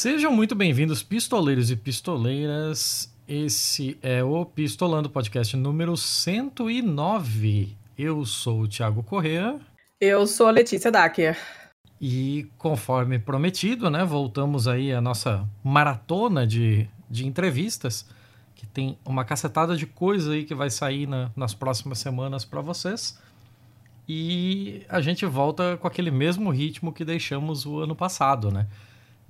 [0.00, 3.14] Sejam muito bem-vindos, pistoleiros e pistoleiras.
[3.28, 7.76] Esse é o Pistolando Podcast número 109.
[7.98, 9.60] Eu sou o Thiago Correa.
[10.00, 11.36] Eu sou a Letícia Dacker.
[12.00, 18.06] E conforme prometido, né, voltamos aí à nossa maratona de, de entrevistas,
[18.54, 22.62] que tem uma cacetada de coisa aí que vai sair na, nas próximas semanas para
[22.62, 23.20] vocês.
[24.08, 28.66] E a gente volta com aquele mesmo ritmo que deixamos o ano passado, né?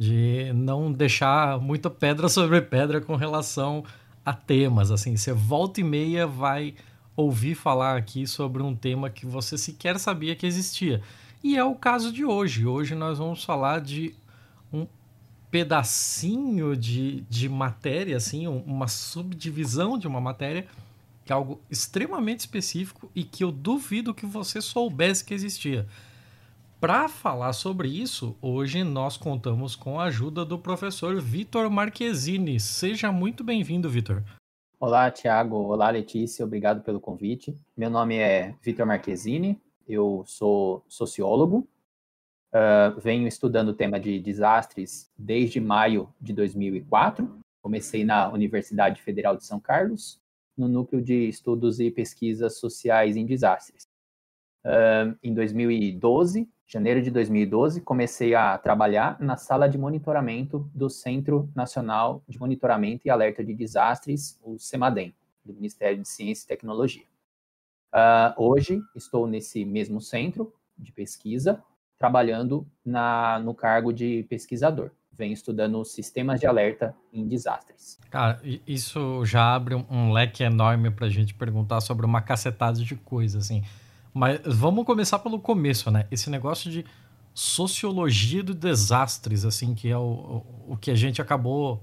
[0.00, 3.84] De não deixar muita pedra sobre pedra com relação
[4.24, 4.90] a temas.
[4.90, 6.74] Assim, você volta e meia vai
[7.14, 11.02] ouvir falar aqui sobre um tema que você sequer sabia que existia.
[11.44, 12.64] E é o caso de hoje.
[12.64, 14.14] Hoje nós vamos falar de
[14.72, 14.86] um
[15.50, 20.66] pedacinho de, de matéria, assim, uma subdivisão de uma matéria,
[21.26, 25.86] que é algo extremamente específico e que eu duvido que você soubesse que existia.
[26.80, 32.58] Para falar sobre isso, hoje nós contamos com a ajuda do professor Vitor Marquezine.
[32.58, 34.24] Seja muito bem-vindo, Vitor.
[34.80, 35.56] Olá, Tiago.
[35.56, 36.42] Olá, Letícia.
[36.42, 37.54] Obrigado pelo convite.
[37.76, 39.60] Meu nome é Vitor Marquezine.
[39.86, 41.68] Eu sou sociólogo.
[42.48, 47.30] Uh, venho estudando o tema de desastres desde maio de 2004.
[47.60, 50.18] Comecei na Universidade Federal de São Carlos,
[50.56, 53.86] no núcleo de estudos e pesquisas sociais em desastres.
[54.64, 61.50] Uh, em 2012, janeiro de 2012, comecei a trabalhar na sala de monitoramento do Centro
[61.54, 65.12] Nacional de Monitoramento e Alerta de Desastres, o CEMADEM,
[65.44, 67.02] do Ministério de Ciência e Tecnologia.
[67.92, 71.60] Uh, hoje estou nesse mesmo centro de pesquisa,
[71.98, 74.92] trabalhando na, no cargo de pesquisador.
[75.10, 77.98] Venho estudando sistemas de alerta em desastres.
[78.08, 82.94] Cara, isso já abre um leque enorme para a gente perguntar sobre uma cacetada de
[82.94, 83.64] coisas, assim.
[84.12, 86.06] Mas vamos começar pelo começo, né?
[86.10, 86.84] Esse negócio de
[87.32, 91.82] sociologia do desastres, assim, que é o, o, que a gente acabou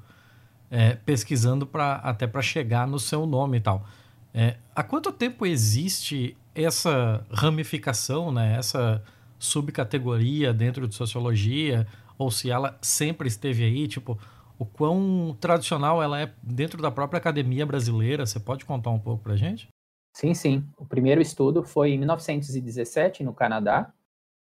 [0.70, 3.86] é, pesquisando para até para chegar no seu nome e tal.
[4.34, 8.58] É, há quanto tempo existe essa ramificação, né?
[8.58, 9.02] Essa
[9.40, 11.88] subcategoria dentro de sociologia?
[12.18, 14.20] Ou se ela sempre esteve aí, tipo,
[14.60, 18.26] o quão tradicional ela é dentro da própria academia brasileira?
[18.26, 19.70] Você pode contar um pouco para gente?
[20.18, 20.66] Sim, sim.
[20.76, 23.94] O primeiro estudo foi em 1917, no Canadá,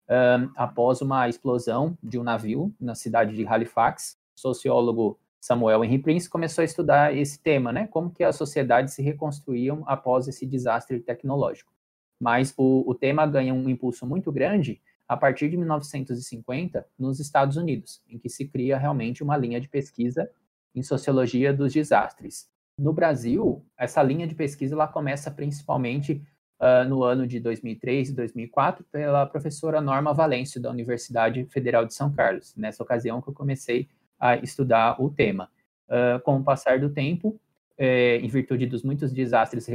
[0.07, 4.19] um, após uma explosão de um navio na cidade de Halifax.
[4.37, 7.87] O sociólogo Samuel Henry Prince começou a estudar esse tema, né?
[7.87, 11.73] Como que as sociedades se reconstruíam após esse desastre tecnológico.
[12.21, 17.57] Mas o, o tema ganha um impulso muito grande a partir de 1950 nos Estados
[17.57, 20.31] Unidos, em que se cria realmente uma linha de pesquisa
[20.75, 22.53] em sociologia dos desastres.
[22.79, 26.21] No Brasil, essa linha de pesquisa ela começa principalmente
[26.61, 31.95] uh, no ano de 2003 e 2004 pela professora Norma Valêncio, da Universidade Federal de
[31.95, 32.55] São Carlos.
[32.57, 35.49] Nessa ocasião que eu comecei a estudar o tema.
[35.89, 37.39] Uh, com o passar do tempo,
[37.77, 39.69] é, em virtude dos muitos desastres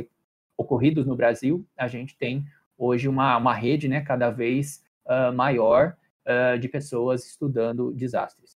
[0.58, 2.46] ocorridos no Brasil, a gente tem
[2.78, 5.96] hoje uma, uma rede né, cada vez uh, maior
[6.26, 8.59] uh, de pessoas estudando desastres.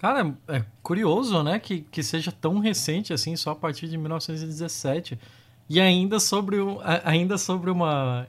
[0.00, 5.20] Cara, é curioso, né, que, que seja tão recente assim, só a partir de 1917.
[5.68, 8.26] E ainda sobre, um, ainda sobre uma,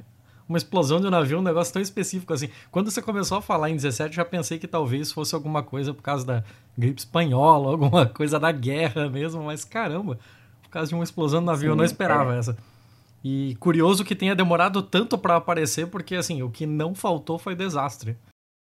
[0.50, 2.50] uma explosão de um navio, um negócio tão específico assim.
[2.70, 6.02] Quando você começou a falar em 17, já pensei que talvez fosse alguma coisa por
[6.02, 6.44] causa da
[6.78, 10.20] gripe espanhola, alguma coisa da guerra mesmo, mas caramba,
[10.62, 12.40] por causa de uma explosão de navio, Sim, eu não esperava é.
[12.40, 12.58] essa.
[13.24, 17.56] E curioso que tenha demorado tanto para aparecer, porque assim, o que não faltou foi
[17.56, 18.18] desastre.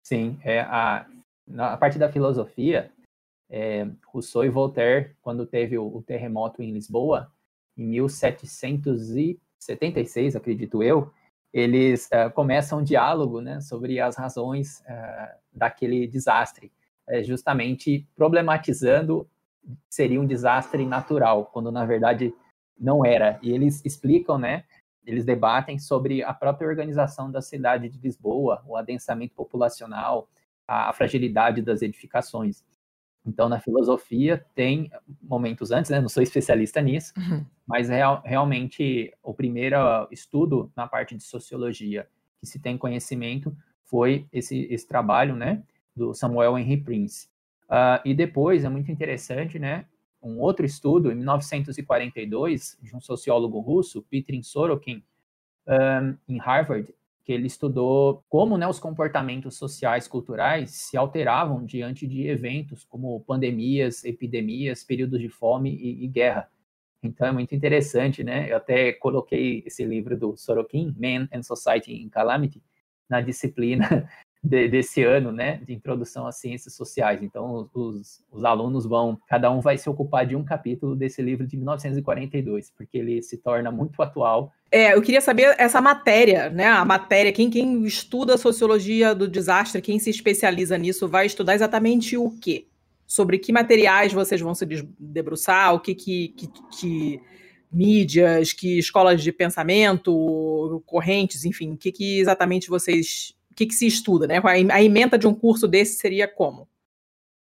[0.06, 1.06] Sim, é a
[1.48, 2.92] na parte da filosofia,
[3.50, 7.32] é, Rousseau e Voltaire, quando teve o, o, terremoto em Lisboa,
[7.78, 11.14] em 1776, acredito eu,
[11.54, 16.72] eles uh, começam um diálogo né, sobre as razões uh, daquele desastre,
[17.08, 19.30] uh, justamente problematizando
[19.90, 22.34] seria um desastre natural, quando na verdade
[22.78, 23.40] não era.
[23.42, 24.64] E eles explicam, né,
[25.06, 30.28] eles debatem sobre a própria organização da cidade de Lisboa, o adensamento populacional,
[30.68, 32.64] a, a fragilidade das edificações.
[33.26, 36.02] Então, na filosofia, tem momentos antes, né?
[36.02, 37.46] Não sou especialista nisso, uhum.
[37.66, 39.78] mas real, realmente o primeiro
[40.12, 42.08] estudo na parte de sociologia
[42.40, 43.56] que se tem conhecimento
[43.86, 45.64] foi esse, esse trabalho, né?
[45.96, 47.30] Do Samuel Henry Prince.
[47.70, 49.86] Uh, e depois, é muito interessante, né?
[50.22, 55.04] Um outro estudo, em 1942, de um sociólogo russo, Petrin Sorokin,
[55.68, 56.94] um, em Harvard,
[57.24, 63.20] que ele estudou como né, os comportamentos sociais culturais se alteravam diante de eventos como
[63.22, 66.50] pandemias, epidemias, períodos de fome e, e, guerra.
[67.02, 68.52] Então é muito interessante, né?
[68.52, 72.62] Eu até coloquei esse livro do Sorokin, Man and Society in Calamity,
[73.10, 74.10] na disciplina
[74.44, 77.24] de, desse ano, né, de introdução às ciências sociais.
[77.24, 81.48] Então, os, os, alunos vão, cada um vai se ocupar de um capítulo desse livro
[81.48, 84.52] de 1942, porque ele se torna muito atual.
[84.74, 89.80] É, eu queria saber essa matéria, né, a matéria, quem, quem estuda sociologia do desastre,
[89.84, 92.66] quem se especializa nisso, vai estudar exatamente o quê?
[93.06, 94.66] Sobre que materiais vocês vão se
[94.98, 97.22] debruçar, o que que, que, que
[97.72, 103.76] mídias, que escolas de pensamento, correntes, enfim, o que, que exatamente vocês o que, que
[103.76, 104.42] se estuda, né?
[104.72, 106.68] A emenda de um curso desse seria como?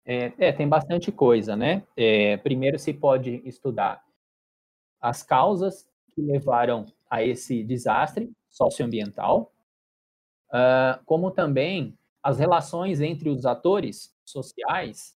[0.06, 1.82] É, é tem bastante coisa, né?
[1.98, 4.04] É, primeiro se pode estudar
[5.02, 9.52] as causas que levaram a esse desastre socioambiental,
[10.50, 15.16] uh, como também as relações entre os atores sociais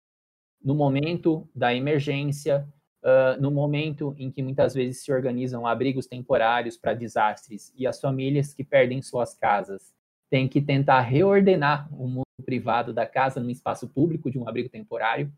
[0.62, 2.68] no momento da emergência,
[3.02, 8.00] uh, no momento em que muitas vezes se organizam abrigos temporários para desastres e as
[8.00, 9.94] famílias que perdem suas casas
[10.30, 14.68] tem que tentar reordenar o mundo privado da casa no espaço público de um abrigo
[14.68, 15.32] temporário,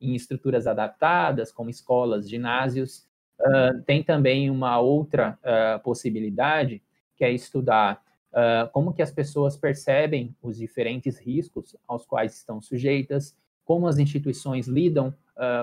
[0.00, 3.05] em estruturas adaptadas, como escolas, ginásios.
[3.38, 6.82] Uh, tem também uma outra uh, possibilidade,
[7.14, 8.02] que é estudar
[8.32, 13.98] uh, como que as pessoas percebem os diferentes riscos aos quais estão sujeitas, como as
[13.98, 15.12] instituições lidam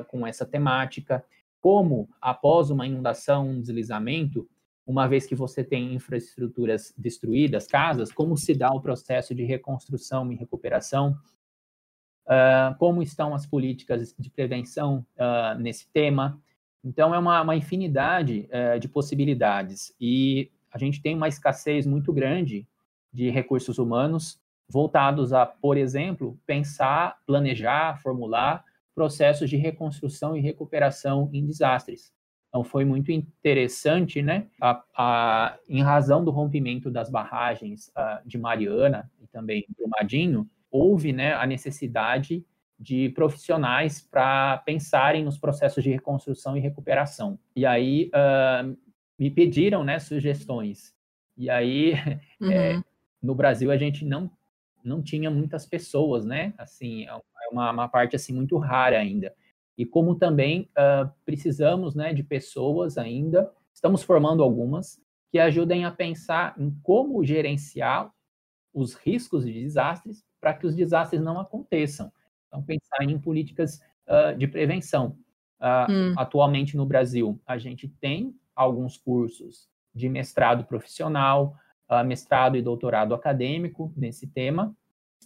[0.10, 1.26] com essa temática,
[1.60, 4.48] como, após uma inundação, um deslizamento,
[4.86, 10.32] uma vez que você tem infraestruturas destruídas, casas, como se dá o processo de reconstrução
[10.32, 11.18] e recuperação,
[12.78, 15.04] como estão as políticas de prevenção
[15.58, 16.40] nesse tema.
[16.84, 22.12] Então, é uma, uma infinidade uh, de possibilidades e a gente tem uma escassez muito
[22.12, 22.68] grande
[23.12, 28.66] de recursos humanos voltados a, por exemplo, pensar, planejar, formular
[28.96, 32.12] processos de reconstrução e recuperação em desastres.
[32.50, 34.48] Então, foi muito interessante, né?
[34.62, 41.14] A, a, em razão do rompimento das barragens uh, de Mariana e também Brumadinho, houve
[41.14, 42.46] né, a necessidade
[42.80, 47.40] de profissionais para pensarem nos processos de reconstrução e recuperação.
[47.56, 48.78] E aí uh,
[49.18, 50.94] me pediram né, sugestões.
[51.38, 51.94] E aí,
[52.42, 52.52] uhum.
[52.52, 52.84] é,
[53.22, 54.30] no Brasil, a gente não,
[54.84, 56.54] não tinha muitas pessoas, né?
[56.58, 57.14] Assim, é
[57.52, 59.34] uma, uma parte assim muito rara ainda
[59.78, 65.92] e como também uh, precisamos né, de pessoas ainda, estamos formando algumas, que ajudem a
[65.92, 68.12] pensar em como gerenciar
[68.74, 72.12] os riscos de desastres para que os desastres não aconteçam.
[72.54, 75.18] Então, pensar em políticas uh, de prevenção.
[75.60, 76.14] Uh, hum.
[76.16, 81.56] Atualmente no Brasil, a gente tem alguns cursos de mestrado profissional,
[82.06, 84.76] mestrado e doutorado acadêmico nesse tema,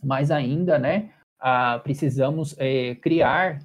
[0.04, 1.14] mas ainda, né,
[1.82, 3.60] precisamos é, criar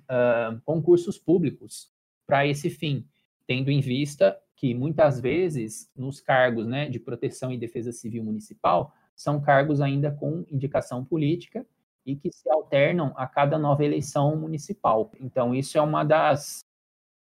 [0.64, 1.90] concursos públicos
[2.24, 3.04] para esse fim,
[3.44, 8.94] tendo em vista que muitas vezes nos cargos né, de proteção e defesa civil municipal
[9.16, 11.66] são cargos ainda com indicação política
[12.04, 15.10] e que se alternam a cada nova eleição municipal.
[15.20, 16.64] Então, isso é uma das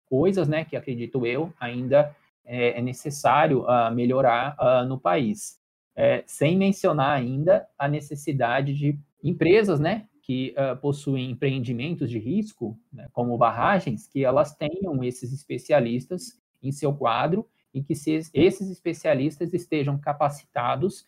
[0.06, 2.16] coisas né, que acredito eu ainda
[2.46, 5.60] é, é necessário uh, melhorar uh, no país.
[5.96, 12.80] É, sem mencionar ainda a necessidade de empresas né, que uh, possuem empreendimentos de risco,
[12.92, 18.70] né, como barragens, que elas tenham esses especialistas em seu quadro e que se, esses
[18.70, 21.06] especialistas estejam capacitados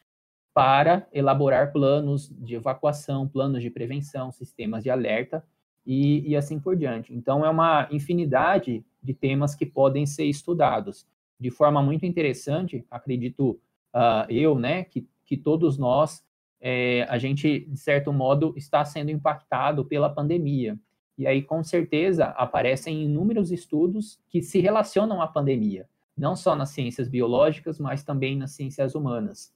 [0.53, 5.43] para elaborar planos de evacuação, planos de prevenção, sistemas de alerta
[5.86, 7.13] e, e assim por diante.
[7.13, 11.08] Então, é uma infinidade de temas que podem ser estudados.
[11.39, 13.60] De forma muito interessante, acredito
[13.96, 16.24] uh, eu, né, que, que todos nós
[16.62, 20.77] é, a gente, de certo modo, está sendo impactado pela pandemia.
[21.17, 26.70] E aí, com certeza, aparecem inúmeros estudos que se relacionam à pandemia, não só nas
[26.70, 29.51] ciências biológicas, mas também nas ciências humanas,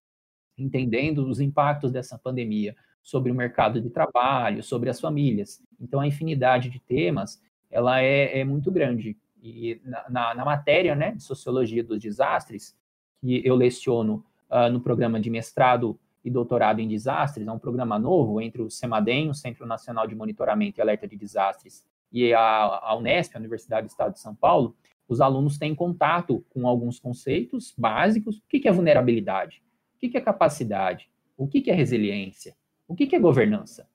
[0.57, 5.61] entendendo os impactos dessa pandemia sobre o mercado de trabalho, sobre as famílias.
[5.79, 9.17] Então, a infinidade de temas, ela é, é muito grande.
[9.41, 12.75] E na, na, na, matéria né, de Sociologia dos Desastres,
[13.21, 17.99] que eu leciono uh, no programa de mestrado e doutorado em desastres, é um programa
[17.99, 22.41] novo entre o CEMADEM, o Centro Nacional de Monitoramento e Alerta de Desastres, e a,
[22.41, 24.75] a Unesp, a Universidade do Estado de São Paulo,
[25.07, 28.37] os alunos têm contato com alguns conceitos básicos.
[28.37, 29.61] O que é vulnerabilidade?
[29.95, 31.09] O que é capacidade?
[31.37, 32.55] O que é resiliência?
[32.87, 33.87] O que é governança?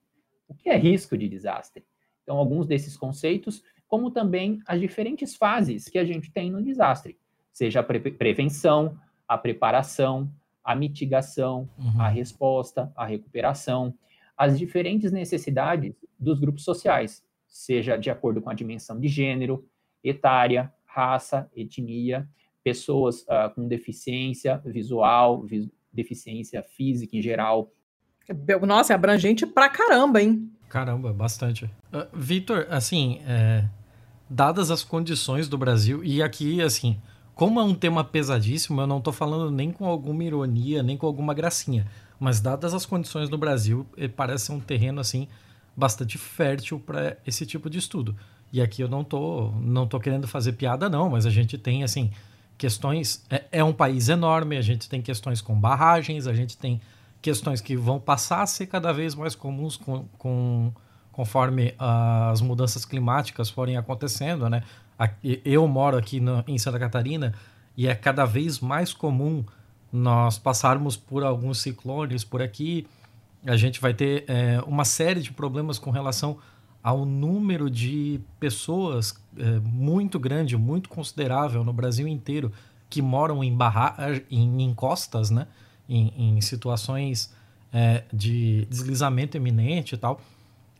[0.48, 1.84] O que é risco de desastre?
[2.22, 7.18] Então, alguns desses conceitos, como também as diferentes fases que a gente tem no desastre,
[7.52, 10.30] seja a pre prevenção, a preparação,
[10.62, 12.00] a mitigação, uhum.
[12.00, 13.94] a resposta, a recuperação,
[14.36, 19.68] as diferentes necessidades dos grupos sociais, seja de acordo com a dimensão de gênero,
[20.02, 22.28] etária, raça, etnia,
[22.62, 27.72] pessoas uh, com deficiência visual, vi deficiência física em geral.
[28.66, 30.50] Nossa, é abrangente pra caramba, hein?
[30.68, 31.64] Caramba, bastante.
[31.92, 33.64] Uh, Vitor, assim, é,
[34.28, 37.00] dadas as condições do Brasil, e aqui, assim,
[37.34, 41.06] como é um tema pesadíssimo, eu não estou falando nem com alguma ironia, nem com
[41.06, 41.86] alguma gracinha,
[42.20, 45.26] mas dadas as condições do Brasil, parece ser um terreno, assim,
[45.76, 48.14] bastante fértil para esse tipo de estudo.
[48.52, 51.82] E aqui eu não tô, não tô querendo fazer piada, não, mas a gente tem,
[51.82, 52.10] assim,
[52.60, 53.24] questões.
[53.30, 56.78] É, é um país enorme, a gente tem questões com barragens, a gente tem
[57.22, 60.70] questões que vão passar a ser cada vez mais comuns com, com
[61.10, 64.62] conforme as mudanças climáticas forem acontecendo, né?
[65.42, 67.34] Eu moro aqui no, em Santa Catarina
[67.74, 69.42] e é cada vez mais comum
[69.90, 72.86] nós passarmos por alguns ciclones por aqui.
[73.46, 76.38] A gente vai ter é, uma série de problemas com relação
[76.82, 82.52] ao número de pessoas é, muito grande, muito considerável no Brasil inteiro
[82.88, 83.96] que moram em, barra
[84.30, 85.46] em, em costas, né?
[85.88, 87.32] em, em situações
[87.72, 90.20] é, de deslizamento iminente e tal.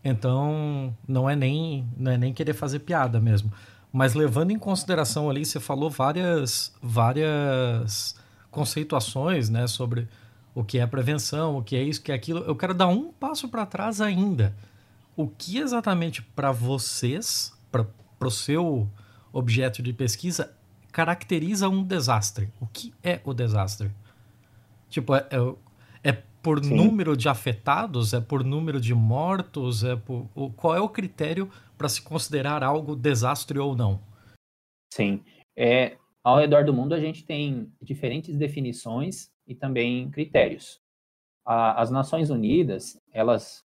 [0.03, 3.53] Então, não é nem não é nem querer fazer piada mesmo.
[3.93, 8.15] Mas levando em consideração ali, você falou várias várias
[8.51, 10.09] conceituações, né, sobre
[10.55, 12.41] o que é prevenção, o que é isso, o que é aquilo.
[12.41, 14.55] Eu quero dar um passo para trás ainda.
[15.21, 17.87] O que exatamente para vocês, para
[18.27, 18.89] o seu
[19.31, 20.57] objeto de pesquisa,
[20.91, 22.49] caracteriza um desastre?
[22.59, 23.91] O que é o desastre?
[24.89, 26.13] Tipo, é, é, é
[26.43, 26.75] por Sim.
[26.75, 28.15] número de afetados?
[28.15, 29.85] É por número de mortos?
[29.85, 34.01] É por, qual é o critério para se considerar algo desastre ou não?
[34.91, 35.23] Sim.
[35.55, 40.81] É, ao redor do mundo, a gente tem diferentes definições e também critérios.
[41.45, 43.69] A, as Nações Unidas, elas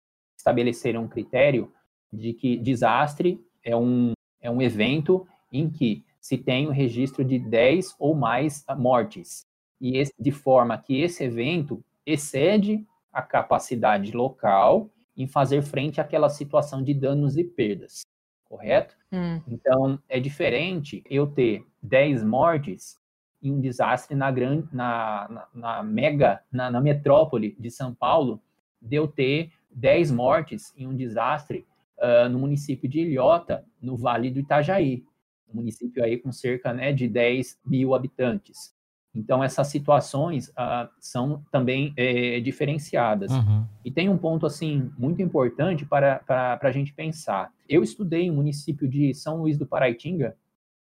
[0.48, 1.72] estabeleceram um critério
[2.12, 7.38] de que desastre é um, é um evento em que se tem o registro de
[7.38, 9.46] 10 ou mais mortes
[9.80, 16.30] e esse, de forma que esse evento excede a capacidade local em fazer frente àquela
[16.30, 18.02] situação de danos e perdas,
[18.46, 18.96] correto?
[19.12, 19.42] Hum.
[19.48, 22.98] Então, é diferente eu ter 10 mortes
[23.42, 28.42] em um desastre na, grande, na, na, na mega, na, na, metrópole de São Paulo,
[28.82, 31.66] de eu ter 10 mortes em um desastre
[32.00, 35.04] uh, no município de Ilhota, no Vale do Itajaí,
[35.48, 38.76] um município aí com cerca né, de 10 mil habitantes.
[39.16, 43.32] Então, essas situações ah, são também é, diferenciadas.
[43.32, 43.66] Uhum.
[43.84, 47.52] E tem um ponto, assim, muito importante para, para, para a gente pensar.
[47.68, 50.38] Eu estudei no município de São Luís do Paraitinga,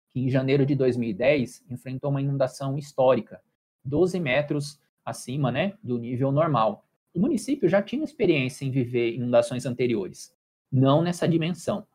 [0.10, 3.42] que em janeiro de 2010 enfrentou uma inundação histórica,
[3.84, 6.86] 12 metros acima né, do nível normal.
[7.14, 10.36] O município já tinha experiência em viver inundações anteriores,
[10.72, 11.86] não nessa dimensão.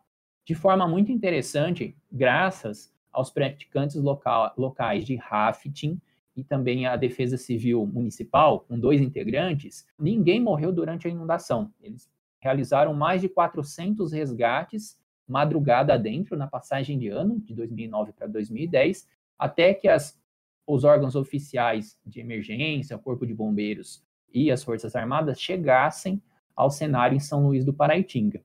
[0.44, 6.00] De forma muito interessante, graças aos praticantes local, locais de rafting,
[6.38, 11.74] e também a Defesa Civil Municipal, com dois integrantes, ninguém morreu durante a inundação.
[11.80, 12.08] Eles
[12.38, 14.96] realizaram mais de 400 resgates
[15.26, 20.16] madrugada dentro na passagem de ano, de 2009 para 2010, até que as,
[20.64, 26.22] os órgãos oficiais de emergência, o Corpo de Bombeiros e as Forças Armadas chegassem
[26.54, 28.42] ao cenário em São Luís do Paraitinga.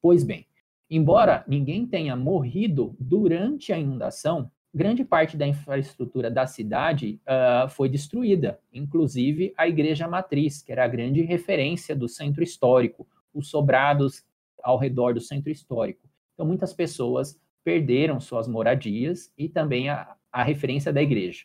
[0.00, 0.46] Pois bem,
[0.90, 7.88] embora ninguém tenha morrido durante a inundação, grande parte da infraestrutura da cidade uh, foi
[7.88, 14.24] destruída, inclusive a igreja matriz, que era a grande referência do centro histórico, os sobrados
[14.62, 16.08] ao redor do centro histórico.
[16.34, 21.44] Então, muitas pessoas perderam suas moradias e também a, a referência da igreja,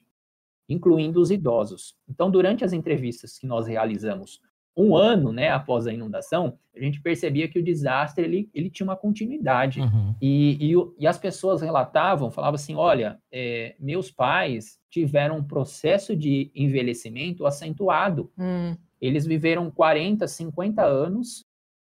[0.68, 1.96] incluindo os idosos.
[2.10, 4.40] Então, durante as entrevistas que nós realizamos
[4.76, 8.88] um ano né, após a inundação, a gente percebia que o desastre ele, ele tinha
[8.88, 9.80] uma continuidade.
[9.80, 10.16] Uhum.
[10.20, 16.16] E, e, e, as pessoas relatavam, falavam assim: olha, é, meus pais tiveram um processo
[16.16, 18.32] de envelhecimento acentuado.
[18.38, 18.76] Hum.
[19.00, 21.42] Eles viveram 40, 50 anos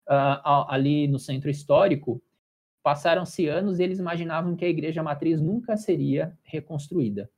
[0.09, 2.23] uh, ali no centro histórico.
[2.83, 7.29] Passaram-se anos e eles imaginavam que a igreja matriz nunca seria reconstruída.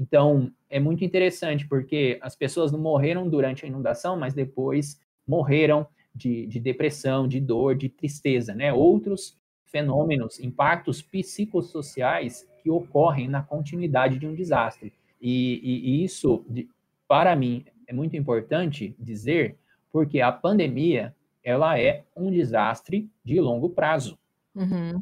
[0.00, 5.86] Então, é muito interessante, porque as pessoas não morreram durante a inundação, mas depois morreram
[6.14, 8.72] de, de depressão, de dor, de tristeza, né?
[8.72, 14.90] Outros fenômenos, impactos psicossociais que ocorrem na continuidade de um desastre.
[15.20, 16.46] E, e, e isso,
[17.06, 19.58] para mim, é muito importante dizer,
[19.92, 21.14] porque a pandemia,
[21.44, 24.18] ela é um desastre de longo prazo,
[24.54, 24.98] uhum.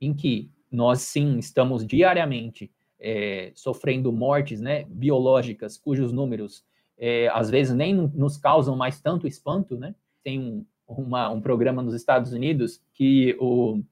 [0.00, 2.70] em que nós, sim, estamos diariamente
[3.00, 6.64] é, sofrendo mortes né, biológicas, cujos números
[6.98, 9.78] é, às vezes nem nos causam mais tanto espanto.
[9.78, 9.94] Né?
[10.22, 13.82] Tem um, uma, um programa nos Estados Unidos que o,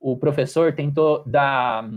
[0.00, 1.88] o professor tentou dar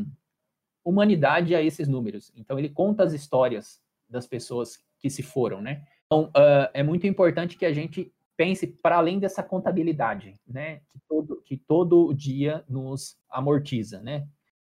[0.84, 2.32] humanidade a esses números.
[2.36, 5.62] Então, ele conta as histórias das pessoas que se foram.
[5.62, 5.84] Né?
[6.06, 11.00] Então, uh, é muito importante que a gente pense para além dessa contabilidade, né, que
[11.08, 14.27] todo, que todo dia nos amortiza, né,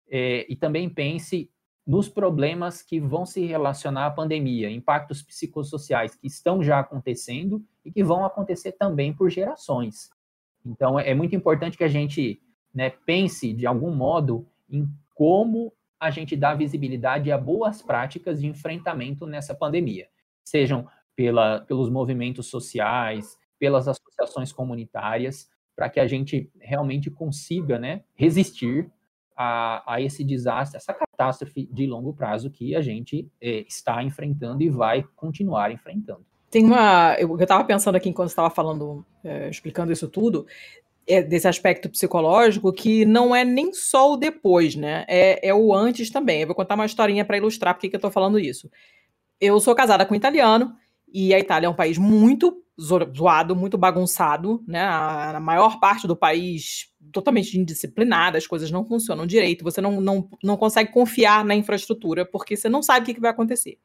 [0.07, 1.49] é, e também pense
[1.85, 7.91] nos problemas que vão se relacionar à pandemia, impactos psicossociais que estão já acontecendo e
[7.91, 10.09] que vão acontecer também por gerações.
[10.65, 12.41] Então, é muito importante que a gente
[12.73, 18.47] né, pense, de algum modo, em como a gente dá visibilidade a boas práticas de
[18.47, 20.07] enfrentamento nessa pandemia,
[20.43, 28.03] sejam pela, pelos movimentos sociais, pelas associações comunitárias, para que a gente realmente consiga né,
[28.15, 28.91] resistir
[29.35, 34.63] a, a, esse desastre, essa catástrofe de longo prazo que a gente é, está enfrentando
[34.63, 36.25] e vai continuar enfrentando.
[36.49, 37.15] Tem uma.
[37.19, 40.45] Eu estava pensando aqui enquanto estava falando, é, explicando isso tudo,
[41.07, 45.05] é, desse aspecto psicológico, que não é nem só o depois, né?
[45.07, 46.41] É, é o antes também.
[46.41, 48.71] Eu vou contar uma historinha para ilustrar porque que eu estou falando isso.
[49.39, 50.75] Eu sou casada com um italiano,
[51.15, 54.81] e a Itália é um país muito zoado, muito bagunçado, né?
[54.81, 60.01] A, a, maior parte do país totalmente indisciplinada, as coisas não funcionam direito, você não,
[60.01, 63.77] não, não consegue confiar na infraestrutura, porque você não sabe o que, que vai acontecer.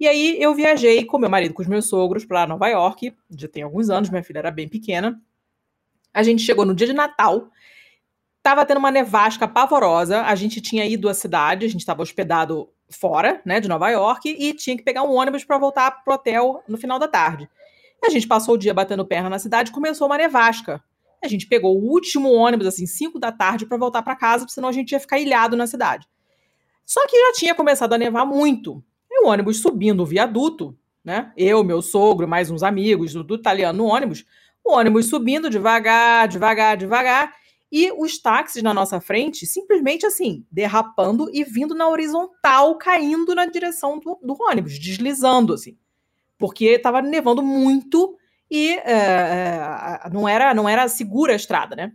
[0.00, 3.48] E aí eu viajei com meu marido, com os meus sogros, para Nova York, já
[3.48, 5.20] tem alguns anos, minha filha era bem pequena.
[6.12, 7.48] A gente chegou no dia de Natal,
[8.42, 12.68] tava tendo uma nevasca pavorosa, a gente tinha ido à cidade, a gente estava hospedado
[12.90, 16.62] fora, né, de Nova York, e tinha que pegar um ônibus para voltar pro hotel
[16.66, 17.48] no final da tarde.
[18.04, 20.82] A gente passou o dia batendo perna na cidade, começou uma nevasca.
[21.22, 24.68] A gente pegou o último ônibus, assim, 5 da tarde, para voltar para casa, senão
[24.68, 26.06] a gente ia ficar ilhado na cidade.
[26.86, 28.82] Só que já tinha começado a nevar muito.
[29.10, 31.32] E o ônibus subindo o viaduto, né?
[31.36, 34.24] Eu, meu sogro, mais uns amigos do, do italiano no ônibus.
[34.64, 37.34] O ônibus subindo devagar, devagar, devagar.
[37.70, 43.44] E os táxis na nossa frente, simplesmente assim, derrapando e vindo na horizontal, caindo na
[43.44, 45.76] direção do, do ônibus, deslizando, assim
[46.38, 48.16] porque estava nevando muito
[48.50, 51.92] e é, não, era, não era segura a estrada, né?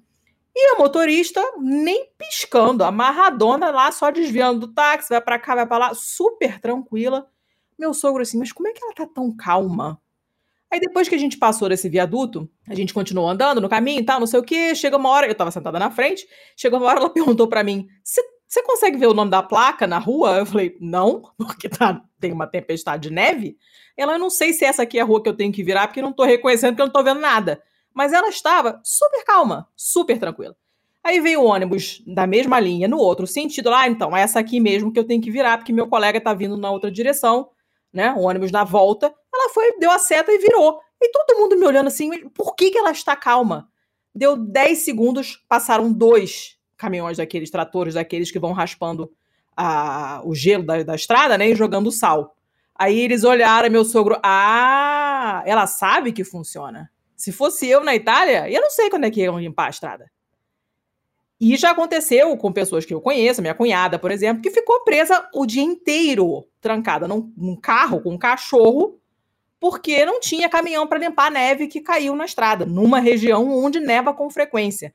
[0.56, 5.66] E a motorista nem piscando, amarradona lá, só desviando do táxi, vai para cá, vai
[5.66, 7.28] para lá, super tranquila.
[7.78, 10.00] Meu sogro assim, mas como é que ela tá tão calma?
[10.72, 14.04] Aí depois que a gente passou desse viaduto, a gente continuou andando no caminho e
[14.04, 16.88] tal, não sei o que, chega uma hora, eu tava sentada na frente, chegou uma
[16.88, 18.22] hora ela perguntou para mim, você
[18.62, 20.38] consegue ver o nome da placa na rua?
[20.38, 23.58] Eu falei, não, porque tá, tem uma tempestade de neve.
[23.98, 25.88] Ela, eu não sei se essa aqui é a rua que eu tenho que virar,
[25.88, 27.62] porque não tô reconhecendo, porque eu não tô vendo nada.
[27.94, 30.56] Mas ela estava super calma, super tranquila.
[31.04, 33.70] Aí veio o ônibus da mesma linha, no outro sentido.
[33.70, 36.20] Lá, ah, então, é essa aqui mesmo que eu tenho que virar, porque meu colega
[36.20, 37.50] tá vindo na outra direção,
[37.92, 38.14] né?
[38.14, 39.14] O ônibus na volta.
[39.34, 40.80] Ela foi, deu a seta e virou.
[41.02, 43.68] E todo mundo me olhando assim, por que, que ela está calma?
[44.16, 49.10] Deu 10 segundos, passaram dois caminhões daqueles, tratores daqueles que vão raspando
[49.56, 51.50] a, o gelo da, da estrada, né?
[51.50, 52.36] E jogando sal.
[52.76, 56.92] Aí eles olharam, meu sogro, ah, ela sabe que funciona.
[57.16, 60.12] Se fosse eu na Itália, eu não sei quando é que iam limpar a estrada.
[61.40, 65.28] E já aconteceu com pessoas que eu conheço, minha cunhada, por exemplo, que ficou presa
[65.34, 69.00] o dia inteiro, trancada num, num carro com um cachorro,
[69.60, 73.80] porque não tinha caminhão para limpar a neve que caiu na estrada, numa região onde
[73.80, 74.94] neva com frequência.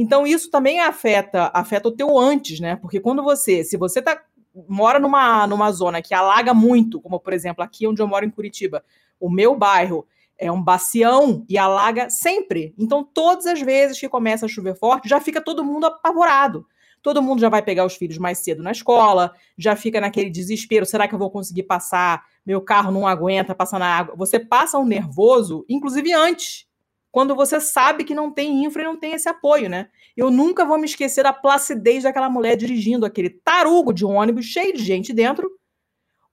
[0.00, 2.76] Então isso também afeta, afeta o teu antes, né?
[2.76, 4.22] Porque quando você, se você tá
[4.68, 8.30] mora numa, numa zona que alaga muito, como por exemplo aqui onde eu moro em
[8.30, 8.84] Curitiba,
[9.18, 10.06] o meu bairro
[10.38, 12.72] é um bacião e alaga sempre.
[12.78, 16.64] Então, todas as vezes que começa a chover forte, já fica todo mundo apavorado.
[17.02, 20.86] Todo mundo já vai pegar os filhos mais cedo na escola, já fica naquele desespero:
[20.86, 22.24] será que eu vou conseguir passar?
[22.46, 24.14] Meu carro não aguenta passar na água.
[24.16, 26.67] Você passa um nervoso, inclusive antes
[27.10, 29.88] quando você sabe que não tem infra e não tem esse apoio, né?
[30.16, 34.46] Eu nunca vou me esquecer da placidez daquela mulher dirigindo aquele tarugo de um ônibus
[34.46, 35.50] cheio de gente dentro,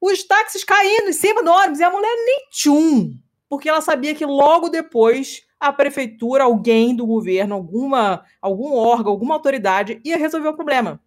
[0.02, 3.18] os táxis caindo em cima do ônibus e a mulher nem tchum,
[3.50, 9.36] porque ela sabia que logo depois a prefeitura, alguém do governo, alguma, algum órgão, alguma
[9.36, 11.02] autoridade ia resolver o problema.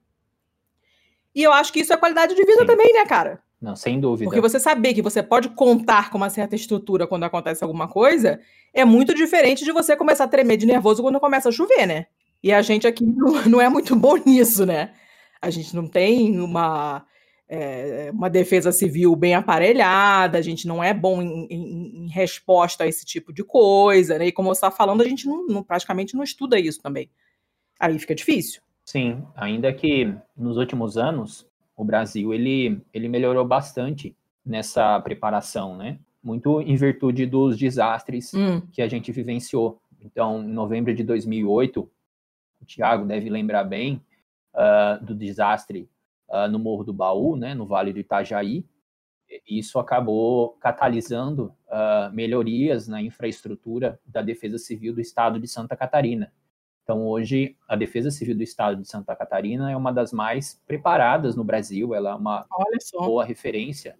[1.34, 2.66] E eu acho que isso é qualidade de vida Sim.
[2.66, 3.42] também, né, cara?
[3.60, 4.30] Não, sem dúvida.
[4.30, 8.40] Porque você saber que você pode contar com uma certa estrutura quando acontece alguma coisa
[8.72, 12.06] é muito diferente de você começar a tremer de nervoso quando começa a chover, né?
[12.42, 14.92] E a gente aqui não é muito bom nisso, né?
[15.42, 17.04] A gente não tem uma,
[17.48, 22.84] é, uma defesa civil bem aparelhada, a gente não é bom em, em, em resposta
[22.84, 24.26] a esse tipo de coisa, né?
[24.26, 27.10] E como você está falando, a gente não, não, praticamente não estuda isso também.
[27.80, 28.60] Aí fica difícil.
[28.84, 31.47] Sim, ainda que nos últimos anos
[31.78, 36.00] o Brasil ele, ele melhorou bastante nessa preparação, né?
[36.20, 38.60] Muito em virtude dos desastres hum.
[38.72, 39.80] que a gente vivenciou.
[40.00, 41.88] Então, em novembro de 2008,
[42.60, 44.02] o Tiago deve lembrar bem
[44.54, 45.88] uh, do desastre
[46.28, 48.64] uh, no Morro do Baú, né, no Vale do Itajaí,
[49.46, 56.32] isso acabou catalisando uh, melhorias na infraestrutura da Defesa Civil do Estado de Santa Catarina.
[56.90, 61.36] Então, hoje, a Defesa Civil do Estado de Santa Catarina é uma das mais preparadas
[61.36, 62.46] no Brasil, ela é uma
[62.94, 63.94] boa referência,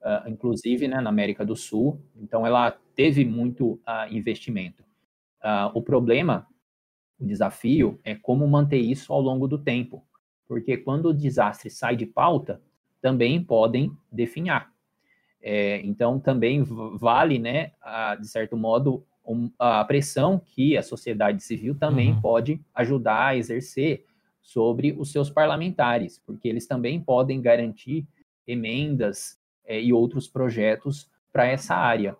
[0.00, 2.00] uh, inclusive né, na América do Sul.
[2.16, 4.82] Então, ela teve muito uh, investimento.
[5.74, 6.46] o problema,
[7.20, 10.02] o desafio, é como manter isso ao longo do tempo,
[10.48, 12.62] porque quando o desastre sai de pauta,
[13.02, 14.72] também podem definhar.
[15.42, 19.04] É, então, também vale, né, a, de certo modo,
[19.58, 22.20] a pressão que a sociedade civil também uhum.
[22.20, 24.04] pode ajudar a exercer
[24.40, 28.06] sobre os seus parlamentares, porque eles também podem garantir
[28.46, 32.16] emendas é, e outros projetos para essa área.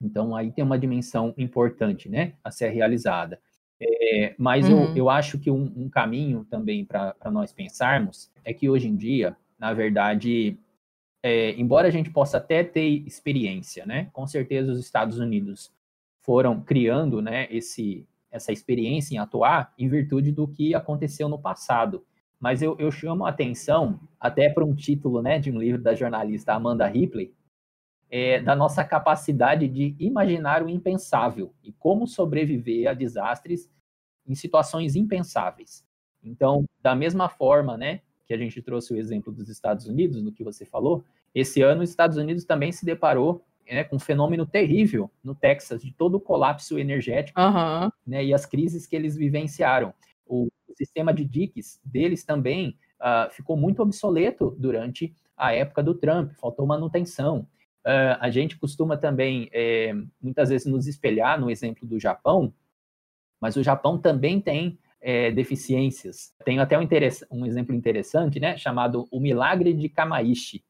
[0.00, 3.40] Então, aí tem uma dimensão importante né, a ser realizada.
[3.80, 4.90] É, mas uhum.
[4.90, 8.94] eu, eu acho que um, um caminho também para nós pensarmos é que hoje em
[8.94, 10.58] dia na verdade,
[11.22, 14.10] é, embora a gente possa até ter experiência, né?
[14.12, 15.72] Com certeza os Estados Unidos
[16.24, 22.04] foram criando, né, esse, essa experiência em atuar em virtude do que aconteceu no passado.
[22.40, 25.94] Mas eu, eu chamo a atenção, até para um título né, de um livro da
[25.94, 27.32] jornalista Amanda Ripley,
[28.10, 33.70] é, da nossa capacidade de imaginar o impensável e como sobreviver a desastres
[34.26, 35.86] em situações impensáveis.
[36.22, 40.32] Então, da mesma forma, né, que a gente trouxe o exemplo dos Estados Unidos, no
[40.32, 44.46] que você falou, esse ano os Estados Unidos também se deparou né, com um fenômeno
[44.46, 47.90] terrível no Texas, de todo o colapso energético uhum.
[48.06, 49.92] né, e as crises que eles vivenciaram.
[50.26, 56.32] O, sistema de diques deles também uh, ficou muito obsoleto durante a época do Trump,
[56.32, 57.46] faltou manutenção.
[57.86, 62.52] Uh, a gente costuma também, é, muitas vezes, nos espelhar no exemplo do Japão,
[63.40, 66.32] mas o Japão também tem é, deficiências.
[66.44, 66.88] Tenho até um,
[67.30, 70.64] um, exemplo interessante, né, chamado o Milagre de Kamaishi,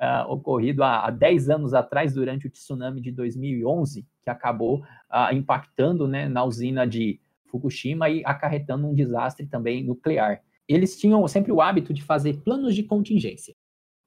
[0.00, 5.34] uh, ocorrido há, há 10 anos atrás, durante o tsunami de 2011, que acabou uh,
[5.34, 10.42] impactando né, na usina de Fukushima e acarretando um desastre também nuclear.
[10.68, 13.54] Eles tinham sempre o hábito de fazer planos de contingência.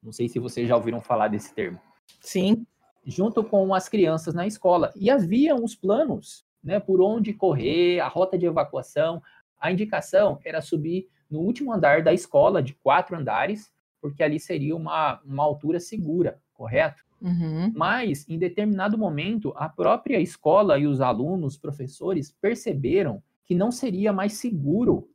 [0.02, 1.78] Não sei se vocês já ouviram falar desse termo.
[2.20, 2.64] Sim.
[3.04, 4.92] Junto com as crianças na escola.
[4.94, 9.20] E havia os planos né, por onde correr, a rota de evacuação,
[9.58, 13.72] a indicação era subir no último andar da escola, de quatro andares,
[14.02, 17.04] porque ali seria uma, uma altura segura, correto?
[17.20, 17.72] Uhum.
[17.72, 24.12] Mas, em determinado momento, a própria escola e os alunos, professores, perceberam que não seria
[24.12, 25.08] mais seguro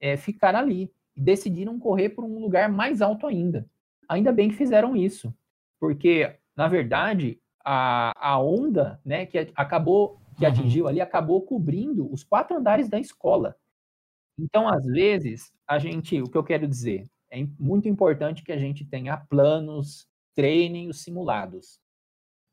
[0.00, 3.68] é, ficar ali e decidiram correr para um lugar mais alto ainda.
[4.08, 5.34] Ainda bem que fizeram isso,
[5.80, 10.52] porque, na verdade, a, a onda né, que acabou, que uhum.
[10.52, 13.56] atingiu ali, acabou cobrindo os quatro andares da escola.
[14.38, 18.58] Então, às vezes, a gente, o que eu quero dizer, é muito importante que a
[18.58, 21.80] gente tenha planos, treinem os simulados.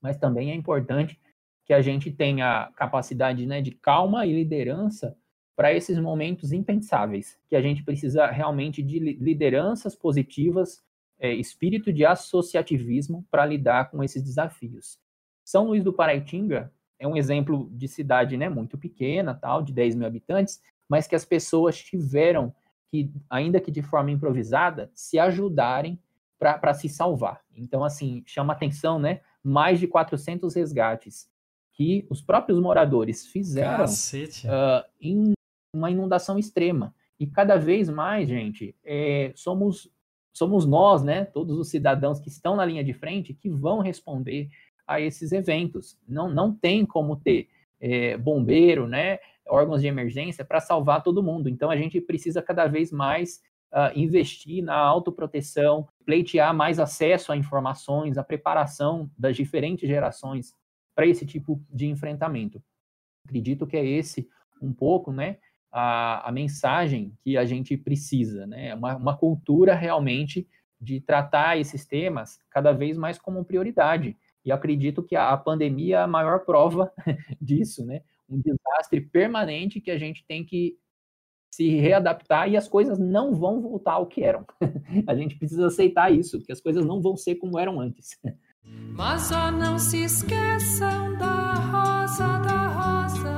[0.02, 1.20] Mas também é importante
[1.66, 5.18] que a gente tenha capacidade né, de calma e liderança
[5.56, 10.84] para esses momentos impensáveis, que a gente precisa realmente de lideranças positivas,
[11.18, 15.00] é, espírito de associativismo para lidar com esses desafios.
[15.46, 19.96] São Luís do Paraitinga é um exemplo de cidade né, muito pequena, tal, de 10
[19.96, 22.54] mil habitantes, mas que as pessoas tiveram
[22.96, 26.00] que, ainda que de forma improvisada, se ajudarem
[26.40, 27.42] para se salvar.
[27.56, 29.22] Então, assim, chama atenção, né?
[29.44, 31.30] Mais de 400 resgates
[31.72, 35.34] que os próprios moradores fizeram uh, em
[35.74, 36.94] uma inundação extrema.
[37.20, 39.90] E cada vez mais, gente, é, somos,
[40.34, 41.26] somos nós, né?
[41.26, 44.50] Todos os cidadãos que estão na linha de frente que vão responder
[44.88, 45.98] a esses eventos.
[46.08, 47.50] Não, não tem como ter
[47.86, 49.20] é, bombeiro, né?
[49.48, 51.48] órgãos de emergência para salvar todo mundo.
[51.48, 57.38] Então a gente precisa cada vez mais uh, investir na autoproteção, pleitear mais acesso a
[57.38, 60.54] informações, a preparação das diferentes gerações
[60.96, 62.60] para esse tipo de enfrentamento.
[63.24, 64.28] Acredito que é esse
[64.60, 65.38] um pouco, né,
[65.72, 70.48] a, a mensagem que a gente precisa, né, uma, uma cultura realmente
[70.82, 74.18] de tratar esses temas cada vez mais como prioridade.
[74.46, 76.92] E acredito que a, pandemia é a maior prova
[77.42, 78.02] disso, né?
[78.30, 80.78] um desastre permanente que a gente tem que
[81.52, 84.46] se readaptar e as coisas não vão voltar ao que eram.
[85.08, 88.20] a gente precisa aceitar isso, que as coisas não vão ser como eram antes.
[88.94, 93.36] Mas só não se esqueçam da rosa, da rosa.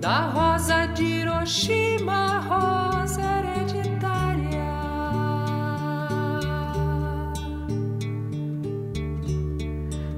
[0.00, 2.91] Da rosa de Hiroshima, rosa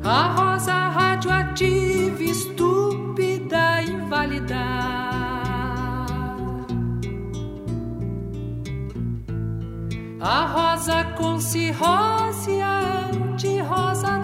[0.05, 4.95] a rosa radioativa estúpida invalidar.
[10.21, 14.23] A rosa com cirrose, a anti-rosa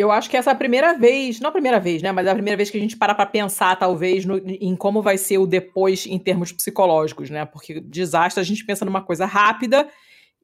[0.00, 2.10] Eu acho que essa é a primeira vez, não a primeira vez, né?
[2.10, 5.02] Mas é a primeira vez que a gente para para pensar, talvez, no, em como
[5.02, 7.44] vai ser o depois em termos psicológicos, né?
[7.44, 9.86] Porque desastre a gente pensa numa coisa rápida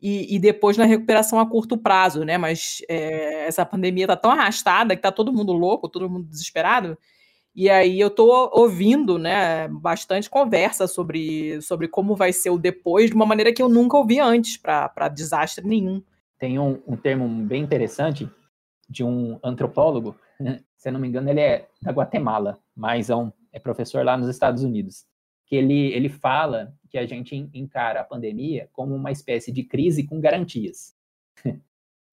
[0.01, 2.37] e, e depois na recuperação a curto prazo, né?
[2.37, 6.99] Mas é, essa pandemia tá tão arrastada que tá todo mundo louco, todo mundo desesperado.
[7.55, 13.09] E aí eu tô ouvindo, né, bastante conversa sobre, sobre como vai ser o depois,
[13.09, 16.03] de uma maneira que eu nunca ouvi antes para desastre nenhum.
[16.39, 18.29] Tem um, um termo bem interessante
[18.89, 20.17] de um antropólogo,
[20.77, 24.17] se eu não me engano, ele é da Guatemala, mas é, um, é professor lá
[24.17, 25.05] nos Estados Unidos,
[25.47, 30.07] que ele, ele fala que a gente encara a pandemia como uma espécie de crise
[30.07, 30.95] com garantias.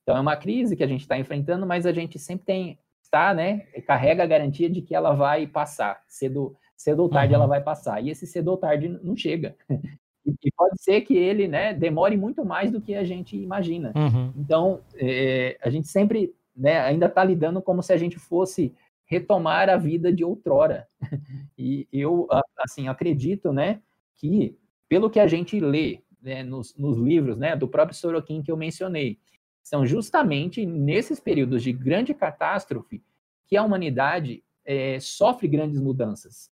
[0.05, 2.77] Então é uma crise que a gente está enfrentando, mas a gente sempre tem
[3.13, 7.41] está, né, carrega a garantia de que ela vai passar, cedo, cedo ou tarde uhum.
[7.41, 8.03] ela vai passar.
[8.03, 9.55] E esse cedo ou tarde não chega.
[10.25, 13.91] E pode ser que ele né, demore muito mais do que a gente imagina.
[13.93, 14.31] Uhum.
[14.37, 18.73] Então, é, a gente sempre né, ainda está lidando como se a gente fosse
[19.05, 20.87] retomar a vida de outrora.
[21.55, 23.79] E eu, assim, acredito, né,
[24.15, 24.57] que
[24.89, 28.57] pelo que a gente lê né, nos, nos, livros, né, do próprio Sorokin que eu
[28.57, 29.19] mencionei,
[29.61, 33.03] são justamente nesses períodos de grande catástrofe
[33.45, 36.51] que a humanidade é, sofre grandes mudanças.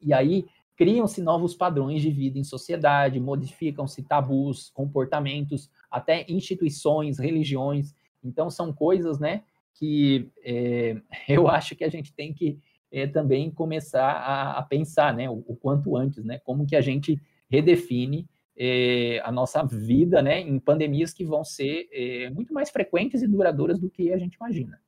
[0.00, 7.94] E aí criam-se novos padrões de vida em sociedade, modificam-se tabus, comportamentos, até instituições, religiões.
[8.24, 9.42] Então, são coisas né,
[9.74, 10.96] que é,
[11.28, 12.58] eu acho que a gente tem que
[12.90, 16.80] é, também começar a, a pensar né, o, o, quanto antes, né, como que a
[16.80, 22.70] gente redefine é, a nossa vida né, em pandemias que vão ser é, muito mais
[22.70, 24.78] frequentes e duradouras do que a gente imagina.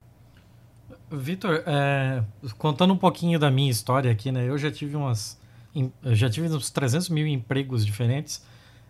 [1.11, 2.23] Vitor, é,
[2.59, 5.40] contando um pouquinho da minha história aqui, né, eu já tive umas,
[5.75, 8.44] eu já tive uns 300 mil empregos diferentes,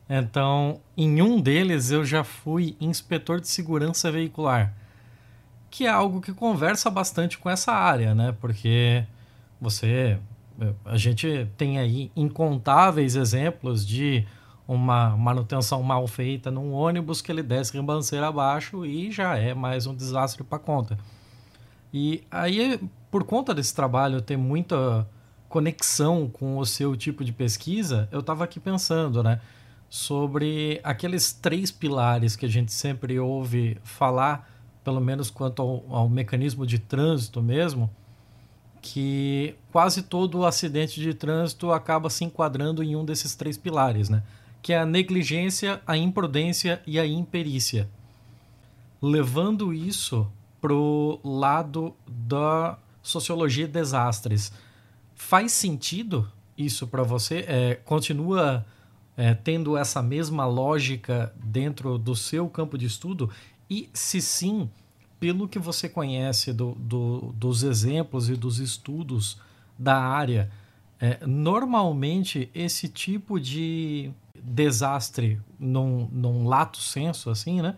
[0.08, 4.74] então, em um deles eu já fui inspetor de segurança veicular,
[5.70, 8.34] que é algo que conversa bastante com essa área, né?
[8.40, 9.04] Porque
[9.60, 10.18] você,
[10.84, 14.26] a gente tem aí incontáveis exemplos de
[14.66, 19.86] uma manutenção mal feita num ônibus que ele desce ribanceira abaixo e já é mais
[19.86, 20.98] um desastre para conta.
[21.92, 25.06] E aí, por conta desse trabalho ter muita
[25.48, 29.40] conexão com o seu tipo de pesquisa, eu estava aqui pensando, né?
[29.88, 34.50] Sobre aqueles três pilares que a gente sempre ouve falar,
[34.82, 37.90] pelo menos quanto ao, ao mecanismo de trânsito mesmo,
[38.82, 44.22] que quase todo acidente de trânsito acaba se enquadrando em um desses três pilares, né?
[44.60, 47.88] Que é a negligência, a imprudência e a imperícia.
[49.00, 54.52] Levando isso pro lado da sociologia de desastres,
[55.14, 57.44] faz sentido isso para você?
[57.46, 58.64] É, continua
[59.16, 63.30] é, tendo essa mesma lógica dentro do seu campo de estudo?
[63.70, 64.68] E se sim,
[65.18, 69.38] pelo que você conhece do, do, dos exemplos e dos estudos
[69.78, 70.50] da área,
[71.00, 74.10] é, normalmente esse tipo de
[74.42, 77.76] desastre, num, num lato senso, assim, né?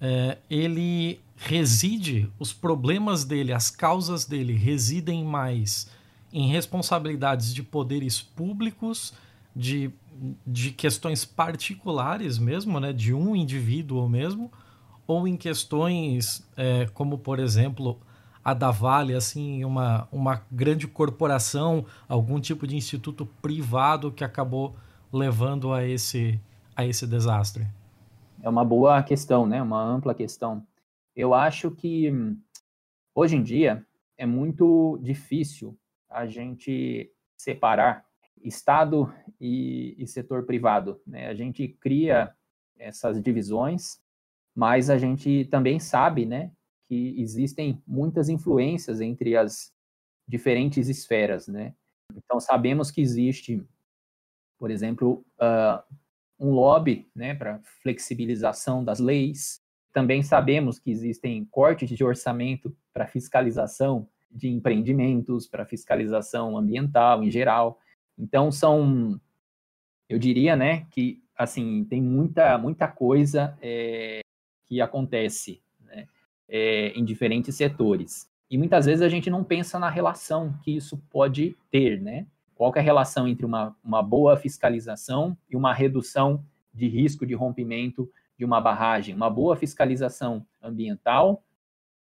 [0.00, 5.88] É, ele reside, os problemas dele, as causas dele residem mais
[6.32, 9.12] em responsabilidades de poderes públicos,
[9.54, 9.90] de
[10.46, 14.50] de questões particulares mesmo, né, de um indivíduo mesmo,
[15.06, 17.98] ou em questões é, como, por exemplo,
[18.44, 24.76] a da Vale, assim, uma, uma grande corporação, algum tipo de instituto privado que acabou
[25.12, 26.40] levando a esse,
[26.76, 27.66] a esse desastre?
[28.42, 29.62] É uma boa questão, né?
[29.62, 30.66] Uma ampla questão.
[31.16, 32.12] Eu acho que
[33.14, 33.84] hoje em dia
[34.18, 35.78] é muito difícil
[36.10, 38.04] a gente separar
[38.44, 41.00] Estado e, e setor privado.
[41.06, 41.28] Né?
[41.28, 42.32] A gente cria
[42.78, 43.98] essas divisões,
[44.54, 46.52] mas a gente também sabe né,
[46.86, 49.72] que existem muitas influências entre as
[50.28, 51.48] diferentes esferas.
[51.48, 51.74] Né?
[52.14, 53.62] Então, sabemos que existe,
[54.58, 55.82] por exemplo, uh,
[56.38, 59.60] um lobby né, para flexibilização das leis.
[59.92, 67.30] Também sabemos que existem cortes de orçamento para fiscalização de empreendimentos, para fiscalização ambiental em
[67.30, 67.78] geral.
[68.18, 69.20] Então são,
[70.08, 74.20] eu diria, né, que assim tem muita muita coisa é,
[74.66, 76.06] que acontece né,
[76.48, 80.96] é, em diferentes setores e muitas vezes a gente não pensa na relação que isso
[81.10, 82.26] pode ter, né?
[82.54, 87.34] Qual é a relação entre uma, uma boa fiscalização e uma redução de risco de
[87.34, 91.42] rompimento de uma barragem, uma boa fiscalização ambiental,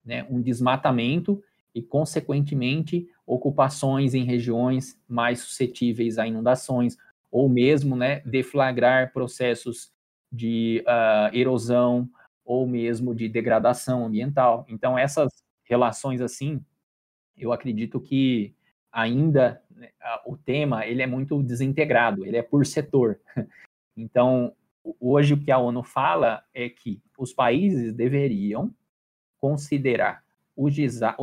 [0.05, 1.43] né, um desmatamento
[1.75, 6.97] e, consequentemente, ocupações em regiões mais suscetíveis a inundações,
[7.31, 9.93] ou mesmo né, deflagrar processos
[10.31, 12.09] de uh, erosão
[12.45, 14.65] ou mesmo de degradação ambiental.
[14.69, 15.33] Então, essas
[15.65, 16.65] relações assim,
[17.37, 18.55] eu acredito que
[18.93, 19.91] ainda né,
[20.25, 23.21] o tema ele é muito desintegrado, ele é por setor.
[23.99, 24.55] Então,
[25.01, 28.71] hoje o que a ONU fala é que os países deveriam
[29.39, 30.23] considerar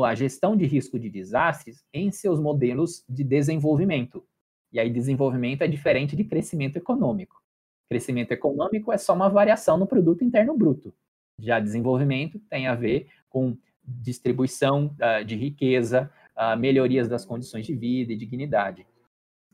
[0.04, 4.24] a gestão de risco de desastres em seus modelos de desenvolvimento.
[4.72, 7.41] E aí, desenvolvimento é diferente de crescimento econômico.
[7.89, 10.93] Crescimento econômico é só uma variação no produto interno bruto.
[11.39, 17.76] Já desenvolvimento tem a ver com distribuição uh, de riqueza, uh, melhorias das condições de
[17.76, 18.86] vida e dignidade.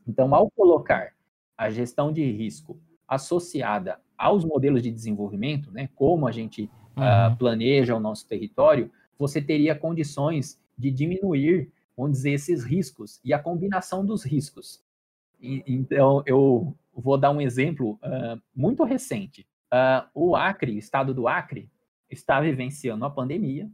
[0.06, 1.12] Então, ao colocar
[1.56, 7.94] a gestão de risco associada aos modelos de desenvolvimento, né, como a gente uh, planeja
[7.94, 14.04] o nosso território, você teria condições de diminuir, vamos dizer, esses riscos e a combinação
[14.04, 14.82] dos riscos.
[15.38, 19.46] Então, eu vou dar um exemplo uh, muito recente.
[19.70, 21.70] Uh, o Acre, o estado do Acre,
[22.08, 23.70] está vivenciando a pandemia,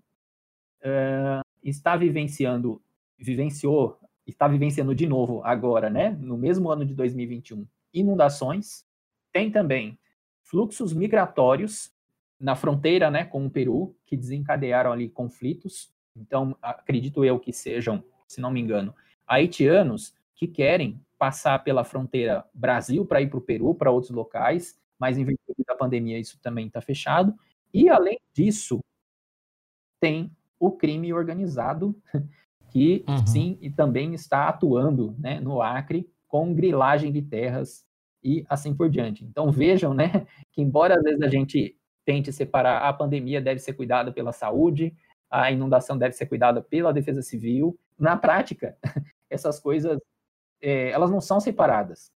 [0.82, 2.82] uh, está vivenciando,
[3.16, 8.84] vivenciou, está vivenciando de novo agora, né, no mesmo ano de 2021, inundações,
[9.32, 9.96] tem também
[10.42, 11.92] fluxos migratórios
[12.38, 15.90] na fronteira, né, com o Peru, que desencadearam ali conflitos.
[16.14, 18.94] Então, acredito eu que sejam, se não me engano,
[19.26, 24.78] haitianos que querem passar pela fronteira Brasil para ir para o Peru, para outros locais,
[24.98, 27.34] mas em virtude da pandemia isso também está fechado.
[27.72, 28.80] E além disso,
[30.00, 31.94] tem o crime organizado
[32.70, 33.26] que uhum.
[33.26, 37.86] sim e também está atuando né, no Acre com grilagem de terras
[38.22, 39.24] e assim por diante.
[39.24, 43.74] Então vejam, né, que embora às vezes a gente tente separar a pandemia deve ser
[43.74, 44.96] cuidada pela saúde,
[45.28, 48.78] a inundação deve ser cuidada pela defesa civil, na prática
[49.28, 49.98] essas coisas
[50.62, 52.10] é, elas não são separadas.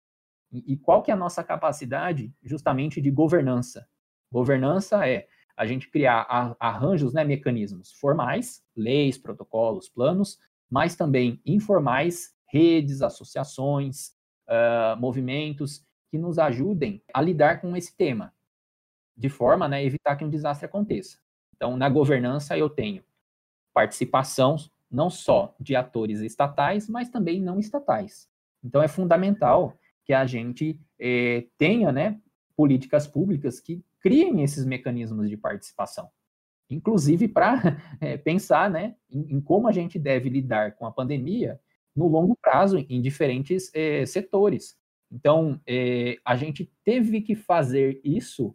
[0.52, 3.88] E, qual que é a nossa capacidade justamente de governança?
[4.32, 10.38] Governança é a gente criar arranjos, né, mecanismos formais, leis, protocolos, planos,
[10.70, 14.14] mas também informais, redes, associações,
[14.48, 18.34] uh, movimentos que nos ajudem a lidar com esse tema,
[19.18, 21.18] de forma né, a evitar que um desastre aconteça.
[21.56, 23.04] Então, na governança, eu tenho
[23.74, 24.56] participação
[24.90, 28.30] não só de atores estatais, mas também não estatais.
[28.64, 32.22] Então, é fundamental que a gente eh, tenha né,
[32.56, 36.10] políticas públicas que criem esses mecanismos de participação,
[36.70, 37.60] inclusive para
[38.00, 41.60] eh, pensar né, em, em, como a gente deve lidar com a pandemia
[41.96, 44.78] no longo prazo em diferentes é, setores.
[45.12, 45.60] Então,
[46.26, 48.54] a gente teve que fazer isso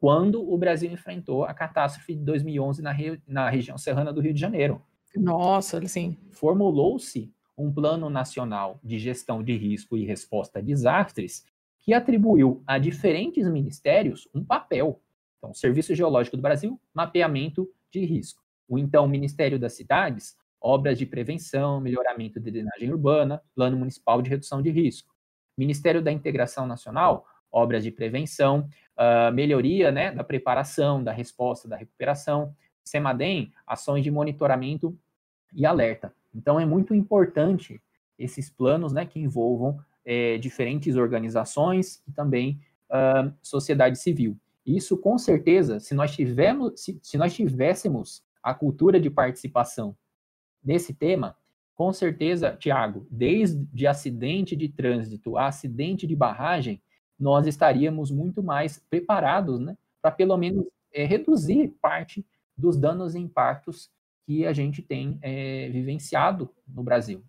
[0.00, 2.96] quando o Brasil enfrentou a catástrofe de 2011 na,
[3.28, 4.82] na região serrana do Rio de Janeiro.
[5.14, 6.16] Nossa, sim.
[6.30, 11.44] Formulou-se um Plano Nacional de Gestão de Risco e Resposta a Desastres
[11.80, 15.00] que atribuiu a diferentes ministérios um papel.
[15.38, 18.42] Então, Serviço Geológico do Brasil, mapeamento de risco.
[18.66, 24.30] O então Ministério das Cidades, obras de prevenção, melhoramento de drenagem urbana, Plano Municipal de
[24.30, 25.14] Redução de Risco.
[25.58, 28.68] Ministério da Integração Nacional, obras de prevenção,
[29.00, 32.54] uh, melhoria né, da preparação, da resposta, da recuperação.
[32.90, 34.96] SEMADEM, ações de monitoramento
[35.54, 36.12] e alerta.
[36.34, 37.80] Então, é muito importante
[38.18, 42.60] esses planos né, que envolvam é, diferentes organizações e também
[42.90, 44.36] uh, sociedade civil.
[44.66, 46.16] Isso, com certeza, se nós,
[46.76, 49.96] se, se nós tivéssemos a cultura de participação
[50.62, 51.36] nesse tema,
[51.74, 56.80] com certeza, Tiago, desde acidente de trânsito a acidente de barragem,
[57.20, 62.24] nós estaríamos muito mais preparados, né, para pelo menos é, reduzir parte
[62.56, 63.90] dos danos e impactos
[64.26, 67.22] que a gente tem é, vivenciado no Brasil.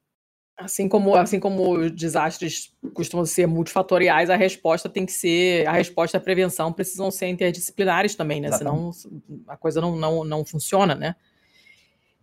[0.58, 5.72] Assim como, assim como os desastres costumam ser multifatoriais, a resposta tem que ser, a
[5.72, 8.50] resposta a prevenção precisam ser interdisciplinares também, né?
[8.50, 8.96] Exatamente.
[8.98, 11.16] Senão a coisa não, não, não funciona, né?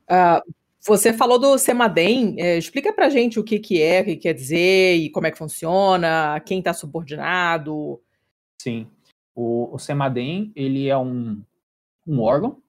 [0.09, 0.55] Uh,
[0.89, 4.33] você falou do Semadem, é, explica pra gente o que, que é, o que quer
[4.33, 8.01] dizer e como é que funciona, quem está subordinado.
[8.61, 8.89] Sim,
[9.35, 11.43] o, o Semadem, ele é um,
[12.07, 12.63] um órgão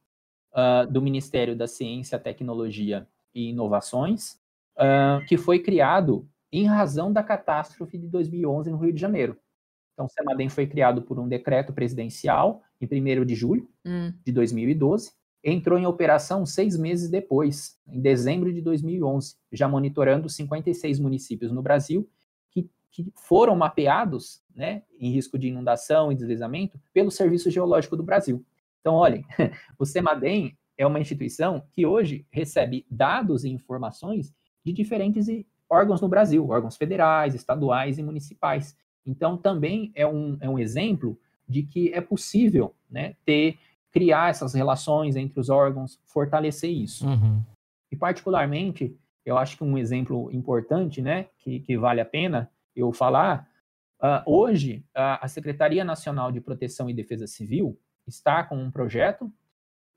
[0.51, 4.33] uh, do Ministério da Ciência, Tecnologia e Inovações,
[4.77, 9.37] uh, que foi criado em razão da catástrofe de 2011 no Rio de Janeiro.
[9.93, 14.13] Então, o Semadem foi criado por um decreto presidencial em 1 de julho hum.
[14.25, 15.11] de 2012,
[15.43, 21.61] entrou em operação seis meses depois, em dezembro de 2011, já monitorando 56 municípios no
[21.61, 22.09] Brasil
[22.51, 28.03] que, que foram mapeados né, em risco de inundação e deslizamento pelo Serviço Geológico do
[28.03, 28.45] Brasil.
[28.81, 29.23] Então, olhem,
[29.77, 34.33] o CEMADEM é uma instituição que hoje recebe dados e informações
[34.63, 35.27] de diferentes
[35.69, 38.75] órgãos no Brasil, órgãos federais, estaduais e municipais.
[39.05, 43.57] Então, também é um, é um exemplo de que é possível né, ter,
[43.91, 47.07] criar essas relações entre os órgãos, fortalecer isso.
[47.07, 47.43] Uhum.
[47.91, 52.91] E, particularmente, eu acho que um exemplo importante, né, que, que vale a pena eu
[52.93, 53.47] falar,
[54.01, 59.31] uh, hoje, a, a Secretaria Nacional de Proteção e Defesa Civil está com um projeto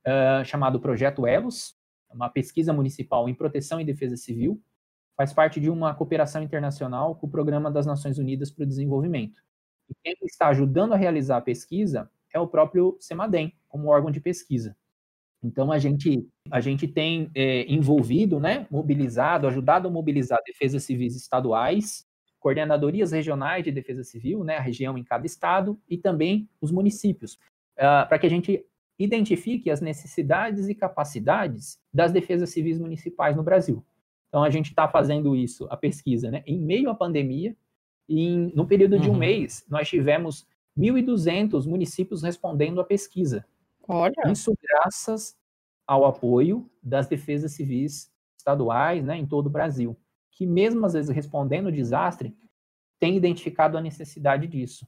[0.06, 1.76] uh, chamado Projeto ELOS,
[2.14, 4.60] uma pesquisa municipal em proteção e defesa civil,
[5.16, 9.42] faz parte de uma cooperação internacional com o Programa das Nações Unidas para o Desenvolvimento.
[9.88, 14.20] E quem está ajudando a realizar a pesquisa é o próprio CEMADEM, como órgão de
[14.20, 14.76] pesquisa.
[15.42, 21.16] Então, a gente, a gente tem é, envolvido, né, mobilizado, ajudado a mobilizar defesas civis
[21.16, 22.06] estaduais,
[22.38, 27.34] coordenadorias regionais de defesa civil, né, a região em cada estado, e também os municípios,
[27.78, 28.64] uh, para que a gente
[28.98, 33.84] identifique as necessidades e capacidades das defesas civis municipais no Brasil.
[34.28, 37.56] Então, a gente está fazendo isso, a pesquisa, né, em meio à pandemia,
[38.08, 39.18] e em, no período de um uhum.
[39.18, 40.46] mês, nós tivemos
[40.78, 43.44] 1.200 municípios respondendo à pesquisa.
[43.88, 44.14] Olha.
[44.26, 45.36] Isso graças
[45.86, 49.98] ao apoio das defesas civis estaduais né, em todo o Brasil,
[50.30, 52.36] que mesmo às vezes respondendo o desastre,
[52.98, 54.86] tem identificado a necessidade disso.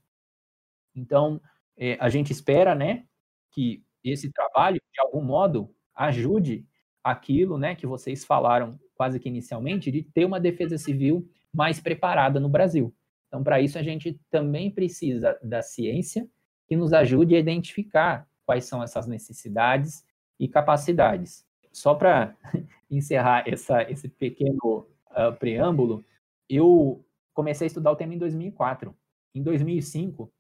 [0.95, 1.41] Então,
[1.77, 3.07] é, a gente espera né,
[3.51, 6.67] que esse trabalho, de algum modo, ajude
[7.03, 12.39] aquilo né, que vocês falaram quase que inicialmente, de ter uma defesa civil mais preparada
[12.39, 12.95] no Brasil.
[13.29, 16.29] Então, para isso, a gente também precisa da ciência
[16.67, 20.05] que nos ajude a identificar quais são essas necessidades
[20.39, 21.47] e capacidades.
[21.73, 22.37] Só para
[22.91, 26.05] encerrar essa, esse pequeno uh, preâmbulo,
[26.49, 28.97] eu comecei a estudar o tema em 2004.
[29.35, 30.33] Em 2005,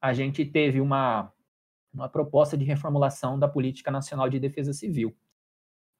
[0.00, 1.32] a gente teve uma,
[1.92, 5.16] uma proposta de reformulação da Política Nacional de Defesa Civil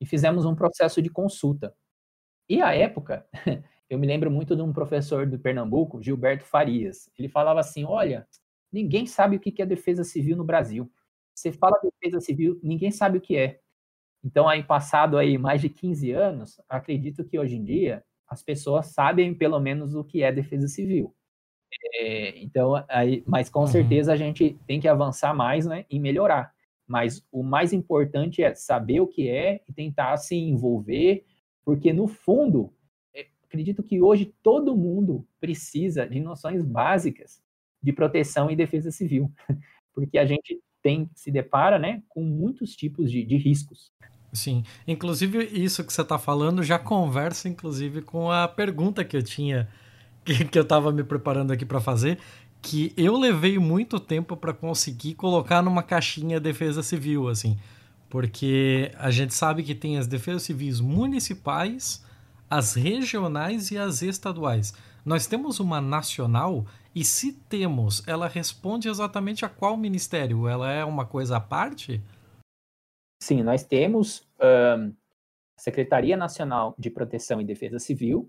[0.01, 1.75] e fizemos um processo de consulta.
[2.49, 3.27] E à época,
[3.91, 7.11] eu me lembro muito de um professor do Pernambuco, Gilberto Farias.
[7.19, 8.27] Ele falava assim: olha,
[8.73, 10.91] ninguém sabe o que é defesa civil no Brasil.
[11.39, 13.61] Você fala defesa civil, ninguém sabe o que é.
[14.25, 18.89] Então, aí, passado aí mais de 15 anos, acredito que hoje em dia as pessoas
[18.89, 21.15] sabem pelo menos o que é defesa civil.
[21.95, 23.67] É, então, aí, mas com uhum.
[23.69, 26.53] certeza a gente tem que avançar mais né, e melhorar.
[26.87, 31.25] Mas o mais importante é saber o que é e tentar se envolver,
[31.65, 32.75] porque no fundo,
[33.15, 37.41] é, acredito que hoje todo mundo precisa de noções básicas
[37.81, 39.31] de proteção e defesa civil,
[39.95, 43.93] porque a gente tem se depara, né, com muitos tipos de, de riscos.
[44.33, 49.23] Sim, inclusive isso que você está falando já conversa, inclusive, com a pergunta que eu
[49.23, 49.69] tinha,
[50.25, 52.19] que, que eu estava me preparando aqui para fazer,
[52.61, 57.57] que eu levei muito tempo para conseguir colocar numa caixinha defesa civil, assim,
[58.11, 62.05] porque a gente sabe que tem as defesas civis municipais,
[62.51, 64.75] as regionais e as estaduais.
[65.05, 66.67] Nós temos uma nacional
[66.99, 70.49] e se temos, ela responde exatamente a qual ministério?
[70.49, 72.03] Ela é uma coisa à parte?
[73.23, 78.29] Sim, nós temos um, a Secretaria Nacional de Proteção e Defesa Civil.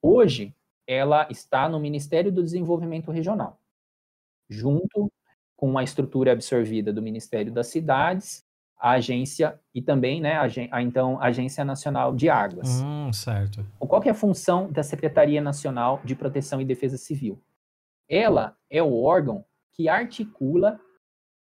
[0.00, 0.54] Hoje,
[0.86, 3.60] ela está no Ministério do Desenvolvimento Regional,
[4.48, 5.10] junto
[5.56, 8.44] com a estrutura absorvida do Ministério das Cidades,
[8.78, 12.80] a agência e também, né, a, a então Agência Nacional de Águas.
[12.80, 13.66] Hum, certo.
[13.76, 17.42] Qual é a função da Secretaria Nacional de Proteção e Defesa Civil?
[18.08, 20.80] Ela é o órgão que articula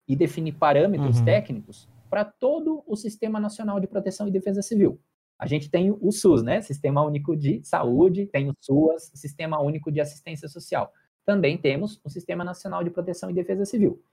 [0.07, 1.26] e define parâmetros uhum.
[1.26, 4.99] técnicos para todo o Sistema Nacional de Proteção e Defesa Civil.
[5.39, 6.62] A gente tem o SUS, né?
[6.62, 10.91] Sistema Único de Saúde, tem o SUAS, Sistema Único de Assistência Social.
[11.26, 14.03] Também temos o Sistema Nacional de Proteção e Defesa Civil.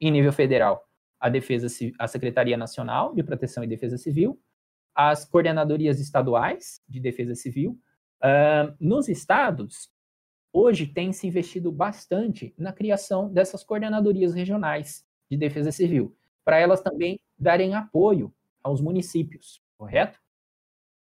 [0.00, 0.82] Em nível federal,
[1.18, 1.66] a Defesa
[1.98, 4.40] a Secretaria Nacional de Proteção e Defesa Civil,
[4.94, 7.78] as coordenadorias estaduais de defesa civil.
[8.22, 9.90] Uh, nos estados,
[10.52, 16.80] hoje tem se investido bastante na criação dessas coordenadorias regionais de defesa civil, para elas
[16.80, 20.18] também darem apoio aos municípios, correto?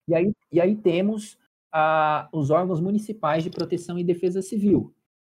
[0.08, 1.34] E aí, e aí temos
[1.74, 4.94] uh, os órgãos municipais de proteção e defesa civil,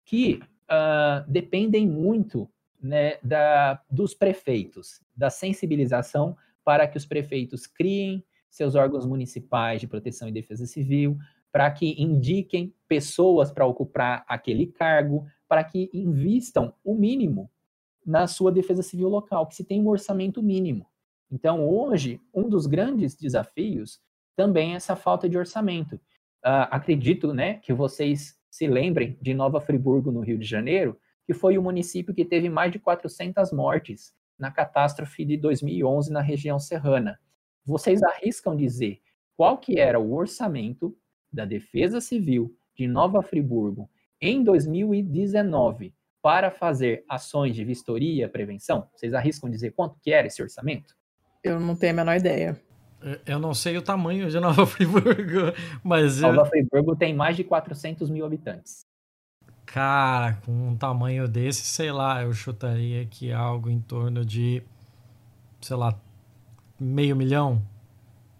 [0.04, 0.40] que
[0.70, 2.48] uh, dependem muito
[2.80, 9.86] né, da, dos prefeitos, da sensibilização para que os prefeitos criem seus órgãos municipais de
[9.86, 11.18] proteção e defesa civil,
[11.56, 17.50] para que indiquem pessoas para ocupar aquele cargo, para que invistam o mínimo
[18.04, 20.86] na sua defesa civil local, que se tem um orçamento mínimo.
[21.32, 24.02] Então, hoje, um dos grandes desafios
[24.36, 25.94] também é essa falta de orçamento.
[26.44, 31.32] Uh, acredito né, que vocês se lembrem de Nova Friburgo, no Rio de Janeiro, que
[31.32, 36.58] foi o município que teve mais de 400 mortes na catástrofe de 2011 na região
[36.58, 37.18] serrana.
[37.64, 39.00] vocês arriscam dizer
[39.34, 40.94] qual que era o orçamento
[41.36, 43.88] da Defesa Civil de Nova Friburgo
[44.20, 48.88] em 2019 para fazer ações de vistoria e prevenção?
[48.96, 50.96] Vocês arriscam dizer quanto que era esse orçamento?
[51.44, 52.60] Eu não tenho a menor ideia.
[53.24, 55.52] Eu não sei o tamanho de Nova Friburgo,
[55.84, 56.20] mas...
[56.20, 58.84] Nova Friburgo tem mais de 400 mil habitantes.
[59.66, 64.62] Cara, com um tamanho desse, sei lá, eu chutaria que algo em torno de,
[65.60, 66.00] sei lá,
[66.80, 67.62] meio milhão?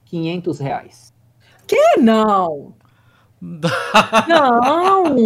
[0.06, 1.14] 500 reais.
[1.66, 2.74] Que não?
[4.28, 5.16] Não!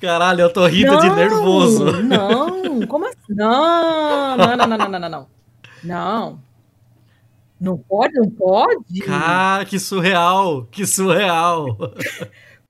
[0.00, 2.02] Caralho, eu tô rindo não, de nervoso.
[2.02, 3.16] Não, como assim?
[3.30, 5.28] Não, não, não, não, não, não, não.
[5.82, 6.42] Não.
[7.58, 9.00] Não pode, não pode?
[9.00, 10.66] Cara, que surreal!
[10.66, 11.76] Que surreal!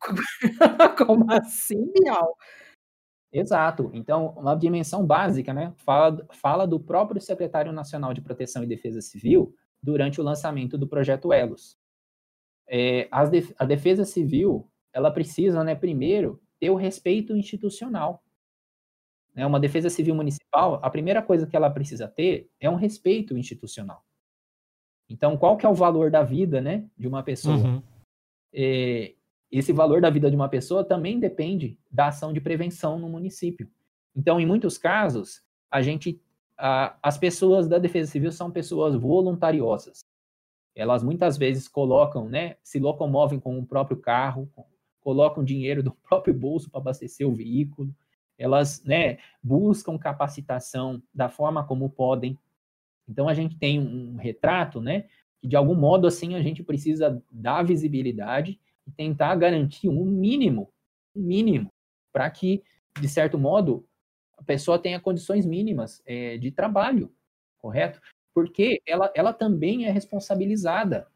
[0.98, 2.36] como assim, Bial?
[3.32, 3.90] Exato.
[3.92, 5.72] Então, uma dimensão básica, né?
[5.76, 10.88] Fala, fala do próprio secretário nacional de Proteção e Defesa Civil durante o lançamento do
[10.88, 11.79] projeto Elos.
[12.72, 18.22] É, a defesa civil, ela precisa, né, primeiro, ter o respeito institucional.
[19.34, 19.44] Né?
[19.44, 24.04] Uma defesa civil municipal, a primeira coisa que ela precisa ter é um respeito institucional.
[25.08, 27.56] Então, qual que é o valor da vida, né, de uma pessoa?
[27.56, 27.82] Uhum.
[28.54, 29.14] É,
[29.50, 33.68] esse valor da vida de uma pessoa também depende da ação de prevenção no município.
[34.14, 36.22] Então, em muitos casos, a gente,
[36.56, 40.08] a, as pessoas da Defesa Civil são pessoas voluntariosas
[40.74, 44.50] elas muitas vezes colocam, né, se locomovem com o próprio carro,
[45.00, 47.94] colocam dinheiro do próprio bolso para abastecer o veículo,
[48.38, 52.38] elas, né, buscam capacitação da forma como podem.
[53.06, 55.06] Então a gente tem um retrato, né,
[55.40, 60.72] que de algum modo assim a gente precisa dar visibilidade e tentar garantir um mínimo,
[61.14, 61.70] um mínimo,
[62.12, 62.62] para que
[62.98, 63.86] de certo modo
[64.38, 67.12] a pessoa tenha condições mínimas é, de trabalho,
[67.58, 68.00] correto?
[68.34, 71.06] Porque ela, ela também é responsabilizada.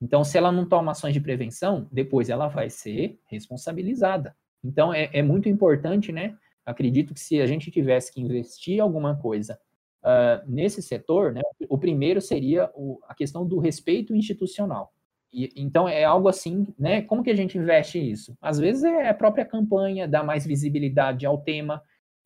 [0.00, 4.36] Então, se ela não toma ações de prevenção, depois ela vai ser responsabilizada.
[4.62, 6.36] Então, é, é muito importante, né?
[6.64, 9.58] Acredito que se a gente tivesse que investir alguma coisa
[10.02, 14.92] uh, nesse setor, né, o primeiro seria o, a questão do respeito institucional.
[15.32, 17.02] E, então, é algo assim, né?
[17.02, 18.36] Como que a gente investe isso?
[18.40, 21.82] Às vezes é a própria campanha, dar mais visibilidade ao tema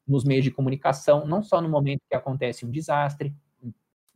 [0.06, 3.34] nos meios de comunicação, não só no momento que acontece um desastre,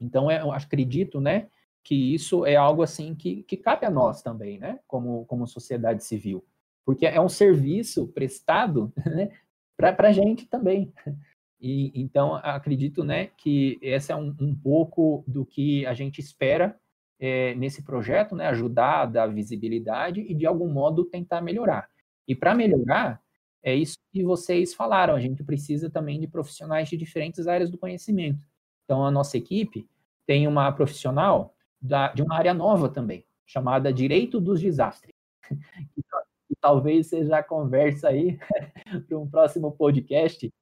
[0.00, 1.48] então, é, eu acredito, né,
[1.82, 6.02] que isso é algo assim que, que cabe a nós também, né, como, como sociedade
[6.04, 6.44] civil,
[6.84, 9.30] porque é um serviço prestado, né,
[9.76, 10.92] para a gente também.
[11.60, 16.78] E, então, acredito, né, que esse é um, um pouco do que a gente espera
[17.18, 21.88] é, nesse projeto, né, ajudar a dar visibilidade e, de algum modo, tentar melhorar.
[22.26, 23.20] E para melhorar,
[23.62, 27.78] é isso que vocês falaram, a gente precisa também de profissionais de diferentes áreas do
[27.78, 28.38] conhecimento.
[28.84, 29.88] Então, a nossa equipe
[30.26, 35.14] tem uma profissional da, de uma área nova também, chamada Direito dos Desastres.
[36.50, 38.38] E, talvez seja a conversa aí
[39.08, 40.52] para um próximo podcast,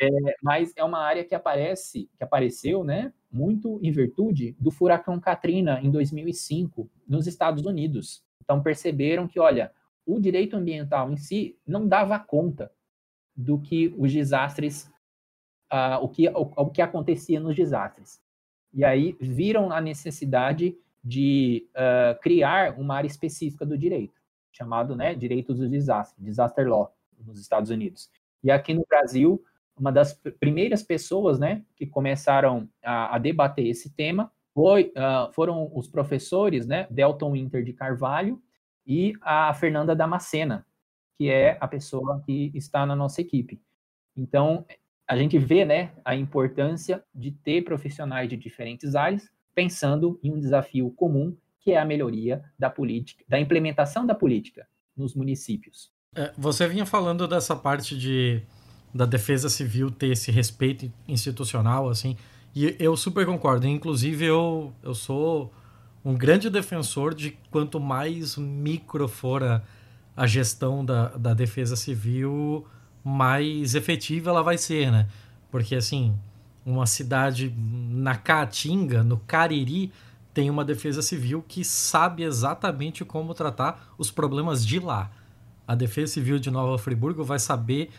[0.00, 0.08] é,
[0.42, 5.80] mas é uma área que aparece, que apareceu, né, muito em virtude do furacão Katrina
[5.80, 8.24] em 2005 nos Estados Unidos.
[8.42, 9.72] Então perceberam que, olha,
[10.04, 12.72] o direito ambiental em si não dava conta
[13.36, 14.90] do que os desastres
[15.72, 18.20] uh, o, que, o, o que acontecia nos desastres.
[18.72, 24.20] E aí viram a necessidade de uh, criar uma área específica do direito,
[24.52, 26.94] chamado né, Direitos do Desastre, Disaster Law,
[27.26, 28.10] nos Estados Unidos.
[28.42, 29.42] E aqui no Brasil,
[29.76, 35.70] uma das primeiras pessoas né, que começaram a, a debater esse tema foi, uh, foram
[35.74, 38.40] os professores né, Delton Winter de Carvalho
[38.86, 40.66] e a Fernanda Damascena,
[41.16, 43.60] que é a pessoa que está na nossa equipe.
[44.16, 44.66] Então,
[45.10, 50.38] a gente vê né, a importância de ter profissionais de diferentes áreas pensando em um
[50.38, 55.90] desafio comum, que é a melhoria da política, da implementação da política nos municípios.
[56.14, 58.40] É, você vinha falando dessa parte de
[58.94, 62.16] da defesa civil ter esse respeito institucional, assim,
[62.54, 63.66] e eu super concordo.
[63.66, 65.52] Inclusive, eu, eu sou
[66.04, 69.62] um grande defensor de quanto mais micro for a,
[70.16, 72.64] a gestão da, da defesa civil,
[73.04, 75.06] mais efetiva ela vai ser, né?
[75.50, 76.14] Porque, assim,
[76.64, 79.92] uma cidade na Caatinga, no Cariri,
[80.32, 85.10] tem uma defesa civil que sabe exatamente como tratar os problemas de lá.
[85.66, 87.90] A defesa civil de Nova Friburgo vai saber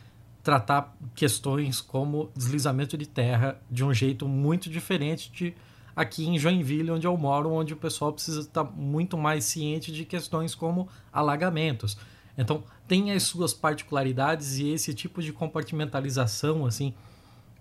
[0.44, 5.54] tratar questões como deslizamento de terra de um jeito muito diferente de
[5.96, 10.06] aqui em Joinville, onde eu moro, onde o pessoal precisa estar muito mais ciente de
[10.06, 11.98] questões como alagamentos.
[12.38, 16.94] Então, tem as suas particularidades e esse tipo de compartimentalização, assim,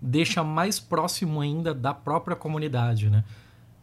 [0.01, 3.23] deixa mais próximo ainda da própria comunidade, né?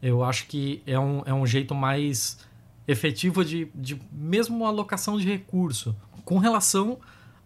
[0.03, 2.39] Eu acho que é um, é um jeito mais
[2.87, 5.97] efetivo de, de mesmo alocação de recurso.
[6.23, 6.99] Com relação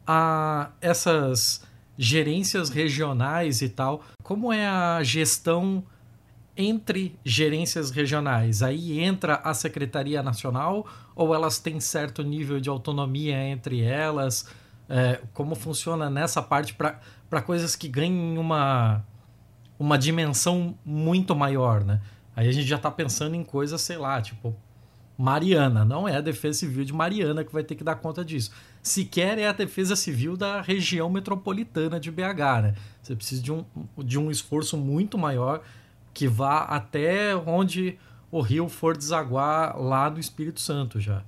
[0.05, 1.63] a essas
[1.97, 5.81] gerências regionais e tal, como é a gestão
[6.57, 8.65] entre gerências regionais?
[8.65, 14.47] Aí entra a Secretaria Nacional ou elas têm certo nível de autonomia entre elas?
[14.89, 19.05] É, como funciona nessa parte para coisas que ganhem uma,
[19.79, 22.01] uma dimensão muito maior, né?
[22.35, 24.55] Aí a gente já está pensando em coisas, sei lá, tipo
[25.17, 25.85] Mariana.
[25.85, 28.51] Não é a Defesa Civil de Mariana que vai ter que dar conta disso.
[28.83, 32.75] Sequer é a Defesa Civil da região metropolitana de BH, né?
[33.03, 33.65] Você precisa de um,
[33.99, 35.63] de um esforço muito maior
[36.13, 37.99] que vá até onde
[38.33, 41.23] o rio for desaguar lá do Espírito Santo já.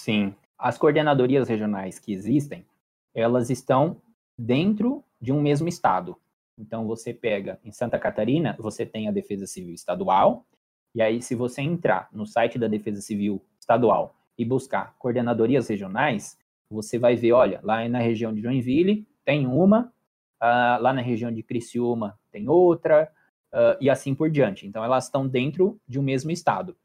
[0.00, 0.32] Sim.
[0.56, 2.64] As coordenadorias regionais que existem,
[3.12, 4.00] elas estão
[4.38, 6.16] dentro de um mesmo estado.
[6.56, 10.46] Então você pega em Santa Catarina, você tem a Defesa Civil Estadual,
[10.94, 16.38] e aí se você entrar no site da Defesa Civil Estadual e buscar coordenadorias regionais,
[16.70, 19.92] você vai ver, olha, lá na região de Joinville tem uma,
[20.40, 23.10] uh, lá na região de Criciúma tem outra,
[23.54, 24.66] uh, e assim por diante.
[24.66, 26.76] Então, elas estão dentro de um mesmo estado.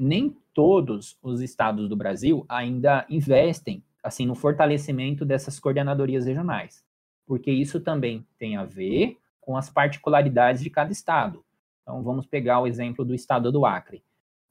[0.00, 6.84] Nem todos os estados do Brasil ainda investem assim no fortalecimento dessas coordenadorias regionais,
[7.24, 11.44] porque isso também tem a ver com as particularidades de cada estado.
[11.82, 14.02] Então, vamos pegar o exemplo do estado do Acre.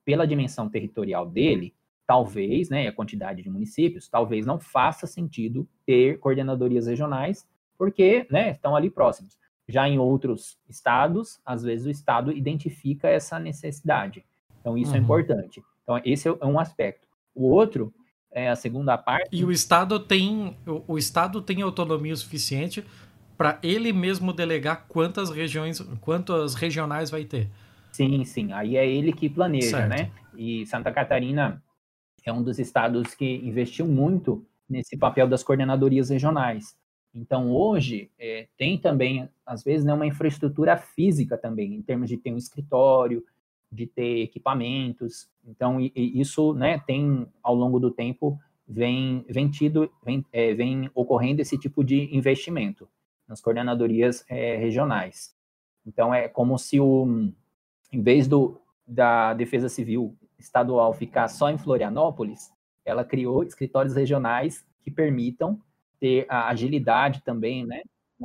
[0.06, 1.74] Pela dimensão territorial dele,
[2.08, 7.46] talvez, né, a quantidade de municípios, talvez não faça sentido ter coordenadorias regionais,
[7.78, 9.38] porque, né, estão ali próximos.
[9.68, 14.26] Já em outros estados, às vezes o estado identifica essa necessidade.
[14.60, 15.02] Então, isso é uhum.
[15.02, 15.64] é importante.
[15.84, 17.08] Então, esse é um aspecto.
[17.34, 17.94] O outro
[18.32, 19.30] é a segunda parte.
[19.32, 22.86] E o estado tem o, o estado tem autonomia suficiente
[23.38, 27.50] para ele mesmo delegar quantas regiões, quantas regionais vai ter.
[27.92, 28.54] Sim, sim.
[28.54, 29.90] Aí é ele que planeja, certo.
[29.90, 30.12] né?
[30.38, 31.62] E Santa Catarina
[32.24, 36.76] é um dos estados que investiu muito nesse papel das coordenadorias regionais.
[37.14, 42.18] Então, hoje, é, tem também, às vezes, né, uma infraestrutura física também, em termos de
[42.18, 43.24] ter um escritório,
[43.72, 45.30] de ter equipamentos.
[45.46, 50.54] Então, e, e isso né, tem, ao longo do tempo, vem, vem, tido, vem, é,
[50.54, 52.88] vem ocorrendo esse tipo de investimento
[53.28, 55.36] nas coordenadorias é, regionais.
[55.86, 57.32] Então, é como se, o,
[57.92, 62.52] em vez do, da Defesa Civil estadual ficar só em Florianópolis,
[62.86, 65.62] ela criou escritórios regionais que permitam
[66.02, 67.84] ter a agilidade também, né,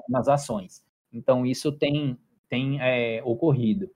[0.09, 0.83] nas ações.
[1.13, 2.19] Então, isso tem,
[2.49, 3.91] tem é, ocorrido.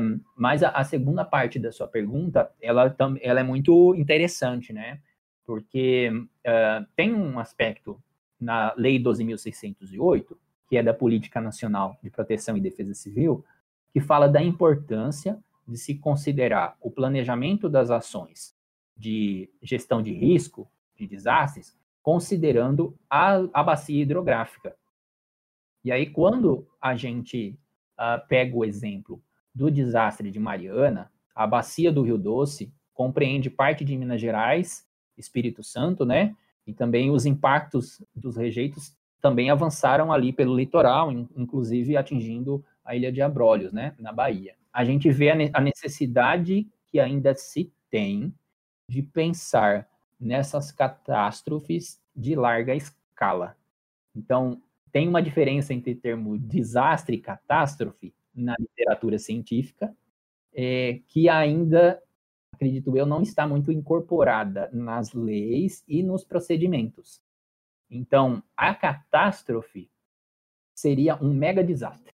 [0.00, 5.00] Um, mas a, a, segunda parte da sua pergunta, ela, ela é muito interessante, né?
[5.44, 8.00] Porque uh, tem um aspecto
[8.40, 10.36] na Lei 12.608,
[10.68, 13.44] que é da Política Nacional de Proteção e Defesa Civil,
[13.92, 18.54] que fala da importância de se considerar o planejamento das ações
[18.96, 21.76] de gestão de risco, de desastres,
[22.08, 24.74] considerando a, a bacia hidrográfica.
[25.84, 27.60] E aí, quando a gente
[28.00, 29.22] uh, pega o exemplo
[29.54, 34.88] do desastre de Mariana, a bacia do Rio Doce compreende parte de Minas Gerais,
[35.18, 36.34] Espírito Santo, né?
[36.66, 43.12] E também os impactos dos rejeitos também avançaram ali pelo litoral, inclusive atingindo a ilha
[43.12, 44.54] de Abrolhos, né, na Bahia.
[44.72, 48.32] A gente vê a necessidade que ainda se tem
[48.88, 49.86] de pensar
[50.18, 53.56] nessas catástrofes de larga escala.
[54.14, 54.60] Então,
[54.90, 59.94] tem uma diferença entre o termo desastre e catástrofe na literatura científica,
[60.52, 62.02] é, que ainda,
[62.52, 67.20] acredito eu, não está muito incorporada nas leis e nos procedimentos.
[67.90, 69.90] Então, a catástrofe
[70.74, 72.12] seria um mega desastre.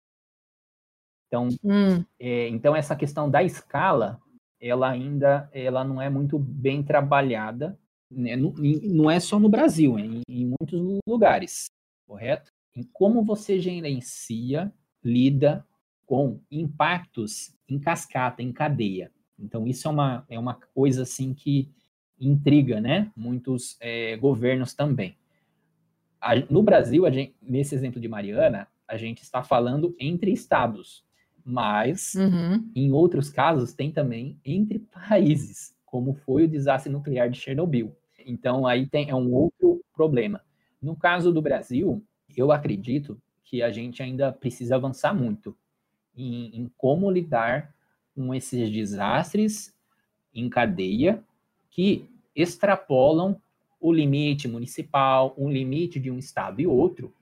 [1.26, 2.04] Então, hum.
[2.18, 4.20] é, então essa questão da escala
[4.60, 7.78] ela ainda ela não é muito bem trabalhada,
[8.16, 8.36] né?
[8.36, 11.66] não, não é só no Brasil, é em, em muitos lugares,
[12.06, 12.50] correto?
[12.74, 15.66] Em como você gerencia, lida
[16.06, 19.10] com impactos em cascata, em cadeia.
[19.38, 21.70] Então isso é uma, é uma coisa assim que
[22.18, 23.10] intriga, né?
[23.16, 25.16] Muitos é, governos também.
[26.20, 31.04] A, no Brasil, gente, nesse exemplo de Mariana, a gente está falando entre estados
[31.44, 32.70] mas uhum.
[32.74, 37.94] em outros casos tem também entre países, como foi o desastre nuclear de Chernobyl.
[38.24, 40.40] Então aí tem é um outro problema.
[40.80, 42.02] No caso do Brasil,
[42.36, 45.56] eu acredito que a gente ainda precisa avançar muito
[46.16, 47.74] em, em como lidar
[48.14, 49.74] com esses desastres
[50.34, 51.22] em cadeia
[51.70, 53.40] que extrapolam
[53.80, 57.12] o limite municipal, um limite de um estado e outro,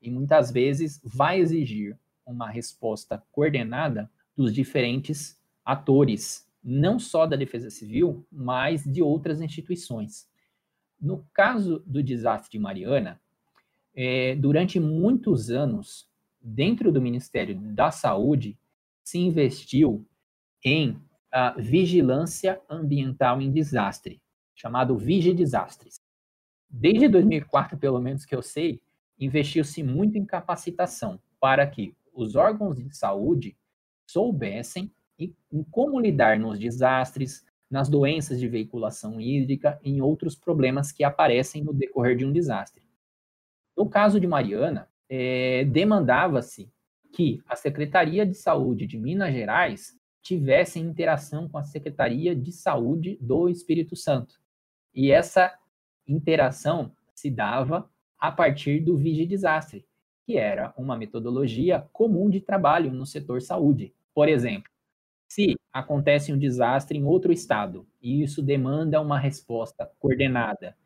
[0.00, 7.70] e muitas vezes vai exigir uma resposta coordenada dos diferentes atores, não só da Defesa
[7.70, 10.28] Civil, mas de outras instituições.
[11.00, 13.20] No caso do desastre de Mariana,
[13.94, 16.08] é, durante muitos anos,
[16.40, 18.58] dentro do Ministério da Saúde,
[19.02, 20.06] se investiu
[20.64, 24.20] em a vigilância ambiental em desastre,
[24.54, 26.00] chamado Vigidesastres.
[26.68, 28.80] Desde 2004, pelo menos que eu sei,
[29.18, 33.56] investiu-se muito em capacitação para que os órgãos de saúde
[34.06, 35.34] soubessem em
[35.70, 41.62] como lidar nos desastres, nas doenças de veiculação hídrica e em outros problemas que aparecem
[41.62, 42.82] no decorrer de um desastre.
[43.76, 46.70] No caso de Mariana, é, demandava-se
[47.12, 53.16] que a Secretaria de Saúde de Minas Gerais tivesse interação com a Secretaria de Saúde
[53.20, 54.34] do Espírito Santo.
[54.94, 55.52] E essa
[56.06, 57.88] interação se dava
[58.18, 59.86] a partir do Vigidesastre,
[60.24, 63.94] que era uma metodologia comum de trabalho no setor saúde.
[64.14, 64.70] Por exemplo,
[65.28, 70.76] se acontece um desastre em outro estado e isso demanda uma resposta coordenada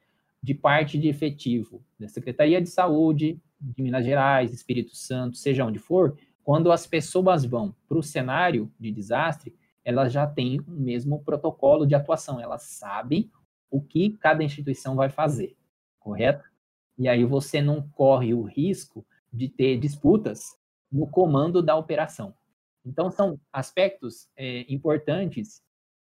[0.42, 5.78] de parte de efetivo da Secretaria de Saúde de Minas Gerais, Espírito Santo, seja onde
[5.78, 11.22] for, quando as pessoas vão para o cenário de desastre, elas já têm o mesmo
[11.22, 13.30] protocolo de atuação, elas sabem
[13.70, 15.56] o que cada instituição vai fazer,
[15.98, 16.44] correto?
[16.98, 20.56] E aí você não corre o risco de ter disputas
[20.90, 22.34] no comando da operação.
[22.84, 25.62] Então, são aspectos é, importantes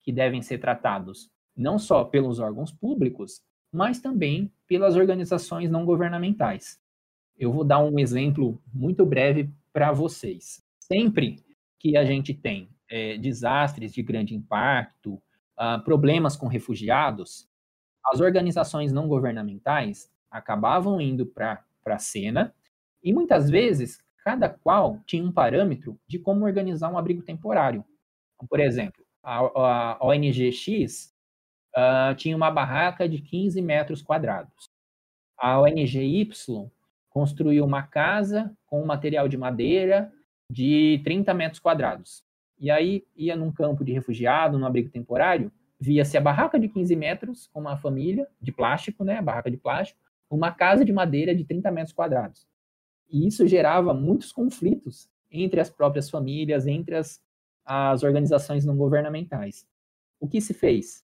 [0.01, 3.41] que devem ser tratados não só pelos órgãos públicos,
[3.71, 6.79] mas também pelas organizações não governamentais.
[7.37, 10.63] Eu vou dar um exemplo muito breve para vocês.
[10.79, 11.43] Sempre
[11.77, 15.21] que a gente tem é, desastres de grande impacto,
[15.59, 17.47] uh, problemas com refugiados,
[18.05, 22.53] as organizações não governamentais acabavam indo para a cena
[23.03, 27.83] e muitas vezes cada qual tinha um parâmetro de como organizar um abrigo temporário.
[28.35, 31.13] Então, por exemplo, a, a ONG X
[31.75, 34.69] uh, tinha uma barraca de 15 metros quadrados.
[35.37, 36.69] A ONG Y
[37.09, 40.11] construiu uma casa com material de madeira
[40.49, 42.23] de 30 metros quadrados.
[42.59, 46.95] E aí ia num campo de refugiado, num abrigo temporário, via-se a barraca de 15
[46.95, 49.99] metros com uma família de plástico, né, barraca de plástico,
[50.29, 52.45] uma casa de madeira de 30 metros quadrados.
[53.09, 57.21] E isso gerava muitos conflitos entre as próprias famílias, entre as,
[57.65, 59.67] as organizações não governamentais.
[60.19, 61.03] O que se fez?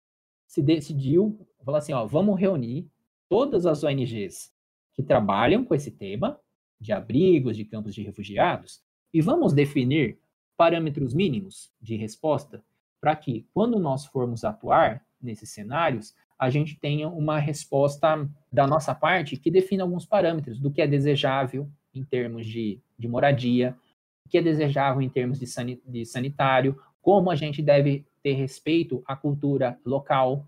[0.46, 2.88] Se decidiu, falar assim, ó, vamos reunir
[3.28, 4.52] todas as ONGs
[4.92, 6.40] que trabalham com esse tema
[6.80, 8.82] de abrigos, de campos de refugiados,
[9.12, 10.18] e vamos definir
[10.56, 12.62] parâmetros mínimos de resposta
[13.00, 18.94] para que, quando nós formos atuar nesses cenários, a gente tenha uma resposta da nossa
[18.94, 23.76] parte que defina alguns parâmetros do que é desejável em termos de, de moradia,
[24.24, 25.46] o que é desejável em termos de,
[25.86, 30.46] de sanitário, como a gente deve ter respeito à cultura local,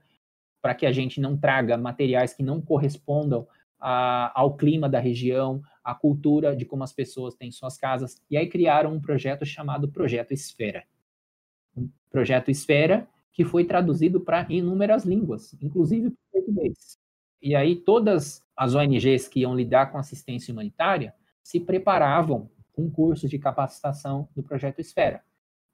[0.61, 3.47] para que a gente não traga materiais que não correspondam
[3.81, 8.23] a, ao clima da região, à cultura de como as pessoas têm suas casas.
[8.31, 10.85] E aí criaram um projeto chamado Projeto Esfera.
[11.77, 16.99] Um projeto Esfera que foi traduzido para inúmeras línguas, inclusive para português.
[17.41, 21.13] E aí todas as ONGs que iam lidar com assistência humanitária
[21.43, 25.23] se preparavam com cursos de capacitação do projeto Esfera.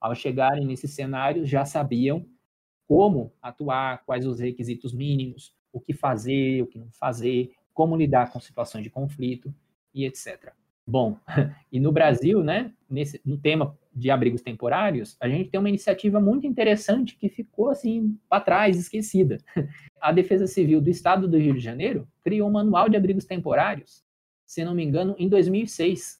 [0.00, 2.26] Ao chegarem nesses cenários, já sabiam
[2.86, 8.32] como atuar, quais os requisitos mínimos, o que fazer, o que não fazer, como lidar
[8.32, 9.54] com situações de conflito
[9.94, 10.52] e etc.
[10.86, 11.18] Bom,
[11.70, 16.18] e no Brasil, né, nesse, no tema de abrigos temporários, a gente tem uma iniciativa
[16.18, 19.38] muito interessante que ficou assim para trás, esquecida.
[20.00, 24.02] A Defesa Civil do Estado do Rio de Janeiro criou um manual de abrigos temporários
[24.48, 26.18] se não me engano, em 2006,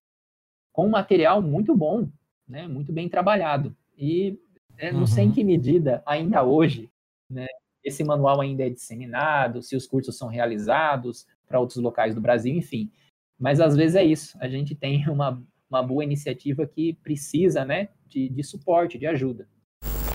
[0.71, 2.07] com um material muito bom,
[2.47, 3.75] né, muito bem trabalhado.
[3.97, 4.39] E
[4.77, 5.07] é, não uhum.
[5.07, 5.33] sei em uhum.
[5.33, 6.91] que medida, ainda hoje,
[7.29, 7.47] né,
[7.83, 12.55] esse manual ainda é disseminado, se os cursos são realizados para outros locais do Brasil,
[12.55, 12.93] enfim.
[13.39, 17.89] Mas às vezes é isso, a gente tem uma, uma boa iniciativa que precisa né,
[18.07, 19.49] de, de suporte, de ajuda.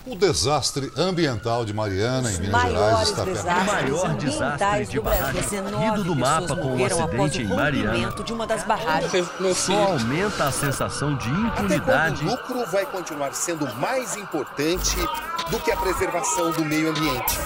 [0.06, 3.40] O desastre ambiental de Mariana, em Minas Gerais, está perto.
[3.40, 8.12] O maior desastre de barragem corrido do mapa com o acidente em Mariana.
[8.22, 9.26] De uma das barragens.
[9.56, 12.22] Só aumenta a sensação de impunidade.
[12.22, 14.96] o lucro vai continuar sendo mais importante
[15.50, 17.38] do que a preservação do meio ambiente.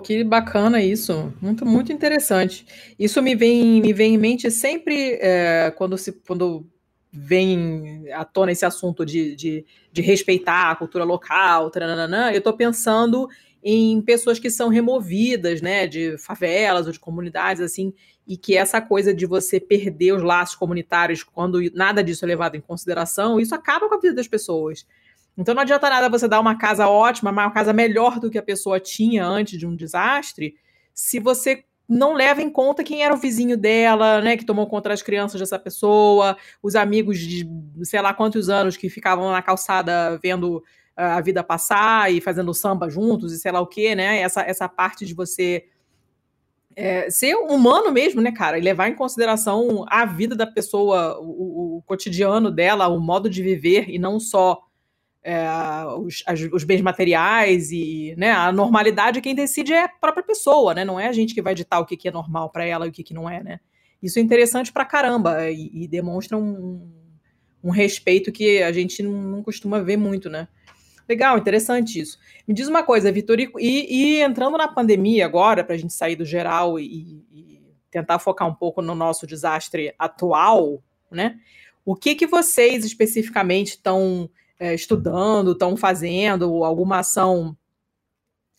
[0.00, 1.32] Que bacana isso.
[1.40, 2.66] Muito, muito interessante.
[2.98, 6.66] Isso me vem, me vem em mente sempre é, quando, se, quando
[7.12, 11.70] vem à tona esse assunto de, de, de respeitar a cultura local,
[12.32, 13.28] eu estou pensando
[13.62, 17.92] em pessoas que são removidas, né, de favelas ou de comunidades, assim,
[18.26, 22.56] e que essa coisa de você perder os laços comunitários quando nada disso é levado
[22.56, 24.86] em consideração, isso acaba com a vida das pessoas.
[25.38, 28.42] Então não adianta nada você dar uma casa ótima, uma casa melhor do que a
[28.42, 30.56] pessoa tinha antes de um desastre,
[30.92, 34.90] se você não leva em conta quem era o vizinho dela, né, que tomou conta
[34.90, 37.48] das crianças dessa pessoa, os amigos de
[37.82, 40.62] sei lá quantos anos que ficavam na calçada vendo
[40.94, 44.20] ah, a vida passar e fazendo samba juntos e sei lá o que, né?
[44.20, 45.64] Essa, essa parte de você
[46.76, 48.58] é, ser humano mesmo, né, cara?
[48.58, 53.42] E levar em consideração a vida da pessoa, o, o cotidiano dela, o modo de
[53.42, 54.67] viver e não só
[55.28, 55.46] é,
[55.98, 60.72] os, as, os, bens materiais e né, a normalidade, quem decide é a própria pessoa,
[60.72, 60.86] né?
[60.86, 62.88] Não é a gente que vai ditar o que, que é normal para ela e
[62.88, 63.60] o que, que não é, né?
[64.02, 66.90] Isso é interessante pra caramba e, e demonstra um,
[67.62, 70.48] um, respeito que a gente não, não, costuma ver muito, né?
[71.06, 72.18] Legal, interessante isso.
[72.46, 76.16] Me diz uma coisa, Vitor, e, e, entrando na pandemia agora, para a gente sair
[76.16, 81.38] do geral e, e tentar focar um pouco no nosso desastre atual, né?
[81.84, 87.56] O que que vocês especificamente estão é, estudando, estão fazendo alguma ação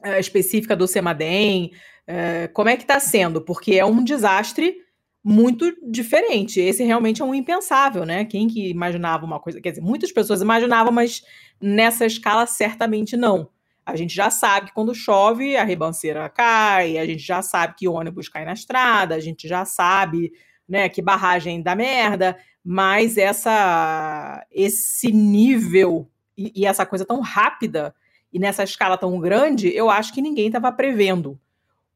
[0.01, 1.71] é, específica do Semadem?
[2.07, 3.41] É, como é que está sendo?
[3.41, 4.77] Porque é um desastre
[5.23, 6.59] muito diferente.
[6.59, 8.25] Esse realmente é um impensável, né?
[8.25, 9.59] Quem que imaginava uma coisa?
[9.61, 11.21] Quer dizer, muitas pessoas imaginavam, mas
[11.61, 13.49] nessa escala certamente não.
[13.85, 17.87] A gente já sabe que quando chove, a ribanceira cai, a gente já sabe que
[17.87, 20.31] ônibus cai na estrada, a gente já sabe
[20.67, 22.37] né, que barragem dá merda,
[22.71, 26.07] mas essa esse nível
[26.37, 27.95] e, e essa coisa tão rápida
[28.31, 31.39] e nessa escala tão grande, eu acho que ninguém estava prevendo.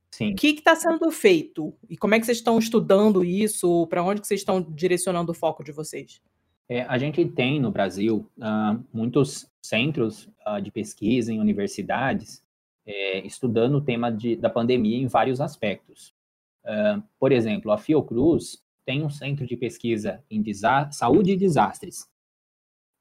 [0.09, 0.31] Sim.
[0.31, 1.75] O que está sendo feito?
[1.87, 3.85] E como é que vocês estão estudando isso?
[3.85, 6.19] Para onde que vocês estão direcionando o foco de vocês?
[6.67, 12.43] É, a gente tem no Brasil uh, muitos centros uh, de pesquisa em universidades
[12.83, 16.15] é, estudando o tema de, da pandemia em vários aspectos.
[16.65, 20.43] Uh, por exemplo, a Fiocruz tem um centro de pesquisa em
[20.91, 22.07] saúde e desastres.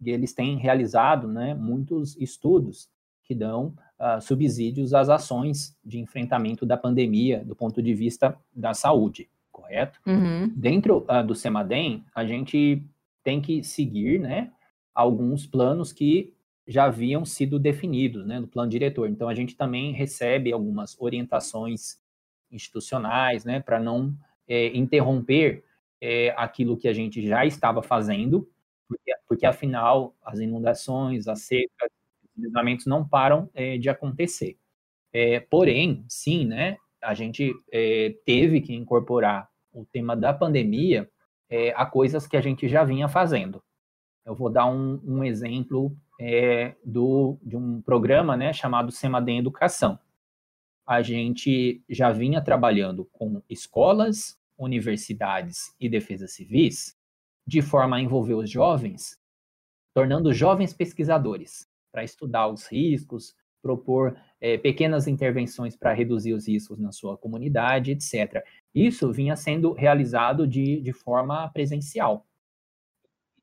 [0.01, 2.89] E eles têm realizado né, muitos estudos
[3.25, 8.75] que dão uh, subsídios às ações de enfrentamento da pandemia do ponto de vista da
[8.75, 10.01] saúde, correto?
[10.07, 10.49] Uhum.
[10.57, 12.85] Dentro uh, do CEMADEM, a gente
[13.23, 14.51] tem que seguir né,
[14.93, 16.35] alguns planos que
[16.67, 19.09] já haviam sido definidos né, no plano diretor.
[19.09, 21.99] Então, a gente também recebe algumas orientações
[22.51, 24.15] institucionais né, para não
[24.47, 25.65] é, interromper
[26.03, 28.51] é, aquilo que a gente já estava fazendo,
[28.89, 31.91] porque, porque afinal as inundações, as secas,
[32.25, 34.59] os deslizamentos não param é, de acontecer.
[35.13, 41.09] É, porém, sim, né, a gente é, teve que incorporar o tema da pandemia
[41.49, 43.63] é, a coisas que a gente já vinha fazendo.
[44.25, 49.99] Eu vou dar um, um exemplo é, do, de um programa né, chamado Semadem Educação.
[50.85, 56.97] A gente já vinha trabalhando com escolas, universidades e defesas civis,
[57.47, 59.19] de forma a envolver os jovens,
[59.95, 66.79] tornando jovens pesquisadores, para estudar os riscos, propor é, pequenas intervenções para reduzir os riscos
[66.81, 68.45] na sua comunidade, etc.
[68.75, 72.27] Isso vinha sendo realizado de, de forma presencial.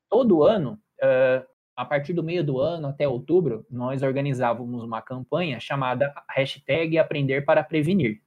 [0.08, 1.46] Todo ano, uh,
[1.76, 7.44] a partir do meio do ano até outubro, nós organizávamos uma campanha chamada hashtag Aprender
[7.44, 8.20] para Prevenir,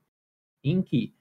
[0.64, 1.14] em que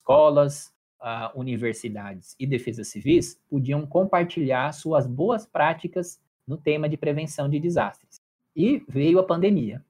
[0.00, 7.48] escolas, uh, universidades e defesas civis podiam compartilhar suas boas práticas no tema de prevenção
[7.48, 8.20] de desastres.
[8.54, 9.84] E veio a pandemia.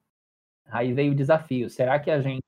[0.66, 2.42] Aí veio o desafio: será que a gente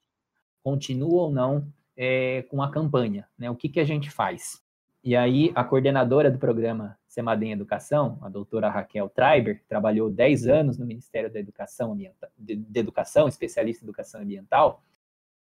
[0.62, 3.28] continua ou não é, com a campanha?
[3.36, 3.50] Né?
[3.50, 4.62] O que, que a gente faz?
[5.04, 10.78] E aí, a coordenadora do programa Semadem Educação, a doutora Raquel Treiber, trabalhou 10 anos
[10.78, 14.80] no Ministério da Educação, Ambiental, de, de Educação, especialista em educação ambiental,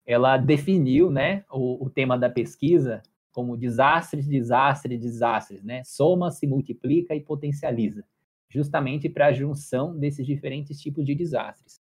[0.10, 5.84] ela definiu né, o, o tema da pesquisa como desastres, desastres, desastres, né?
[5.84, 8.03] Soma, se multiplica e potencializa,
[8.49, 11.80] justamente para a junção desses diferentes tipos de desastres.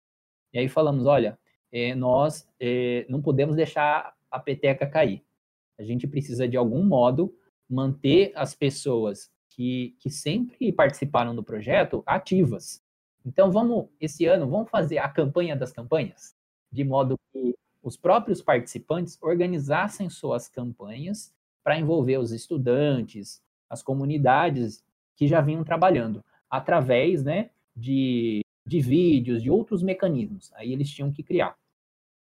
[0.54, 1.36] E aí falamos, olha,
[1.72, 5.24] é, nós é, não podemos deixar a peteca cair.
[5.80, 7.36] A gente precisa, de algum modo,
[7.68, 12.84] manter as pessoas que, que sempre participaram do projeto ativas.
[13.26, 16.36] Então, vamos, esse ano, vamos fazer a campanha das campanhas,
[16.72, 24.84] de modo que os próprios participantes organizassem suas campanhas para envolver os estudantes, as comunidades
[25.16, 30.52] que já vinham trabalhando, através né, de, de vídeos, de outros mecanismos.
[30.54, 31.56] Aí eles tinham que criar.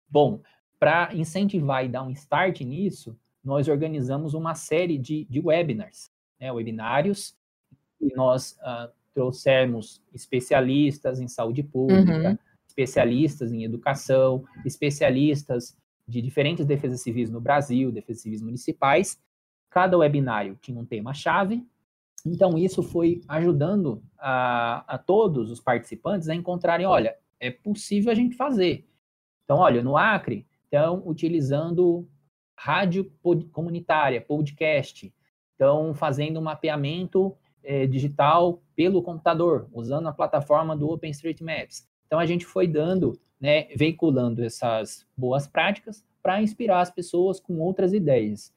[0.08, 0.40] Bom,
[0.78, 6.50] para incentivar e dar um start nisso, nós organizamos uma série de, de webinars, né,
[6.52, 7.36] webinários,
[8.00, 12.38] E nós uh, trouxemos especialistas em saúde pública, uhum.
[12.76, 19.18] Especialistas em educação, especialistas de diferentes defesas civis no Brasil, defesas civis municipais.
[19.70, 21.66] Cada webinário tinha um tema-chave.
[22.24, 28.14] Então, isso foi ajudando a, a todos os participantes a encontrarem: olha, é possível a
[28.14, 28.86] gente fazer.
[29.44, 32.08] Então, olha, no Acre, estão utilizando
[32.58, 33.10] rádio
[33.52, 35.12] comunitária, podcast,
[35.52, 41.86] estão fazendo um mapeamento é, digital pelo computador, usando a plataforma do OpenStreetMaps.
[42.06, 47.58] Então, a gente foi dando né, veiculando essas boas práticas para inspirar as pessoas com
[47.60, 48.52] outras ideias.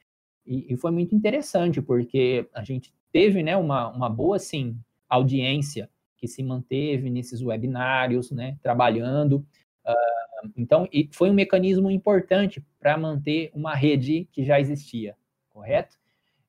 [0.46, 4.78] E, e, foi muito interessante, porque a gente teve né, uma, uma boa assim,
[5.08, 9.46] audiência que se manteve nesses webinários, né, trabalhando.
[9.86, 15.16] Uh, então, foi um mecanismo importante para manter uma rede que já existia,
[15.50, 15.98] correto?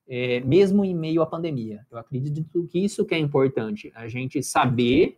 [0.07, 1.85] É, mesmo em meio à pandemia.
[1.89, 5.17] Eu acredito que isso que é importante, a gente saber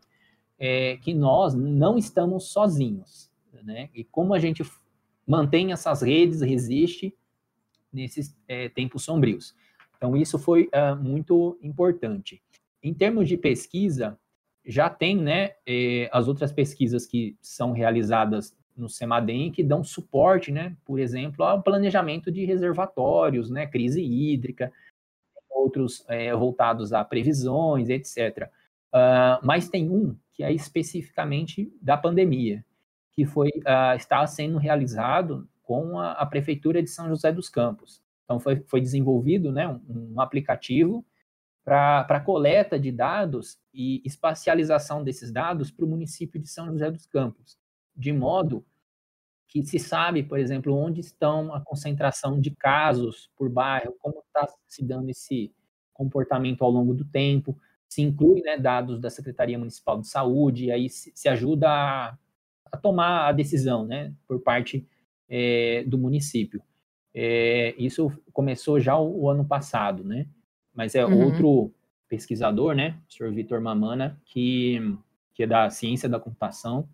[0.59, 3.29] é, que nós não estamos sozinhos,
[3.63, 3.89] né?
[3.93, 4.63] E como a gente
[5.25, 7.15] mantém essas redes, resiste
[7.91, 9.55] nesses é, tempos sombrios.
[9.97, 12.41] Então, isso foi é, muito importante.
[12.81, 14.19] Em termos de pesquisa,
[14.65, 20.51] já tem né, é, as outras pesquisas que são realizadas no CEMADEM que dão suporte,
[20.51, 24.71] né, por exemplo, ao planejamento de reservatórios, né, crise hídrica,
[25.49, 28.49] outros é, voltados a previsões, etc.
[28.93, 32.65] Uh, mas tem um que é especificamente da pandemia,
[33.11, 38.01] que foi uh, está sendo realizado com a, a, prefeitura de São José dos Campos.
[38.25, 41.05] Então foi, foi desenvolvido né, um, um aplicativo
[41.63, 47.05] para coleta de dados e espacialização desses dados para o município de São José dos
[47.05, 47.57] Campos,
[47.95, 48.65] de modo
[49.47, 54.47] que se sabe, por exemplo, onde estão a concentração de casos por bairro, como está
[54.67, 55.53] se dando esse
[55.93, 57.55] comportamento ao longo do tempo,
[57.93, 62.17] se inclui né, dados da Secretaria Municipal de Saúde, e aí se, ajuda a,
[62.71, 64.87] a, tomar a decisão né, por parte
[65.29, 66.59] é, do município.
[67.13, 70.25] É, isso começou já o, o, ano passado, né?
[70.73, 71.25] Mas é uhum.
[71.25, 71.71] outro
[72.09, 74.79] pesquisador, né, o senhor Vitor Mamana, que,
[75.35, 76.89] que é da ciência da computação,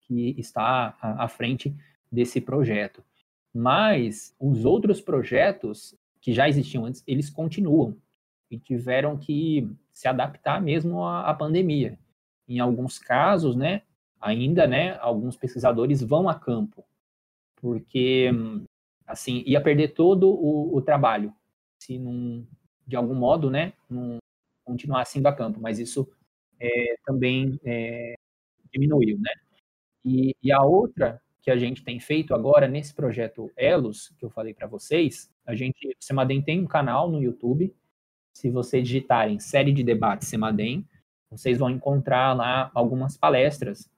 [0.00, 1.74] que está à, à frente
[2.10, 3.04] desse projeto.
[3.54, 7.98] Mas os outros projetos que já existiam antes, eles continuam
[8.52, 11.98] e tiveram que se adaptar mesmo à, à pandemia.
[12.46, 13.80] Em alguns casos, né,
[14.20, 16.84] ainda, né, alguns pesquisadores vão a campo,
[17.56, 18.30] porque,
[19.06, 21.34] assim, ia perder todo o, o trabalho
[21.78, 22.46] se não,
[22.86, 24.18] de algum modo, né, não
[24.64, 26.06] continuasse indo a campo, mas isso
[26.60, 28.14] é, também é,
[28.70, 29.32] diminuiu, né.
[30.04, 34.30] E, e a outra que a gente tem feito agora nesse projeto Elos, que eu
[34.30, 37.74] falei para vocês, a gente, o Semadem tem um canal no YouTube,
[38.32, 40.86] se vocês digitarem série de debates Semadem,
[41.30, 43.90] vocês vão encontrar lá algumas palestras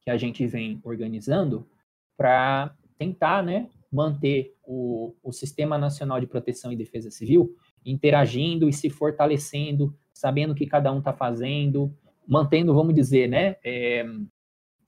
[0.00, 1.68] que a gente vem organizando
[2.16, 7.54] para tentar né, manter o, o Sistema Nacional de Proteção e Defesa Civil
[7.84, 11.94] interagindo e se fortalecendo, sabendo o que cada um está fazendo,
[12.26, 14.04] mantendo, vamos dizer, né, é,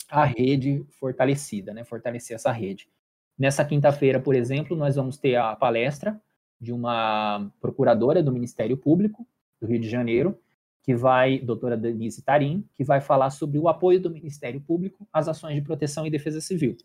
[0.08, 2.88] a rede fortalecida, né, fortalecer essa rede.
[3.36, 6.20] Nessa quinta-feira, por exemplo, nós vamos ter a palestra
[6.60, 9.26] de uma procuradora do Ministério Público
[9.60, 10.38] do Rio de Janeiro,
[10.82, 15.28] que vai, doutora Denise Tarim, que vai falar sobre o apoio do Ministério Público às
[15.28, 16.76] ações de proteção e defesa civil.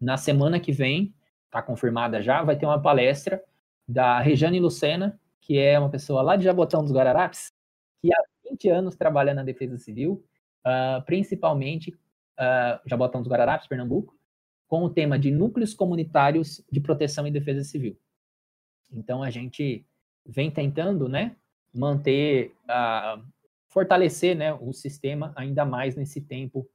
[0.00, 3.42] Na semana que vem, está confirmada já, vai ter uma palestra
[3.86, 7.52] da Rejane Lucena, que é uma pessoa lá de Jabotão dos Guararapes,
[8.00, 10.24] que há 20 anos trabalha na defesa civil,
[10.66, 14.16] uh, principalmente uh, Jabotão dos Guararapes, Pernambuco,
[14.66, 17.96] com o tema de núcleos comunitários de proteção e defesa civil.
[18.92, 19.84] Então a gente
[20.26, 21.36] vem tentando, né,
[21.72, 23.22] manter, uh,
[23.68, 26.68] fortalecer, né, o sistema ainda mais nesse tempo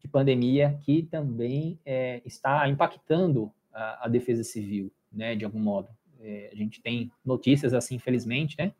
[0.00, 5.88] de pandemia que também é, está impactando a, a, defesa civil, né, de algum modo.
[6.20, 8.72] É, a gente tem notícias assim, infelizmente, né,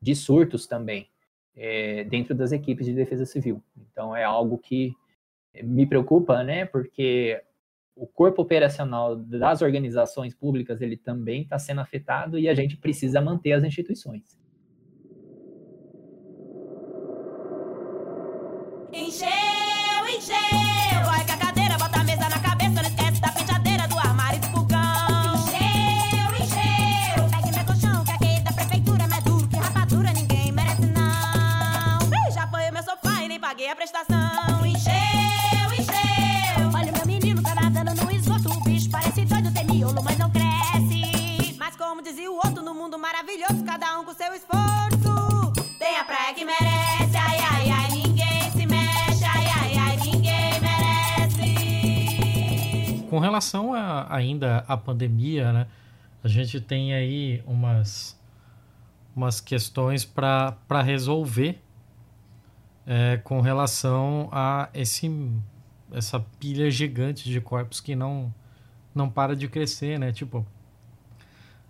[0.00, 1.08] de surtos também
[1.56, 3.62] é, dentro das equipes de defesa civil.
[3.76, 4.94] Então é algo que
[5.62, 7.42] me preocupa, né, porque
[7.96, 13.20] o corpo operacional das organizações públicas ele também está sendo afetado e a gente precisa
[13.22, 14.38] manter as instituições.
[39.86, 41.54] tijolo, mas não cresce.
[41.58, 45.52] Mas como dizia o outro, no mundo maravilhoso, cada um com seu esforço.
[45.78, 50.60] Tem a praia que merece, ai, ai, ai, ninguém se mexe, ai, ai, ai, ninguém
[50.60, 51.54] merece.
[53.08, 55.66] Com relação a, ainda à pandemia, né?
[56.24, 58.18] A gente tem aí umas,
[59.14, 61.62] umas questões para resolver
[62.84, 65.08] é, com relação a esse
[65.92, 68.34] essa pilha gigante de corpos que não
[68.96, 70.12] não para de crescer, né?
[70.12, 70.44] Tipo,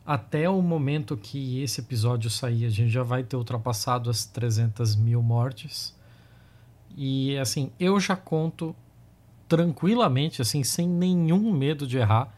[0.06, 4.94] até o momento que esse episódio sair, a gente já vai ter ultrapassado as 300
[4.94, 5.94] mil mortes.
[6.96, 8.74] E, assim, eu já conto
[9.48, 12.32] tranquilamente, assim, sem nenhum medo de errar,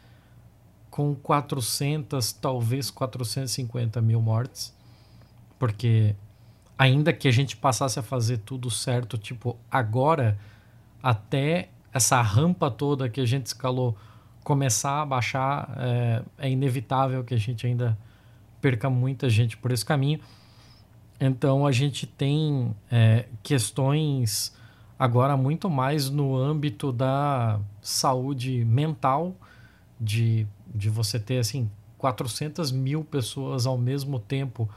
[0.90, 4.74] com 400, talvez 450 mil mortes.
[5.58, 6.16] Porque
[6.78, 10.38] ainda que a gente passasse a fazer tudo certo, tipo, agora,
[11.02, 13.96] até essa rampa toda que a gente escalou
[14.44, 17.96] começar a baixar, é, é inevitável que a gente ainda
[18.60, 20.20] perca muita gente por esse caminho.
[21.20, 24.54] Então a gente tem é, questões
[24.98, 29.34] agora muito mais no âmbito da saúde mental,
[30.00, 34.68] de, de você ter assim 400 mil pessoas ao mesmo tempo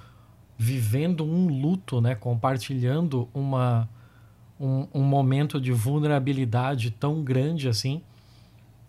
[0.57, 3.89] vivendo um luto, né, compartilhando uma,
[4.59, 8.01] um, um momento de vulnerabilidade tão grande assim,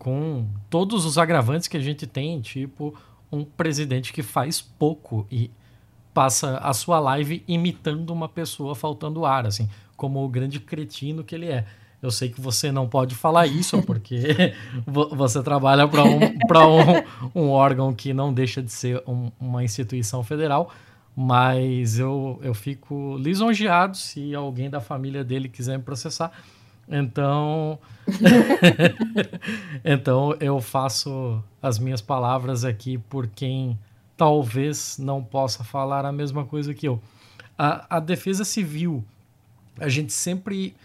[0.03, 2.93] com todos os agravantes que a gente tem, tipo
[3.31, 5.49] um presidente que faz pouco e
[6.13, 11.33] passa a sua live imitando uma pessoa faltando ar, assim, como o grande cretino que
[11.33, 11.65] ele é.
[12.01, 14.53] Eu sei que você não pode falar isso porque
[14.85, 16.19] você trabalha para um,
[17.33, 20.69] um, um órgão que não deixa de ser um, uma instituição federal,
[21.15, 26.31] mas eu, eu fico lisonjeado se alguém da família dele quiser me processar.
[26.87, 27.79] Então,
[29.83, 33.77] então eu faço as minhas palavras aqui por quem
[34.17, 37.01] talvez não possa falar a mesma coisa que eu.
[37.57, 39.03] A, a defesa civil,
[39.79, 40.75] a gente sempre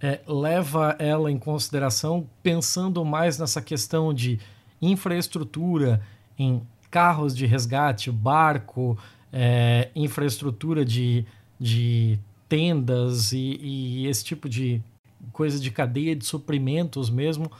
[0.00, 4.38] é, leva ela em consideração pensando mais nessa questão de
[4.80, 6.02] infraestrutura,
[6.38, 8.98] em carros de resgate, barco,
[9.32, 11.24] é, infraestrutura de,
[11.58, 14.82] de tendas e, e, esse tipo de
[15.32, 17.50] coisa de cadeia de suprimentos mesmo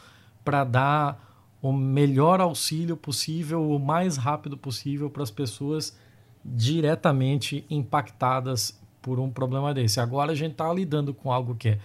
[0.45, 1.29] para dar
[1.61, 5.97] o melhor auxílio possível, o mais rápido possível para as pessoas
[6.45, 10.01] diretamente impactadas por um problema desse.
[10.01, 11.79] Agora a gente está lidando com algo que é,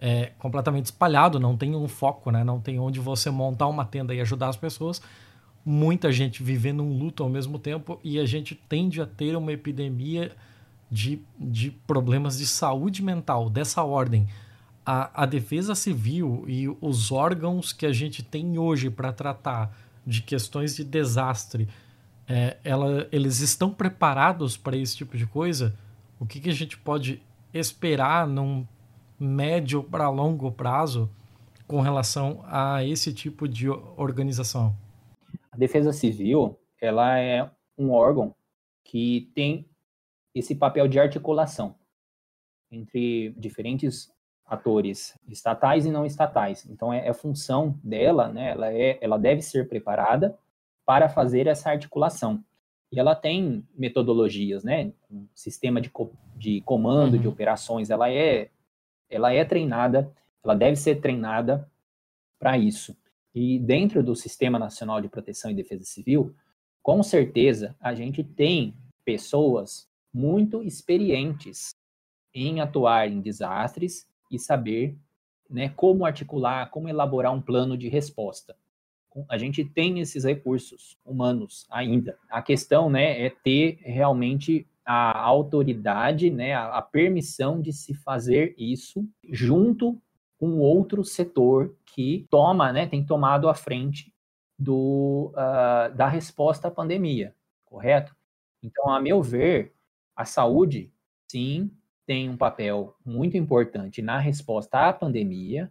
[0.00, 2.42] é, completamente espalhado, não tem um foco, né?
[2.42, 5.02] não tem onde você montar uma tenda e ajudar as pessoas
[5.64, 9.52] muita gente vivendo um luto ao mesmo tempo e a gente tende a ter uma
[9.52, 10.32] epidemia
[10.90, 14.26] de, de problemas de saúde mental dessa ordem.
[14.84, 20.22] A, a defesa civil e os órgãos que a gente tem hoje para tratar de
[20.22, 21.68] questões de desastre,
[22.28, 25.76] é, ela, eles estão preparados para esse tipo de coisa?
[26.18, 27.22] O que, que a gente pode
[27.54, 28.66] esperar num
[29.18, 31.08] médio para longo prazo
[31.66, 34.76] com relação a esse tipo de organização?
[35.50, 37.48] A Defesa Civil, ela é
[37.78, 38.34] um órgão
[38.84, 39.68] que tem
[40.34, 41.74] esse papel de articulação
[42.70, 44.11] entre diferentes
[44.52, 46.66] atores estatais e não estatais.
[46.68, 48.50] Então é, é função dela, né?
[48.50, 50.38] Ela é, ela deve ser preparada
[50.84, 52.44] para fazer essa articulação.
[52.92, 54.92] E ela tem metodologias, né?
[55.10, 57.20] Um sistema de, co de comando uhum.
[57.22, 58.50] de operações, ela é,
[59.08, 60.12] ela é treinada,
[60.44, 61.66] ela deve ser treinada
[62.38, 62.94] para isso.
[63.34, 66.34] E dentro do Sistema Nacional de Proteção e Defesa Civil,
[66.82, 71.74] com certeza a gente tem pessoas muito experientes
[72.34, 74.96] em atuar em desastres e saber
[75.48, 78.56] né, como articular, como elaborar um plano de resposta.
[79.28, 82.18] A gente tem esses recursos humanos ainda.
[82.30, 88.54] A questão né, é ter realmente a autoridade, né, a, a permissão de se fazer
[88.56, 90.00] isso junto
[90.38, 94.12] com outro setor que toma, né, tem tomado a frente
[94.58, 97.34] do, uh, da resposta à pandemia,
[97.64, 98.16] correto?
[98.62, 99.74] Então, a meu ver,
[100.16, 100.90] a saúde,
[101.28, 101.70] sim,
[102.06, 105.70] tem um papel muito importante na resposta à pandemia,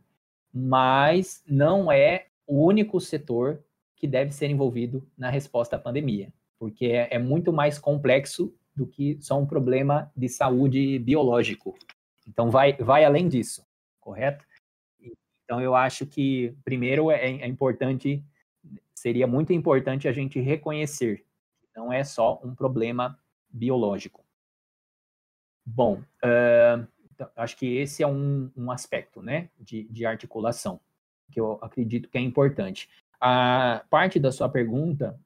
[0.53, 3.63] mas não é o único setor
[3.95, 8.87] que deve ser envolvido na resposta à pandemia, porque é, é muito mais complexo do
[8.87, 11.77] que só um problema de saúde biológico.
[12.27, 13.65] Então, vai, vai além disso,
[13.99, 14.43] correto?
[15.43, 18.23] Então, eu acho que, primeiro, é, é importante,
[18.95, 21.25] seria muito importante a gente reconhecer
[21.59, 24.20] que não é só um problema biológico.
[25.65, 26.87] Bom, uh,
[27.35, 30.79] acho que esse é um, um aspecto né, de, de articulação
[31.31, 32.89] que eu acredito que é importante.
[33.19, 35.17] A parte da sua pergunta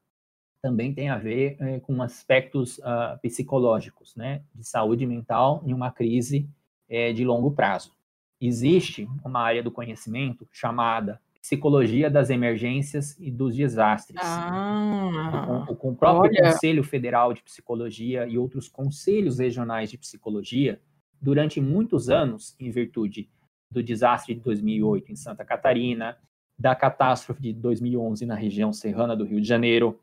[0.62, 5.90] também tem a ver é, com aspectos uh, psicológicos, né, de saúde mental em uma
[5.90, 6.48] crise
[6.88, 7.96] é, de longo prazo
[8.40, 14.20] existe uma área do conhecimento chamada psicologia das emergências e dos desastres.
[14.20, 16.50] Ah, com, com o próprio olha.
[16.50, 20.80] Conselho Federal de Psicologia e outros conselhos regionais de psicologia,
[21.20, 23.30] durante muitos anos, em virtude
[23.70, 26.18] do desastre de 2008 em Santa Catarina,
[26.58, 30.00] da catástrofe de 2011 na região serrana do Rio de Janeiro,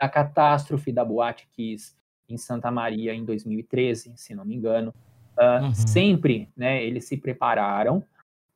[0.00, 1.94] da catástrofe da Boate Kiss
[2.30, 4.94] em Santa Maria em 2013, se não me engano,
[5.36, 5.74] ah, Uhum.
[5.74, 8.02] sempre né, eles se prepararam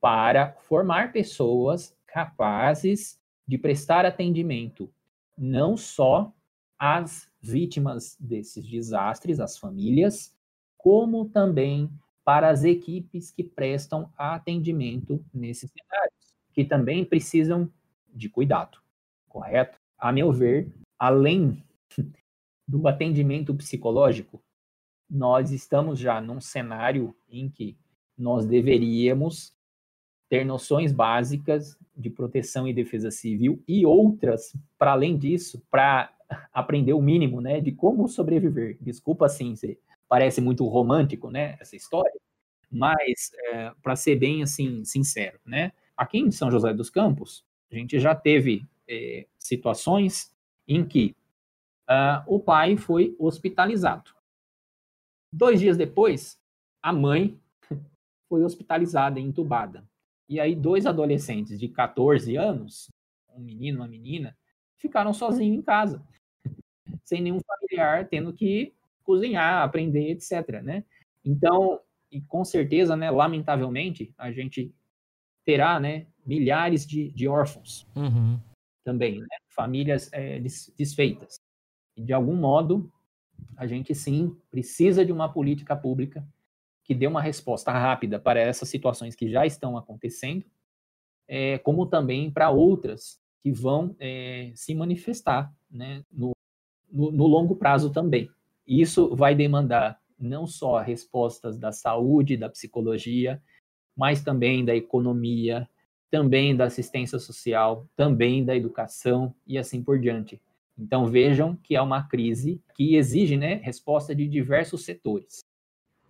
[0.01, 4.91] para formar pessoas capazes de prestar atendimento
[5.37, 6.33] não só
[6.79, 10.35] às vítimas desses desastres, as famílias,
[10.75, 11.91] como também
[12.25, 17.71] para as equipes que prestam atendimento nesses cenários, que também precisam
[18.11, 18.79] de cuidado,
[19.29, 19.77] correto?
[19.95, 21.63] A meu ver, além
[22.67, 24.41] do atendimento psicológico,
[25.07, 27.77] nós estamos já num cenário em que
[28.17, 29.55] nós deveríamos
[30.27, 36.13] ter noções básicas de proteção e defesa civil e outras, para além disso, para
[36.53, 38.77] aprender o mínimo, né, de como sobreviver.
[38.79, 39.53] Desculpa, assim,
[40.07, 42.19] parece muito romântico, né, essa história,
[42.71, 43.31] mas
[43.81, 48.15] para ser bem assim sincero, né, aqui em São José dos Campos a gente já
[48.15, 50.33] teve eh, situações
[50.67, 51.15] em que
[51.87, 54.11] ah, o pai foi hospitalizado.
[55.31, 56.39] Dois dias depois,
[56.81, 57.39] a mãe
[58.29, 59.87] foi hospitalizada entubada.
[60.29, 62.91] E aí, dois adolescentes de 14 anos,
[63.33, 64.37] um menino e uma menina,
[64.77, 66.03] ficaram sozinhos em casa,
[67.05, 68.73] sem nenhum familiar, tendo que
[69.03, 70.61] cozinhar, aprender, etc.
[70.61, 70.83] Né?
[71.23, 71.79] Então,
[72.11, 74.73] e com certeza, né, lamentavelmente, a gente
[75.45, 78.37] terá né, milhares de, de órfãos Uhum.
[78.83, 79.27] também, né?
[79.49, 81.39] famílias eh, des- desfeitas.
[81.95, 82.91] E, de algum modo,
[83.55, 86.27] a gente sim precisa de uma política pública
[86.87, 90.45] que dê uma resposta rápida para essas situações que já estão acontecendo,
[91.27, 96.31] eh, como também para outras que vão eh, se manifestar né, no,
[96.89, 98.29] no, no longo prazo também.
[98.65, 103.41] Isso vai demandar não só respostas da saúde, da psicologia,
[103.95, 105.69] mas também da economia,
[106.09, 110.41] também da assistência social, também da educação e assim por diante.
[110.77, 115.46] Então vejam que é uma crise que exige né, resposta de diversos setores.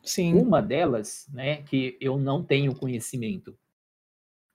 [0.08, 0.34] Sim.
[0.36, 3.58] Uma delas, né, que eu não tenho conhecimento,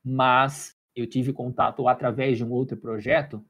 [0.04, 3.44] mas eu tive contato através de um outro projeto,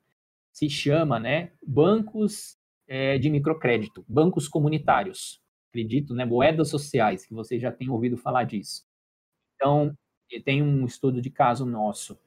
[0.52, 2.56] se chama, né, bancos
[2.88, 5.40] eh, de microcrédito, bancos comunitários.
[5.70, 8.84] Acredito, né, moedas sociais, que vocês já têm ouvido falar disso.
[9.56, 9.96] Então,
[10.44, 12.18] tem um estudo de caso nosso,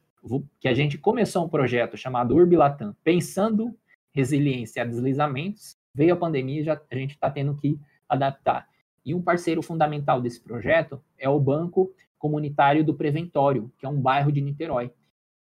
[0.60, 3.78] que a gente começou um projeto chamado Urbilatam, pensando
[4.14, 7.80] resiliência a deslizamentos, veio a pandemia já a gente está tendo que
[8.10, 8.68] adaptar.
[9.06, 14.02] E um parceiro fundamental desse projeto é o Banco Comunitário do Preventório, que é um
[14.02, 14.92] bairro de Niterói.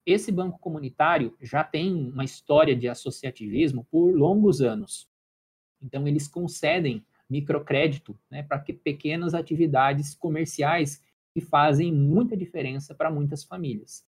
[0.05, 5.09] Esse banco comunitário já tem uma história de associativismo por longos anos.
[5.81, 11.01] Então, eles concedem microcrédito né, para que pequenas atividades comerciais
[11.33, 14.05] que fazem muita diferença para muitas famílias.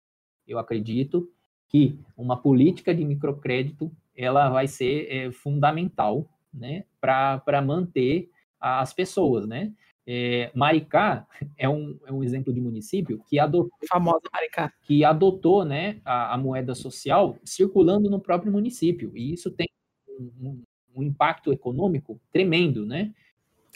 [0.47, 1.31] Eu acredito
[1.67, 8.30] que uma política de microcrédito ela vai ser é, fundamental né, para manter
[8.65, 9.47] as pessoas.
[9.47, 9.71] Né?
[10.07, 11.27] É, Maricá
[11.57, 14.71] é um, é um exemplo de município que adotou, Famosa Maricá.
[14.83, 19.11] que adotou né, a, a moeda social circulando no próprio município.
[19.15, 19.67] E isso tem
[20.09, 20.61] um,
[20.95, 23.13] um- impacto econômico tremendo, né?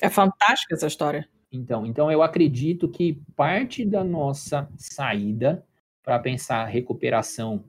[0.01, 1.27] É fantástica essa história.
[1.51, 5.65] Então, então eu acredito que parte da nossa saída
[6.01, 7.65] para pensar recuperação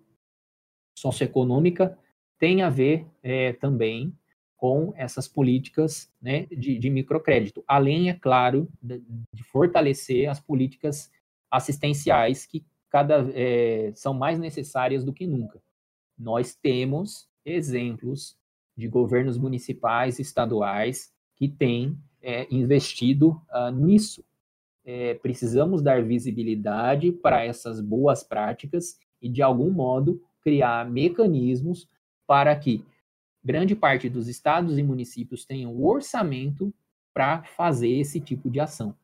[0.97, 1.98] socioeconômica
[2.38, 4.14] tem a ver eh, também
[4.61, 11.11] com essas políticas né, de, de microcrédito, além, é claro, de, de fortalecer as políticas
[11.51, 15.62] assistenciais que cada eh, são mais necessárias do que nunca.
[16.19, 18.37] Nós temos exemplos
[18.77, 24.23] de governos municipais e estaduais que têm é, investido ah, nisso.
[24.85, 31.89] É, precisamos dar visibilidade para essas boas práticas e, de algum modo, criar mecanismos
[32.27, 32.85] para que
[33.42, 36.72] grande parte dos estados e municípios tenham o orçamento
[37.12, 38.94] para fazer esse tipo de ação.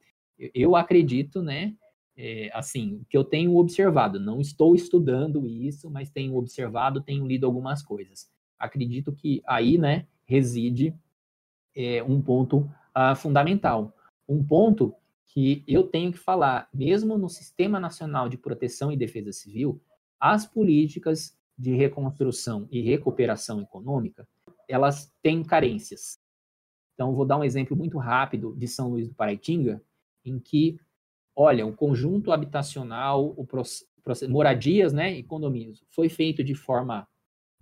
[0.55, 1.75] Eu, acredito, né,
[2.17, 7.47] é, assim, que eu tenho observado, não estou estudando isso, mas tenho observado, tenho lido
[7.47, 8.31] algumas coisas.
[8.59, 10.95] Acredito que aí, né, reside
[11.75, 13.95] é, um ponto ah, fundamental.
[14.29, 14.95] Um ponto
[15.27, 19.81] que eu tenho que falar, mesmo no Sistema Nacional de Proteção e Defesa Civil,
[20.19, 24.29] as políticas de reconstrução e recuperação econômica,
[24.69, 26.19] elas têm carências.
[26.95, 29.83] Então, vou dar um exemplo muito rápido de São Luís do Paraitinga,
[30.25, 30.79] em que,
[31.35, 33.47] olha, o conjunto habitacional, o
[34.29, 37.07] moradias, né, e condomínios, foi feito de forma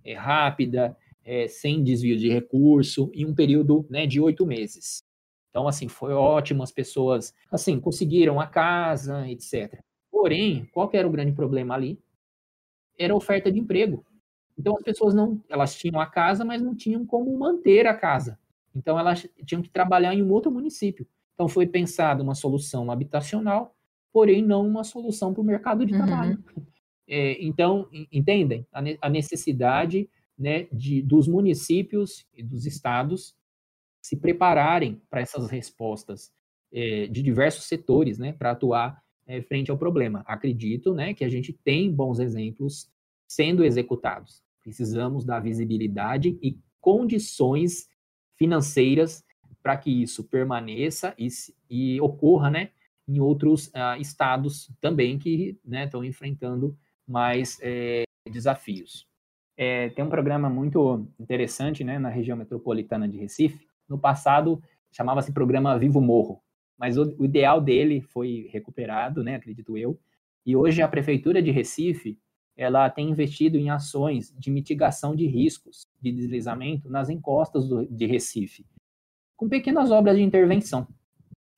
[0.03, 5.03] é, rápida, é, sem desvio de recurso, em um período né, de oito meses.
[5.49, 9.81] Então, assim, foi ótimo, as pessoas, assim, conseguiram a casa, etc.
[10.11, 11.99] Porém, qual que era o grande problema ali?
[12.97, 14.05] Era a oferta de emprego.
[14.57, 18.39] Então, as pessoas não, elas tinham a casa, mas não tinham como manter a casa.
[18.75, 21.07] Então, elas tinham que trabalhar em um outro município.
[21.33, 23.75] Então, foi pensada uma solução habitacional,
[24.11, 26.05] porém não uma solução para o mercado de uhum.
[26.05, 26.43] trabalho.
[27.07, 33.35] É, então, entendem a, necessidade né, de, dos municípios e dos estados
[34.01, 36.33] se prepararem para essas respostas
[36.73, 40.23] é, de diversos setores, né, para atuar é, frente ao problema.
[40.25, 42.89] Acredito, né, que a gente tem bons exemplos
[43.27, 44.43] sendo executados.
[44.61, 47.87] Precisamos dar visibilidade e condições
[48.37, 49.23] financeiras
[49.61, 51.27] para que isso permaneça e,
[51.69, 52.69] e ocorra, né,
[53.07, 56.77] em outros uh, estados também que né, estão enfrentando
[57.07, 59.07] mais é, desafios.
[59.57, 63.67] É, tem um programa muito interessante né, na região metropolitana de Recife.
[63.87, 64.61] No passado,
[64.91, 66.41] chamava-se Programa Vivo Morro,
[66.77, 69.99] mas o, o, ideal dele foi recuperado, né, acredito eu.
[70.45, 72.17] E hoje a Prefeitura de Recife
[72.57, 78.05] ela tem investido em ações de mitigação de riscos de deslizamento nas encostas do, de
[78.05, 78.65] Recife,
[79.35, 80.87] com pequenas obras de intervenção,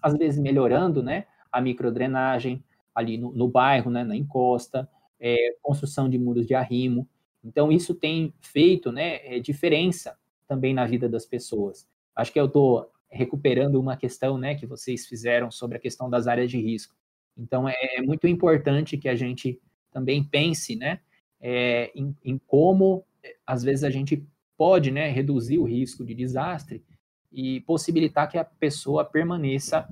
[0.01, 2.63] às vezes melhorando né, a microdrenagem
[2.95, 4.89] ali no, no bairro, né, na encosta,
[5.19, 7.07] é, construção de muros de arrimo.
[7.43, 10.17] Então, isso tem feito né, é, diferença
[10.47, 11.87] também na vida das pessoas.
[12.15, 16.27] Acho que eu estou recuperando uma questão né, que vocês fizeram sobre a questão das
[16.27, 16.95] áreas de risco.
[17.37, 19.59] Então, é, é muito importante que a gente
[19.91, 20.99] também pense né,
[21.39, 24.25] é, em, em, como, é, às vezes, a gente
[24.57, 26.83] pode né, reduzir o risco de desastre
[27.31, 29.87] e possibilitar que a pessoa permaneça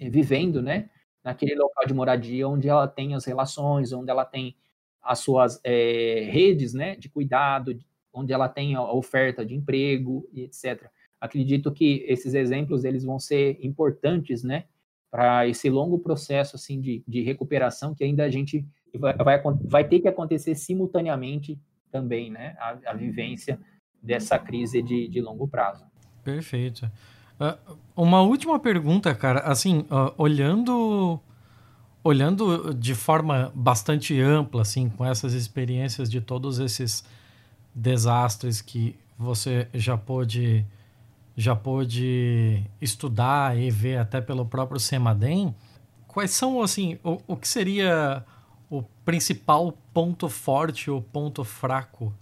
[0.00, 0.88] é, vivendo né,
[1.22, 4.56] naquele local de moradia onde ela tem as relações, onde ela tem
[5.02, 7.78] as suas é, redes né, de cuidado,
[8.12, 10.90] onde ela tem a oferta de emprego e etc.
[11.20, 14.64] Acredito que esses exemplos eles vão ser importantes né,
[15.10, 19.88] para esse longo processo assim, de, de recuperação que ainda a gente vai, vai, vai
[19.88, 21.58] ter que acontecer simultaneamente
[21.90, 23.58] também, né, a, a vivência
[24.02, 25.84] dessa crise de, de longo prazo.
[26.22, 26.90] Perfeito.
[27.40, 29.40] Uh, uma última pergunta, cara.
[29.40, 31.20] Assim, uh, olhando
[32.02, 37.04] olhando de forma bastante ampla, assim, com essas experiências de todos esses
[37.74, 40.64] desastres que você já pôde
[41.36, 45.54] já pôde estudar e ver até pelo próprio Semadem,
[46.08, 48.24] quais são assim o, o que seria
[48.70, 52.12] o principal ponto forte ou ponto fraco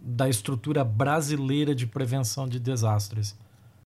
[0.00, 3.36] da estrutura brasileira de prevenção de desastres?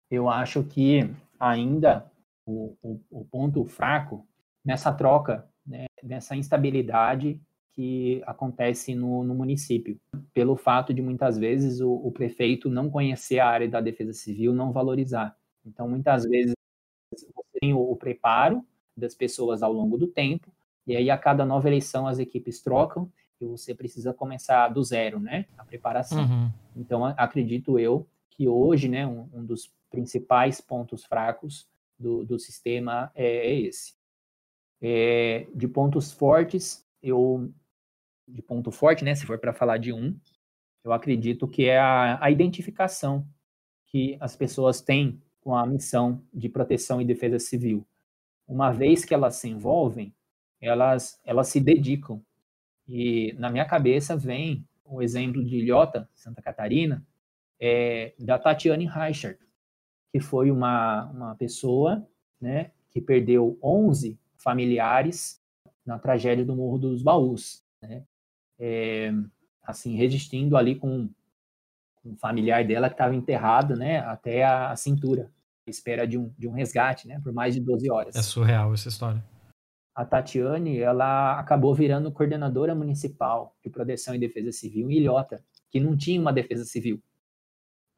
[0.10, 2.10] eu acho que ainda
[2.46, 4.28] o, o, o ponto fraco
[4.64, 7.42] nessa troca, né, nessa instabilidade
[7.76, 10.00] que acontece no, no, município,
[10.34, 14.54] pelo fato de muitas vezes o, o, prefeito não conhecer a área da defesa civil,
[14.54, 15.36] não valorizar.
[15.66, 16.54] Então, muitas vezes
[17.12, 17.28] você
[17.60, 18.64] tem o, o preparo
[18.96, 20.50] das pessoas ao longo do tempo,
[20.88, 23.12] e aí a cada nova eleição as equipes trocam
[23.42, 26.24] e você precisa começar do zero, né, a preparação.
[26.24, 26.52] Uhum.
[26.78, 31.68] Então, acredito eu que hoje, né, um, um dos principais pontos fracos
[32.00, 33.96] do, do sistema é, é esse.
[34.82, 37.52] É, de pontos fortes, eu
[38.28, 40.18] de ponto forte, né, se for para falar de um,
[40.84, 43.28] eu acredito que é a, a identificação
[43.88, 47.86] que as pessoas têm com a missão de proteção e defesa civil.
[48.48, 50.14] Uma vez que elas se envolvem,
[50.62, 52.22] elas, elas se dedicam.
[52.88, 57.06] E na minha cabeça vem o exemplo de Ilhota, Santa Catarina,
[57.60, 59.40] é, da Tatiane Reichert,
[60.12, 62.08] que foi uma, uma pessoa
[62.40, 65.42] né, que perdeu 11 familiares
[65.86, 68.04] na tragédia do Morro dos Baús, né?
[68.60, 69.12] É,
[69.64, 71.10] assim, resistindo ali com,
[71.96, 75.32] com um familiar dela que estava enterrado né, até a, a cintura,
[75.68, 78.16] à espera de um, de um resgate né, por mais de 12 horas.
[78.16, 79.24] É surreal essa história.
[79.94, 85.80] A Tatiane, ela acabou virando coordenadora municipal de proteção e defesa civil em Ilhota, que
[85.80, 87.02] não tinha uma defesa civil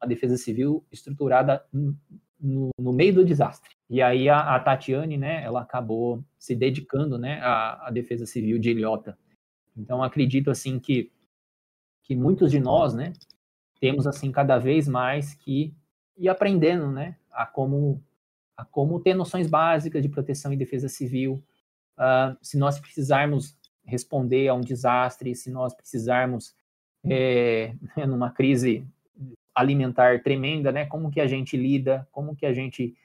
[0.00, 1.64] a defesa civil estruturada
[2.40, 3.70] no, no meio do desastre.
[3.90, 8.58] E aí a, a, Tatiane, né, ela acabou se dedicando, né, à, à defesa civil
[8.58, 9.18] de Ilhota.
[9.78, 11.10] Então acredito assim que
[12.02, 13.12] que muitos de nós, né,
[13.78, 15.74] temos assim cada vez mais que
[16.16, 18.02] ir aprendendo, né, a como
[18.56, 21.42] a como ter noções básicas de proteção e defesa civil.
[21.96, 26.54] Uh, se nós precisarmos responder a um desastre, se nós precisarmos
[27.08, 27.74] é,
[28.06, 28.86] numa crise
[29.54, 30.86] alimentar tremenda, né?
[30.86, 32.96] Como que a gente lida, como que a gente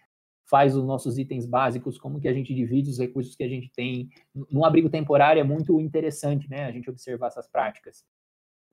[0.46, 3.72] faz os nossos itens básicos, como que a gente divide os recursos que a gente
[3.72, 4.10] tem.
[4.52, 8.06] No abrigo temporário é muito interessante, né, a gente observar essas práticas.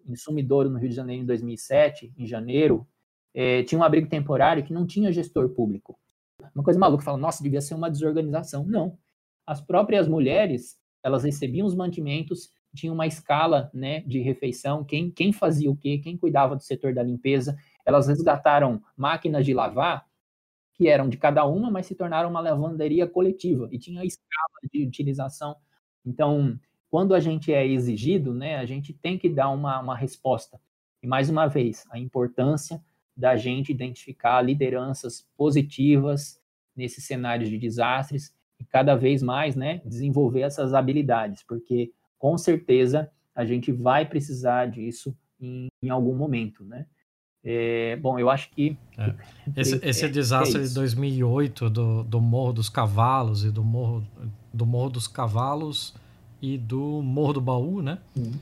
[0.06, 2.86] Em Sumidouro, no Rio de Janeiro, em 2007, em janeiro,
[3.32, 5.98] é, tinha um abrigo temporário que não tinha gestor público.
[6.54, 8.64] Uma coisa maluca, fala, nossa, devia ser uma desorganização.
[8.64, 8.98] Não.
[9.46, 15.32] As próprias mulheres, elas recebiam os mantimentos, tinha uma escala né, de refeição, quem, quem
[15.32, 17.56] fazia o quê, quem cuidava do setor da limpeza.
[17.84, 20.06] Elas resgataram máquinas de lavar
[20.80, 24.82] que eram de cada uma, mas se tornaram uma lavanderia coletiva e tinha escala de
[24.82, 25.54] utilização.
[26.06, 26.58] Então,
[26.90, 30.58] quando a gente é exigido, né, a gente tem que dar uma, uma resposta.
[31.02, 32.82] E mais uma vez, a importância
[33.14, 36.40] da gente identificar lideranças positivas
[36.74, 43.12] nesses cenários de desastres e cada vez mais, né, desenvolver essas habilidades, porque com certeza
[43.34, 46.86] a gente vai precisar disso em, em algum momento, né?
[47.42, 48.76] É, bom, eu acho que.
[48.98, 49.14] É.
[49.56, 54.06] Esse, esse é, desastre é de 2008 do, do Morro dos Cavalos e do Morro,
[54.52, 55.94] do Morro dos Cavalos
[56.40, 57.98] e do Morro do Baú, né?
[58.16, 58.32] Uhum.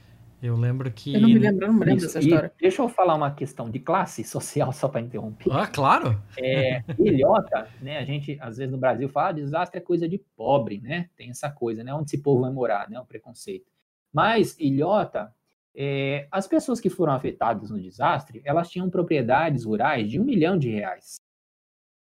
[0.40, 1.14] Eu lembro que.
[1.14, 2.52] Eu não me lembro, não me lembro dessa história.
[2.56, 5.50] E deixa eu falar uma questão de classe social, só para interromper.
[5.50, 6.20] Ah, claro!
[6.38, 7.98] É, ilhota, né?
[7.98, 11.08] A gente, às vezes, no Brasil fala ah, desastre é coisa de pobre, né?
[11.16, 11.92] Tem essa coisa, né?
[11.92, 13.00] Onde esse povo vai morar, né?
[13.00, 13.66] O preconceito.
[14.12, 15.32] Mas ilhota
[15.80, 20.58] é, as pessoas que foram afetadas no desastre, elas tinham propriedades rurais de um milhão
[20.58, 21.20] de reais.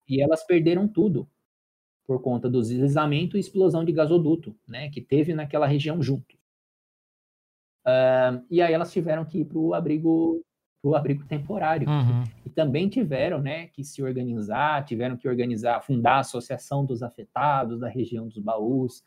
[0.08, 1.28] E elas perderam tudo
[2.06, 6.36] por conta do deslizamento e explosão de gasoduto, né, que teve naquela região junto.
[7.84, 10.40] Uh, e aí elas tiveram que ir para o abrigo,
[10.80, 11.88] pro abrigo temporário.
[11.88, 12.22] Uhum.
[12.46, 17.80] E também tiveram né, que se organizar, tiveram que organizar, fundar a Associação dos Afetados
[17.80, 19.02] da região dos Baús,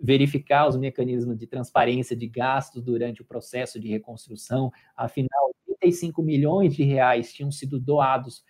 [0.00, 4.72] verificar os mecanismos de transparência de gastos durante o processo de reconstrução.
[4.96, 8.44] Afinal, 35 milhões de reais tinham sido doados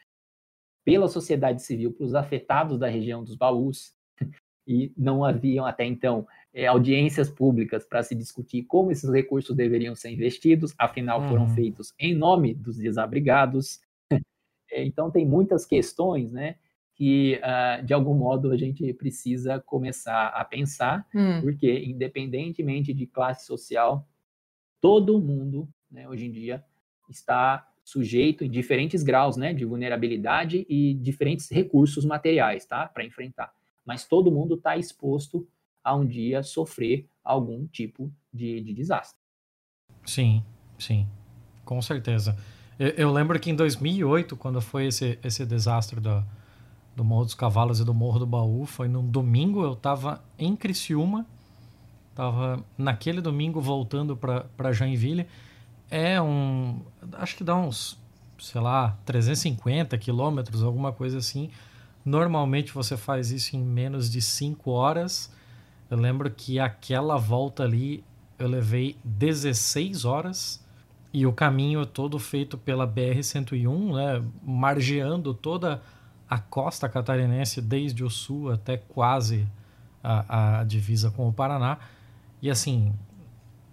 [0.84, 3.94] pela sociedade civil para os afetados da região dos baús
[4.66, 9.96] e não haviam até então é, audiências públicas para se discutir como esses recursos deveriam
[9.96, 11.28] ser investidos, afinal uhum.
[11.28, 13.80] foram feitos em nome dos desabrigados.
[14.70, 16.56] então tem muitas questões, né,
[16.94, 21.40] que, uh, de algum modo, a gente precisa começar a pensar, hum.
[21.40, 24.06] porque, independentemente de classe social,
[24.80, 26.64] todo mundo, né, hoje em dia,
[27.10, 33.52] está sujeito em diferentes graus né, de vulnerabilidade e diferentes recursos materiais tá, para enfrentar.
[33.84, 35.46] Mas todo mundo está exposto
[35.82, 39.20] a um dia sofrer algum tipo de, de desastre.
[40.06, 40.42] Sim,
[40.78, 41.06] sim,
[41.64, 42.36] com certeza.
[42.78, 46.26] Eu, eu, lembro que em 2008, quando foi esse, esse desastre da,
[46.96, 48.66] do Morro dos Cavalos e do Morro do Baú.
[48.66, 51.26] Foi num domingo, eu estava em Criciúma,
[52.10, 55.26] estava naquele domingo voltando para Joinville.
[55.90, 56.80] É um.
[57.12, 57.98] Acho que dá uns,
[58.38, 61.50] sei lá, 350 quilômetros, alguma coisa assim.
[62.04, 65.32] Normalmente você faz isso em menos de 5 horas.
[65.90, 68.04] Eu lembro que aquela volta ali
[68.38, 70.64] eu levei 16 horas
[71.12, 75.80] e o caminho todo feito pela BR-101, né, margeando toda
[76.34, 79.46] a costa catarinense, desde o sul até quase
[80.02, 81.78] a, a divisa com o Paraná.
[82.42, 82.92] E assim,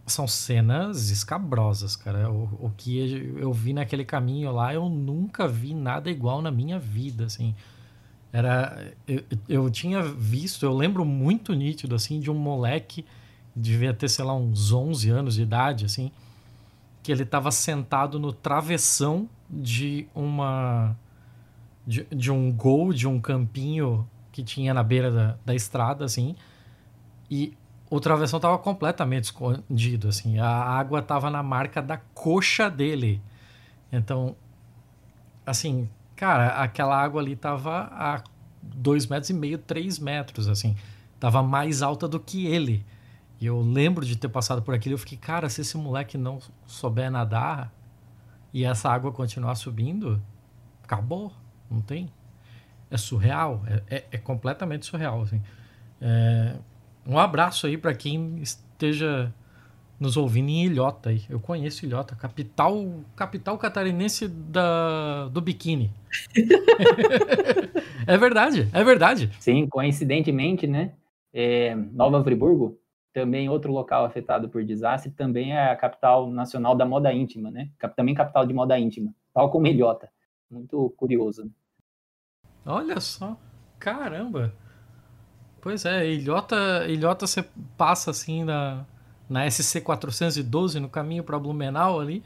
[0.05, 2.29] são cenas escabrosas, cara.
[2.29, 6.77] O, o que eu vi naquele caminho lá, eu nunca vi nada igual na minha
[6.77, 7.55] vida, assim.
[8.31, 13.03] Era, eu, eu tinha visto, eu lembro muito nítido, assim, de um moleque,
[13.55, 16.11] devia ter, sei lá, uns 11 anos de idade, assim,
[17.01, 20.95] que ele estava sentado no travessão de uma
[21.85, 26.35] de, de um gol, de um campinho que tinha na beira da, da estrada, assim.
[27.29, 27.57] E
[27.89, 30.39] o travessão estava completamente escondido, assim.
[30.39, 33.21] A água estava na marca da coxa dele.
[33.91, 34.35] Então,
[35.45, 38.23] assim, cara, aquela água ali estava a
[38.61, 40.75] dois metros e meio, três metros, assim.
[41.19, 42.85] Tava mais alta do que ele.
[43.39, 44.93] E eu lembro de ter passado por aquilo.
[44.95, 47.73] Eu fiquei, cara, se esse moleque não souber nadar
[48.53, 50.21] e essa água continuar subindo,
[50.83, 51.33] acabou.
[51.71, 52.11] Não tem.
[52.89, 53.63] É surreal.
[53.65, 55.21] É, é, é completamente surreal.
[55.21, 55.41] Assim.
[56.01, 56.55] É,
[57.07, 59.33] um abraço aí para quem esteja
[59.99, 61.09] nos ouvindo em Ilhota.
[61.09, 61.21] Aí.
[61.29, 62.75] Eu conheço Ilhota, capital,
[63.15, 65.91] capital catarinense da, do biquíni.
[68.07, 69.29] é verdade, é verdade.
[69.39, 70.93] Sim, coincidentemente, né?
[71.33, 72.77] É, Nova Friburgo,
[73.13, 77.69] também outro local afetado por desastre, também é a capital nacional da moda íntima, né?
[77.95, 80.09] Também capital de moda íntima, tal como Ilhota.
[80.49, 81.49] Muito curioso.
[82.65, 83.37] Olha só.
[83.79, 84.53] Caramba.
[85.61, 87.45] Pois é, Ilhota, Ilhota você
[87.77, 88.83] passa assim na,
[89.29, 92.23] na SC 412 no caminho para Blumenau ali.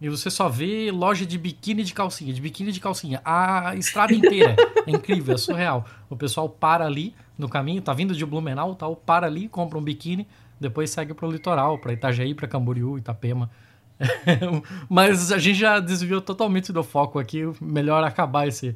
[0.00, 3.20] e você só vê loja de biquíni de calcinha, de biquíni de calcinha.
[3.24, 4.54] A estrada inteira.
[4.86, 5.84] é incrível, é surreal.
[6.08, 9.82] O pessoal para ali no caminho, tá vindo de Blumenau, tal, para ali, compra um
[9.82, 10.26] biquíni,
[10.58, 13.50] depois segue pro litoral, para Itajaí, para Camboriú, Itapema.
[14.88, 17.42] Mas a gente já desviou totalmente do foco aqui.
[17.60, 18.74] Melhor acabar esse,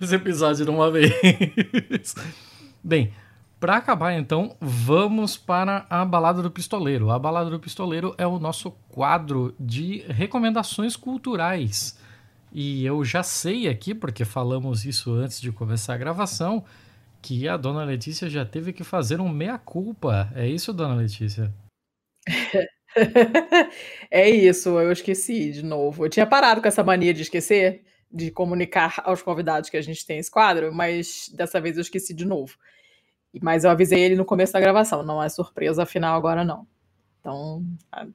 [0.00, 1.12] esse episódio de uma vez.
[2.82, 3.12] Bem,
[3.58, 7.10] para acabar então, vamos para a Balada do Pistoleiro.
[7.10, 11.98] A Balada do Pistoleiro é o nosso quadro de recomendações culturais.
[12.52, 16.64] E eu já sei aqui, porque falamos isso antes de começar a gravação,
[17.22, 20.30] que a dona Letícia já teve que fazer um meia-culpa.
[20.34, 21.52] É isso, dona Letícia?
[24.10, 26.04] é isso, eu esqueci de novo.
[26.04, 27.85] Eu tinha parado com essa mania de esquecer,
[28.16, 32.14] de comunicar aos convidados que a gente tem esse quadro, mas dessa vez eu esqueci
[32.14, 32.56] de novo.
[33.42, 36.66] Mas eu avisei ele no começo da gravação, não é surpresa final agora não.
[37.20, 37.62] Então,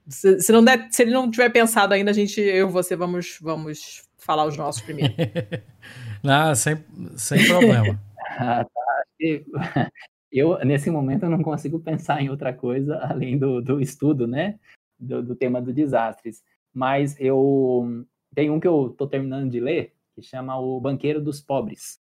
[0.08, 2.96] se, se não der, se ele não tiver pensado ainda, a gente, eu e você
[2.96, 5.14] vamos, vamos falar os nossos primeiro.
[6.24, 6.84] não, sem,
[7.16, 8.02] sem problema.
[8.40, 9.92] ah, tá.
[10.32, 14.58] Eu, nesse momento, eu não consigo pensar em outra coisa além do, do estudo, né?
[14.98, 16.42] Do, do tema dos desastres.
[16.74, 21.42] Mas eu tem um que eu estou terminando de ler, que chama O Banqueiro dos
[21.42, 22.00] Pobres,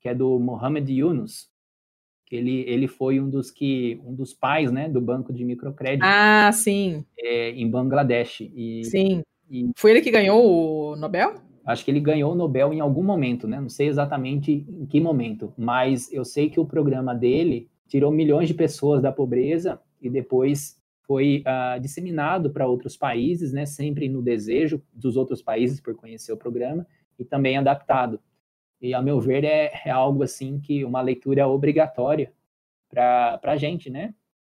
[0.00, 1.48] que é do Mohamed Yunus.
[2.26, 6.06] Que ele, ele foi um dos que um dos pais, né, do banco de microcrédito.
[6.06, 7.04] Ah, sim.
[7.18, 8.42] É, em Bangladesh.
[8.54, 9.22] E, sim.
[9.50, 11.34] E, foi ele que ganhou o Nobel?
[11.66, 13.60] Acho que ele ganhou o Nobel em algum momento, né?
[13.60, 18.46] Não sei exatamente em que momento, mas eu sei que o programa dele tirou milhões
[18.46, 20.79] de pessoas da pobreza e depois
[21.10, 23.66] foi uh, disseminado para outros países, né?
[23.66, 26.86] Sempre no desejo dos outros países por conhecer o programa
[27.18, 28.20] e também adaptado.
[28.80, 32.32] E, a meu ver, é, é algo assim que uma leitura obrigatória
[32.88, 34.14] para a gente, né?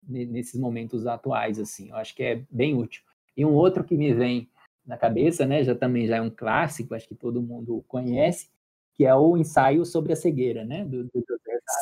[0.07, 1.89] Nesses momentos atuais, assim.
[1.89, 3.03] Eu acho que é bem útil.
[3.35, 4.47] E um outro que me vem
[4.85, 5.65] na cabeça, né?
[5.65, 8.51] Já também já é um clássico, acho que todo mundo conhece,
[8.93, 10.85] que é o ensaio sobre a cegueira, né?
[10.85, 11.25] Do, do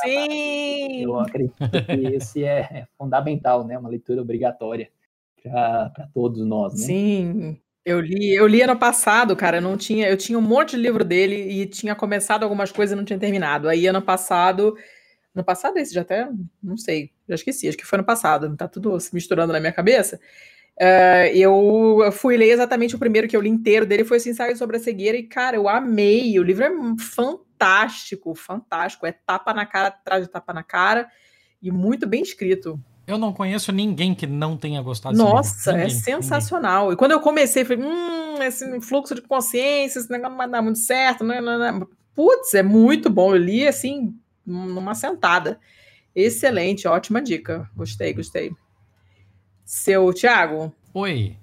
[0.03, 1.03] Sim.
[1.03, 1.55] Eu acredito
[1.87, 3.79] que esse é, é fundamental, né?
[3.79, 4.91] Uma leitura obrigatória
[5.43, 6.87] para todos nós, né?
[6.87, 7.61] Sim.
[7.85, 10.83] Eu li, eu li ano passado, cara, eu não tinha, eu tinha um monte de
[10.83, 13.69] livro dele e tinha começado algumas coisas e não tinha terminado.
[13.69, 14.77] Aí ano passado,
[15.35, 16.29] ano passado esse já até,
[16.63, 19.73] não sei, já esqueci, acho que foi ano passado, tá tudo se misturando na minha
[19.73, 20.21] cabeça.
[20.79, 24.57] Uh, eu fui ler exatamente o primeiro que eu li inteiro dele, foi esse ensaio
[24.57, 26.39] sobre a cegueira, e, cara, eu amei.
[26.39, 27.50] O livro é fantástico,
[28.35, 29.07] fantástico.
[29.07, 31.09] É tapa na cara, atrás de tapa na cara,
[31.63, 32.81] e muito bem escrito.
[33.07, 36.83] Eu não conheço ninguém que não tenha gostado Nossa, é sensacional.
[36.83, 36.95] Ninguém.
[36.95, 40.63] E quando eu comecei, falei, hum, esse fluxo de consciência, esse negócio não vai dar
[40.63, 41.25] muito certo.
[41.25, 41.89] Não, não, não.
[42.15, 43.35] Putz, é muito bom.
[43.35, 44.15] Eu li assim,
[44.47, 45.59] numa sentada.
[46.15, 47.69] Excelente, ótima dica.
[47.75, 48.53] Gostei, gostei.
[49.65, 50.73] Seu Thiago.
[50.95, 51.37] Oi.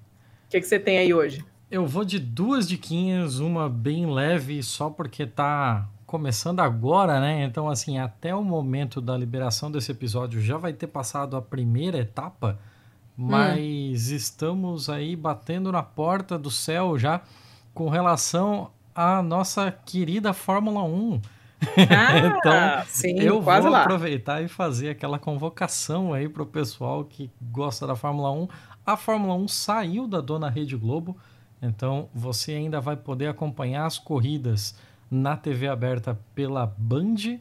[0.46, 1.44] O que, que você tem aí hoje?
[1.70, 7.44] Eu vou de duas diquinhas, uma bem leve, só porque tá começando agora, né?
[7.44, 11.98] Então, assim, até o momento da liberação desse episódio já vai ter passado a primeira
[11.98, 12.58] etapa,
[13.14, 14.16] mas hum.
[14.16, 17.20] estamos aí batendo na porta do céu já
[17.74, 21.20] com relação à nossa querida Fórmula 1.
[21.90, 23.82] Ah, então, sim, eu vou lá.
[23.82, 28.48] aproveitar e fazer aquela convocação aí para o pessoal que gosta da Fórmula 1.
[28.86, 31.18] A Fórmula 1 saiu da dona Rede Globo,
[31.60, 34.74] então você ainda vai poder acompanhar as corridas
[35.10, 37.38] na TV aberta pela Band,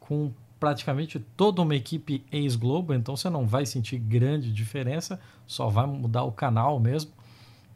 [0.00, 5.86] com praticamente toda uma equipe ex-Globo, então você não vai sentir grande diferença, só vai
[5.86, 7.12] mudar o canal mesmo.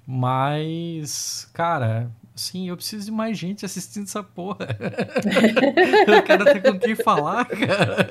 [0.06, 4.68] Mas, cara, Sim, eu preciso de mais gente assistindo essa porra.
[6.06, 8.08] eu quero ter com quem falar, cara.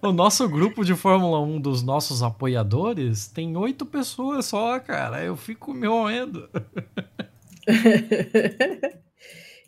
[0.00, 5.24] O nosso grupo de Fórmula 1 dos nossos apoiadores tem oito pessoas só, cara.
[5.24, 6.48] Eu fico me moendo.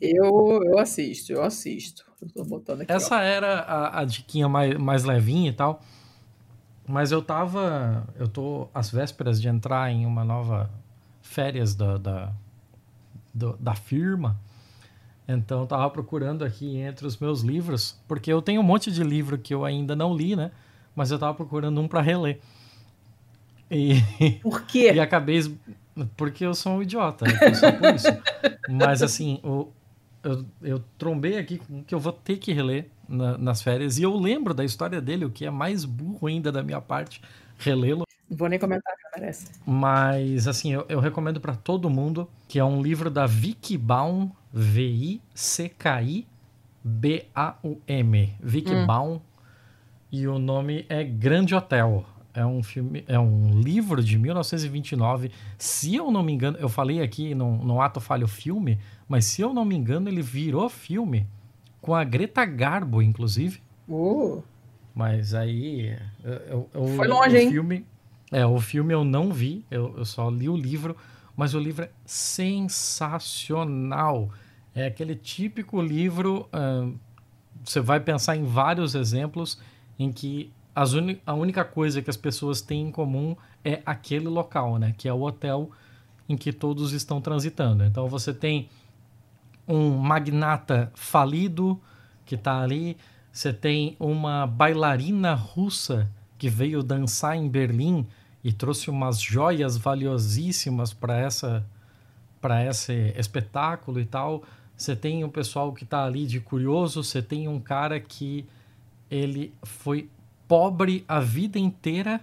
[0.00, 2.04] eu, eu assisto, eu assisto.
[2.20, 3.20] Eu tô botando aqui, Essa ó.
[3.20, 5.80] era a, a diquinha mais, mais levinha e tal.
[6.86, 8.06] Mas eu tava.
[8.18, 10.70] Eu tô às vésperas de entrar em uma nova
[11.20, 12.32] férias da, da
[13.32, 14.38] do, da firma.
[15.26, 19.36] Então, estava procurando aqui entre os meus livros, porque eu tenho um monte de livro
[19.36, 20.50] que eu ainda não li, né?
[20.96, 22.40] Mas eu estava procurando um para reler.
[23.70, 24.00] E,
[24.42, 24.92] por quê?
[24.94, 25.40] E acabei.
[26.16, 28.08] Porque eu sou um idiota, só por isso.
[28.70, 29.68] Mas, assim, o,
[30.28, 33.98] eu, eu trombei aqui com que eu vou ter que reler na, nas férias.
[33.98, 37.22] E eu lembro da história dele, o que é mais burro ainda da minha parte,
[37.58, 38.04] relê-lo.
[38.28, 39.50] Não vou nem comentar, que merece.
[39.64, 44.30] Mas, assim, eu, eu recomendo para todo mundo, que é um livro da Vicky Baum,
[44.52, 45.18] V-I-C-K-I-B-A-U-M.
[48.40, 48.86] Vicky hum.
[48.86, 49.20] Baum.
[50.10, 52.04] E o nome é Grande Hotel.
[52.34, 55.30] é um filme, é um livro de 1929.
[55.56, 59.40] Se eu não me engano, eu falei aqui no, no Ato Falho Filme, mas se
[59.40, 61.26] eu não me engano, ele virou filme
[61.80, 63.62] com a Greta Garbo, inclusive.
[63.88, 64.42] Uh.
[64.94, 65.96] Mas aí.
[66.22, 67.50] Eu, eu, Foi longe, o hein?
[67.50, 67.86] Filme,
[68.30, 70.96] é, o filme eu não vi, eu, eu só li o livro,
[71.36, 73.48] mas o livro é sensacional.
[74.74, 76.48] É aquele típico livro.
[77.64, 79.58] você vai pensar em vários exemplos
[79.98, 80.92] em que as
[81.26, 84.94] a única coisa que as pessoas têm em comum é aquele local, né?
[84.96, 85.70] Que é o hotel
[86.28, 87.84] em que todos estão transitando.
[87.84, 88.68] Então você tem
[89.68, 91.80] um magnata falido
[92.24, 92.96] que está ali,
[93.30, 98.06] você tem uma bailarina russa que veio dançar em Berlim
[98.42, 101.64] e trouxe umas joias valiosíssimas para essa
[102.40, 104.44] para esse espetáculo e tal.
[104.76, 108.46] Você tem um pessoal que está ali de curioso, você tem um cara que
[109.10, 110.08] ele foi
[110.46, 112.20] pobre a vida inteira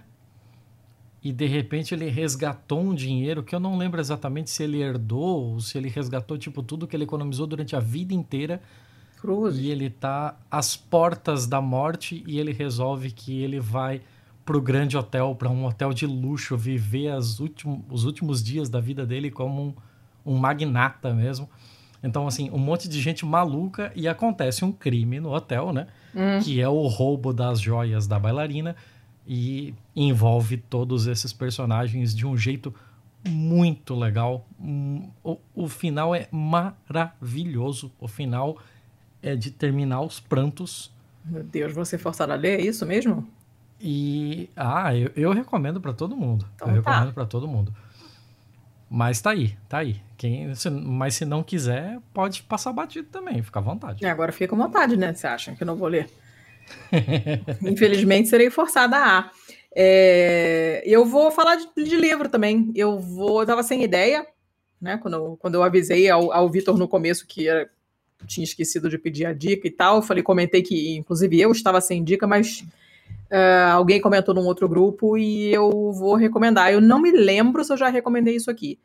[1.26, 5.54] e de repente ele resgatou um dinheiro que eu não lembro exatamente se ele herdou
[5.54, 8.62] ou se ele resgatou tipo tudo que ele economizou durante a vida inteira
[9.20, 9.58] Cruz.
[9.58, 14.02] e ele tá às portas da morte e ele resolve que ele vai
[14.44, 18.78] pro grande hotel, para um hotel de luxo, viver as últim, os últimos dias da
[18.78, 19.74] vida dele como
[20.24, 21.50] um, um magnata mesmo.
[22.04, 25.88] Então, assim, um monte de gente maluca e acontece um crime no hotel, né?
[26.44, 28.76] Que é o roubo das joias da bailarina
[29.26, 32.72] e envolve todos esses personagens de um jeito
[33.26, 34.46] muito legal.
[34.60, 37.90] Hum, O, o final é maravilhoso.
[37.98, 38.58] O final
[39.22, 40.92] é de terminar os prantos.
[41.24, 43.26] Meu Deus, você forçado a ler, é isso mesmo?
[43.80, 46.46] E ah, eu, eu recomendo pra todo mundo.
[46.54, 46.90] Então eu tá.
[46.92, 47.74] recomendo pra todo mundo.
[48.88, 50.00] Mas tá aí, tá aí.
[50.16, 54.04] Quem, se- mas se não quiser, pode passar batido também, fica à vontade.
[54.04, 55.12] É, agora fica com vontade, né?
[55.12, 56.08] Você acha que eu não vou ler?
[57.62, 59.30] Infelizmente, serei forçada a.
[59.78, 62.72] É, eu vou falar de, de livro também.
[62.74, 63.42] Eu vou.
[63.42, 64.26] Eu tava sem ideia,
[64.80, 64.96] né?
[64.96, 67.68] Quando, eu- quando eu avisei ao, ao Vitor no começo que era-
[68.26, 70.00] tinha esquecido de pedir a dica e tal.
[70.00, 72.64] Falei, comentei que, inclusive, eu estava sem dica, mas
[73.30, 76.72] é, alguém comentou num outro grupo e eu vou recomendar.
[76.72, 78.78] Eu não me lembro se eu já recomendei isso aqui.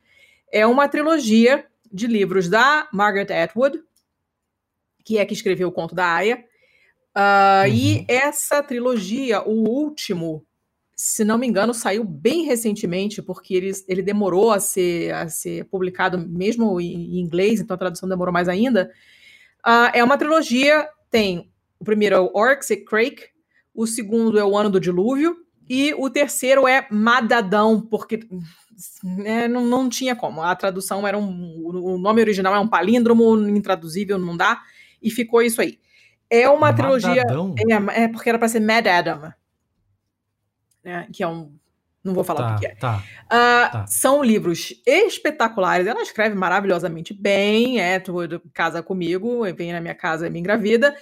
[0.52, 3.82] É uma trilogia de livros da Margaret Atwood,
[5.06, 6.44] que é que escreveu o conto da Aya.
[7.74, 8.06] E Uhum.
[8.10, 10.46] essa trilogia, o último,
[11.04, 15.66] se não me engano, saiu bem recentemente, porque ele, ele demorou a ser, a ser
[15.66, 18.92] publicado mesmo em, inglês, então a tradução demorou mais ainda.
[19.64, 23.30] Ah, é uma trilogia, tem o primeiro é o Orcs e Crake,
[23.74, 25.38] o segundo é o Ano do Dilúvio,
[25.68, 28.20] e o terceiro é Madadão, porque
[29.04, 30.44] né, não, não tinha como.
[30.44, 31.64] A tradução era um.
[31.66, 34.62] O nome original é um palíndromo, intraduzível, não dá,
[35.02, 35.80] e ficou isso aí.
[36.30, 37.24] É uma trilogia.
[37.24, 37.56] Madadão?
[37.58, 39.34] É, é porque era para ser Mad Adam.
[40.84, 41.54] Né, que é um.
[42.04, 42.76] Não vou falar o Tá, que que é.
[42.76, 43.04] tá.
[43.30, 43.88] Ah, Tá.
[43.88, 45.86] São livros espetaculares.
[45.86, 47.80] Ela escreve maravilhosamente bem.
[47.80, 48.16] É, tu
[48.54, 50.96] casa comigo, vem na minha casa e me engravida.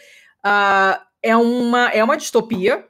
[0.44, 2.86] Ah, é, uma, é uma distopia,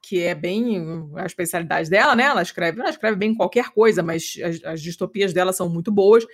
[0.00, 2.24] que é bem a especialidade dela, né?
[2.24, 6.24] Ela escreve, ela escreve bem qualquer coisa, mas as, as distopias dela são muito boas.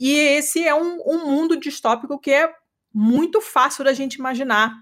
[0.00, 2.52] E esse é um, um mundo distópico que é
[2.92, 4.74] muito fácil da gente imaginar.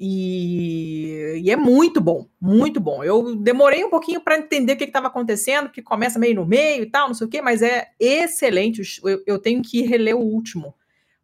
[0.00, 3.02] E, e é muito bom, muito bom.
[3.02, 6.84] Eu demorei um pouquinho para entender o que estava acontecendo, que começa meio no meio
[6.84, 8.82] e tal, não sei o quê, mas é excelente.
[9.04, 10.74] Eu, eu tenho que reler o último,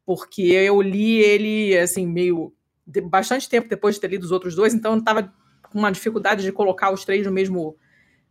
[0.04, 2.52] porque eu li ele assim, meio
[2.86, 5.32] de- bastante tempo depois de ter lido os outros dois, então eu estava
[5.70, 7.76] com uma dificuldade de colocar os três no mesmo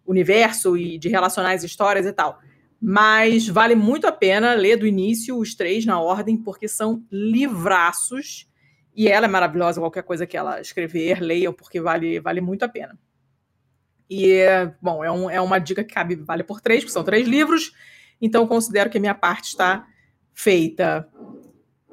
[0.06, 2.40] universo e de relacionar as histórias e tal.
[2.82, 8.48] Mas vale muito a pena ler do início os três na ordem, porque são livraços.
[8.96, 12.70] E ela é maravilhosa, qualquer coisa que ela escrever, leiam, porque vale, vale muito a
[12.70, 12.98] pena.
[14.10, 14.44] E,
[14.82, 17.72] bom, é, um- é uma dica que cabe, vale por três, porque são três livros,
[18.22, 19.88] então considero que a minha parte está
[20.34, 21.08] feita.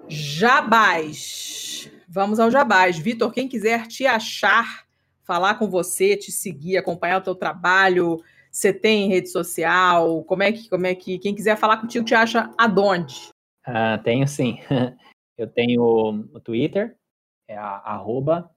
[0.08, 1.90] Jabás.
[2.08, 2.98] Vamos ao Jabás.
[2.98, 4.84] Vitor, quem quiser te achar,
[5.22, 8.18] falar com você, te seguir, acompanhar o teu trabalho,
[8.50, 12.14] você tem rede social, como é que, como é que, quem quiser falar contigo te
[12.14, 13.30] acha aonde?
[13.64, 14.58] Ah, tenho sim.
[15.40, 16.98] Eu tenho o Twitter,
[17.48, 18.54] é a, arroba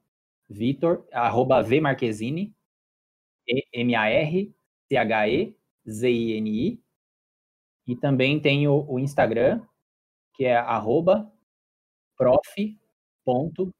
[0.50, 2.54] Vitor, arroba V Marquezine,
[3.74, 4.54] M-A-R-C-H-E-Z-I-N-I.
[7.88, 9.66] E também tenho o Instagram,
[10.36, 11.32] que é arroba
[12.18, 12.78] prof.
[13.24, 13.74] Prof.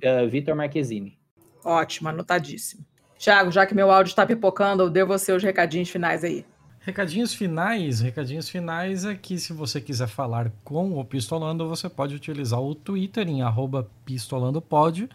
[0.00, 1.20] eh, Vitor Marquezine.
[1.62, 2.86] Ótimo, anotadíssimo.
[3.18, 6.46] Tiago, já que meu áudio está pipocando, eu devo você os recadinhos finais aí.
[6.80, 12.14] Recadinhos finais, recadinhos finais é que se você quiser falar com o Pistolando, você pode
[12.14, 15.08] utilizar o Twitter em arroba pistolandopod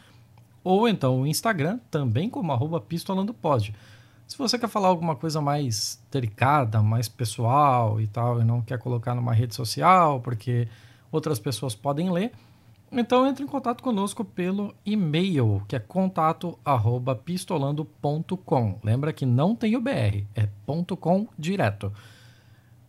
[0.63, 3.73] ou então o Instagram também como arroba pistolandopod.
[4.27, 8.79] Se você quer falar alguma coisa mais delicada, mais pessoal e tal, e não quer
[8.79, 10.67] colocar numa rede social, porque
[11.11, 12.31] outras pessoas podem ler,
[12.99, 18.79] então entre em contato conosco pelo e-mail, que é contato@pistolando.com.
[18.83, 20.47] Lembra que não tem o BR, é
[20.99, 21.91] .com direto.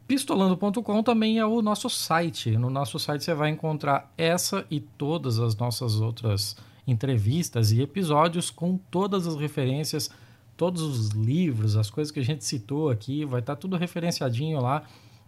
[0.07, 2.59] Pistolando.com também é o nosso site.
[2.59, 6.57] No nosso site você vai encontrar essa e todas as nossas outras
[6.87, 10.11] entrevistas e episódios com todas as referências,
[10.57, 14.85] todos os livros, as coisas que a gente citou aqui, vai estar tudo referenciadinho lá.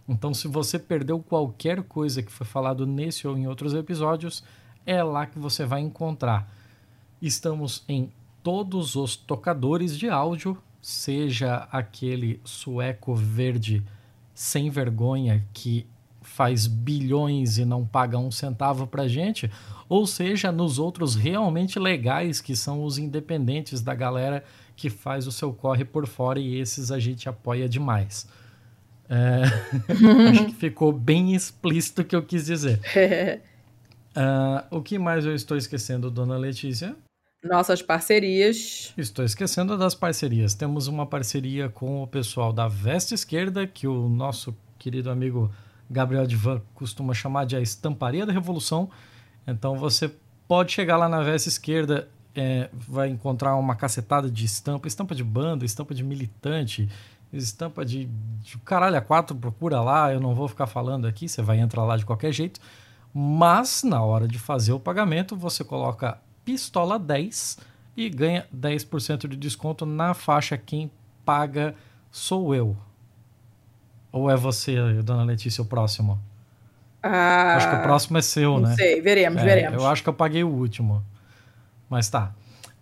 [0.07, 4.43] Então, se você perdeu qualquer coisa que foi falado nesse ou em outros episódios,
[4.87, 6.49] é lá que você vai encontrar.
[7.21, 8.09] Estamos em
[8.41, 13.83] todos os tocadores de áudio, seja aquele sueco verde
[14.33, 15.85] sem vergonha que
[16.21, 19.51] faz bilhões e não paga um centavo pra gente,
[19.89, 24.43] ou seja, nos outros realmente legais, que são os independentes da galera
[24.75, 28.27] que faz o seu corre por fora e esses a gente apoia demais.
[29.09, 29.43] É...
[30.29, 32.79] Acho que ficou bem explícito o que eu quis dizer.
[34.17, 36.95] Uh, o que mais eu estou esquecendo, dona Letícia?
[37.43, 38.91] Nossas parcerias.
[38.97, 40.55] Estou esquecendo das parcerias.
[40.55, 45.51] Temos uma parceria com o pessoal da Veste Esquerda, que o nosso querido amigo
[45.87, 48.89] Gabriel Divan costuma chamar de a estamparia da revolução.
[49.45, 50.11] Então você
[50.47, 55.23] pode chegar lá na Veste Esquerda, é, vai encontrar uma cacetada de estampa, estampa de
[55.23, 56.89] banda, estampa de militante,
[57.31, 58.05] estampa de,
[58.41, 61.83] de caralho a quatro, procura lá, eu não vou ficar falando aqui, você vai entrar
[61.83, 62.59] lá de qualquer jeito.
[63.19, 67.57] Mas na hora de fazer o pagamento, você coloca pistola 10
[67.95, 70.91] e ganha 10% de desconto na faixa quem
[71.25, 71.73] paga
[72.11, 72.77] sou eu.
[74.11, 76.19] Ou é você, dona Letícia, o próximo?
[77.01, 78.69] Ah, acho que o próximo é seu, não né?
[78.69, 79.81] Não sei, veremos, É, veremos.
[79.81, 81.03] Eu acho que eu paguei o último.
[81.89, 82.35] Mas tá.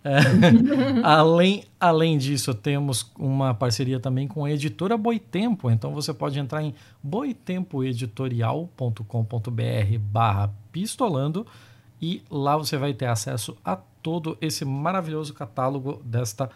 [0.06, 0.20] É,
[1.02, 5.68] além, além disso, temos uma parceria também com a editora Boitempo.
[5.68, 6.72] Então você pode entrar em
[7.02, 11.44] boitempoeditorial.com.br barra pistolando
[12.00, 16.48] e lá você vai ter acesso a todo esse maravilhoso catálogo desta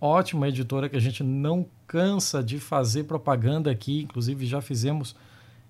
[0.00, 4.02] ótima editora que a gente não cansa de fazer propaganda aqui.
[4.02, 5.16] Inclusive já fizemos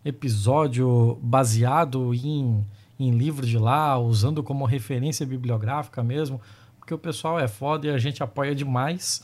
[0.04, 2.62] episódio baseado em,
[3.00, 6.38] em livro de lá, usando como referência bibliográfica mesmo,
[6.92, 9.22] porque o pessoal é foda e a gente apoia demais.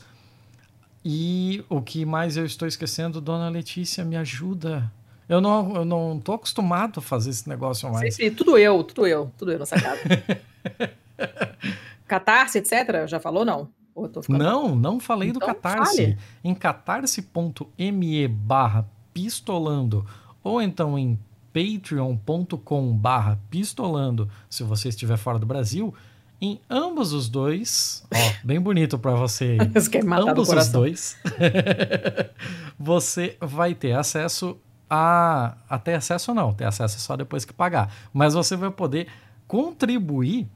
[1.05, 4.91] E o que mais eu estou esquecendo, dona Letícia, me ajuda.
[5.27, 8.15] Eu não, eu não tô acostumado a fazer esse negócio mais.
[8.15, 10.01] Sempre, tudo eu, tudo eu, tudo eu nessa casa.
[12.07, 13.05] Catarse, etc.
[13.07, 13.69] Já falou, não?
[14.21, 15.97] Ficando- Não, não falei do Então, Catarse.
[15.97, 16.17] fale.
[16.43, 20.05] Em catarse.me barra pistolando
[20.43, 21.19] ou então em
[21.53, 25.93] patreon.com barra pistolando, se você estiver fora do Brasil,
[26.41, 29.57] em ambos os dois, ó, bem bonito para você.
[29.73, 31.17] Você do ambos os dois,
[32.79, 34.57] você vai ter acesso
[34.89, 35.57] a.
[35.69, 37.93] Até acesso não, ter acesso é só depois que pagar.
[38.13, 39.07] Mas você vai poder
[39.47, 40.47] contribuir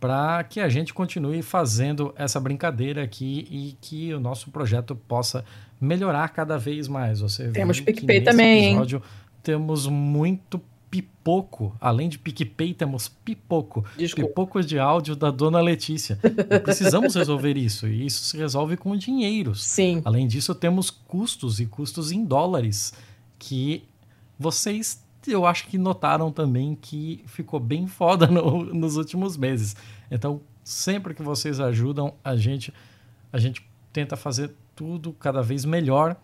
[0.00, 5.44] para que a gente continue fazendo essa brincadeira aqui e que o nosso projeto possa
[5.80, 7.20] melhorar cada vez mais.
[7.20, 8.70] Você Temos PicPay também, hein?
[8.72, 9.02] episódio
[9.42, 10.60] Temos muito
[10.90, 11.76] pipoco.
[11.80, 13.84] Além de PicPay, temos pipoco.
[13.96, 14.28] Desculpa.
[14.28, 16.18] Pipocos de áudio da dona Letícia.
[16.22, 17.86] E precisamos resolver isso.
[17.86, 19.64] E isso se resolve com dinheiros.
[19.64, 20.00] Sim.
[20.04, 22.92] Além disso, temos custos e custos em dólares
[23.38, 23.84] que
[24.38, 29.74] vocês, eu acho que notaram também que ficou bem foda no- nos últimos meses.
[30.10, 32.72] Então, sempre que vocês ajudam a gente,
[33.32, 36.16] a gente tenta fazer tudo cada vez melhor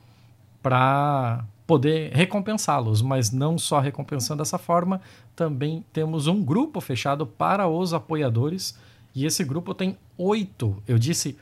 [0.63, 5.01] para poder recompensá-los, mas não só recompensando dessa forma,
[5.35, 8.79] também temos um grupo fechado para os apoiadores
[9.15, 11.37] e esse grupo tem oito, eu disse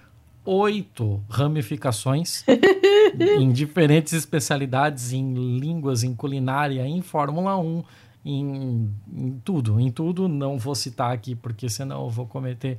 [0.45, 2.45] oito ramificações
[3.39, 7.85] em diferentes especialidades, em línguas, em culinária, em Fórmula 1,
[8.25, 10.29] em, em tudo, em tudo.
[10.29, 12.79] Não vou citar aqui porque senão eu vou cometer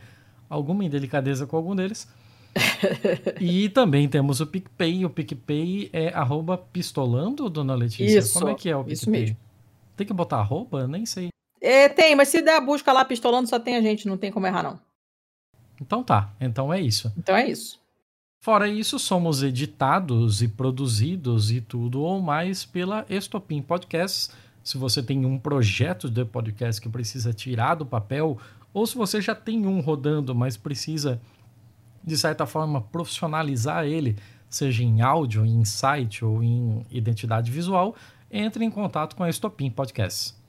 [0.49, 2.07] alguma indelicadeza com algum deles.
[3.39, 5.05] e também temos o PicPay.
[5.05, 8.19] O PicPay é arroba pistolando, dona Letícia?
[8.19, 9.21] Isso, Como é que é o isso PicPay?
[9.21, 9.37] mesmo.
[9.95, 10.87] Tem que botar arroba?
[10.87, 11.29] Nem sei.
[11.61, 14.31] É, tem, mas se der a busca lá pistolando, só tem a gente, não tem
[14.31, 14.79] como errar, não.
[15.79, 17.11] Então tá, então é isso.
[17.17, 17.79] Então é isso.
[18.43, 24.31] Fora isso, somos editados e produzidos e tudo ou mais pela Estopim Podcasts.
[24.63, 28.39] Se você tem um projeto de podcast que precisa tirar do papel,
[28.73, 31.21] ou se você já tem um rodando, mas precisa,
[32.03, 34.17] de certa forma, profissionalizar ele,
[34.49, 37.95] seja em áudio, em site ou em identidade visual,
[38.29, 40.39] entre em contato com a Estopim Podcasts.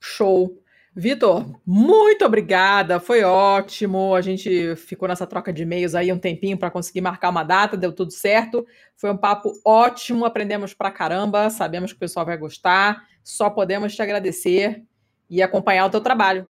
[0.00, 0.62] Show.
[0.98, 4.14] Vitor, muito obrigada, foi ótimo.
[4.14, 7.76] A gente ficou nessa troca de e-mails aí um tempinho para conseguir marcar uma data,
[7.76, 8.66] deu tudo certo.
[8.96, 13.06] Foi um papo ótimo, aprendemos pra caramba, sabemos que o pessoal vai gostar.
[13.22, 14.82] Só podemos te agradecer
[15.28, 16.48] e acompanhar o teu trabalho.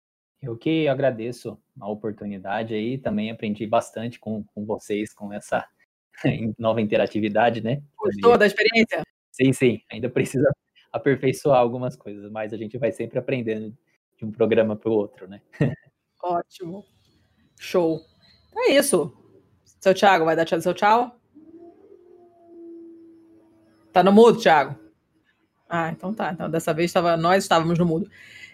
[0.41, 5.67] Eu que agradeço a oportunidade aí, também aprendi bastante com, com vocês, com essa
[6.57, 7.81] nova interatividade, né?
[7.97, 9.01] Gostou da experiência?
[9.31, 10.49] Sim, sim, ainda precisa
[10.91, 13.75] aperfeiçoar algumas coisas, mas a gente vai sempre aprendendo
[14.17, 15.41] de um programa para o outro, né?
[16.21, 16.85] Ótimo.
[17.57, 18.01] Show.
[18.49, 19.13] Então é isso.
[19.63, 21.17] Seu Thiago, vai dar tchau seu tchau?
[23.93, 24.77] Tá no mudo, Thiago?
[25.69, 26.31] Ah, então tá.
[26.33, 28.09] Então dessa vez tava, nós estávamos no mudo.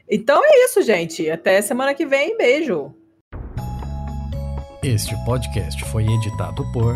[0.07, 1.29] Então é isso, gente.
[1.29, 2.37] Até semana que vem.
[2.37, 2.93] Beijo.
[4.87, 6.95] Este podcast foi editado por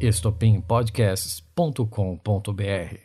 [0.00, 2.96] estopimpodcasts.com.br.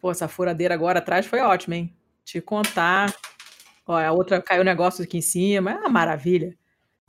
[0.00, 1.96] Pô, essa furadeira agora atrás foi ótima, hein?
[2.24, 3.14] Te contar.
[3.86, 5.70] Ó, a outra caiu um negócio aqui em cima.
[5.70, 6.58] É uma maravilha.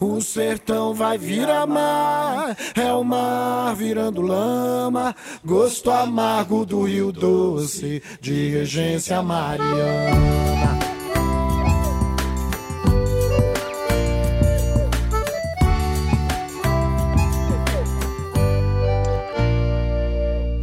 [0.02, 5.14] O sertão vai virar mar, é o mar virando lama,
[5.44, 10.80] gosto amargo do Rio Doce, de regência mariana.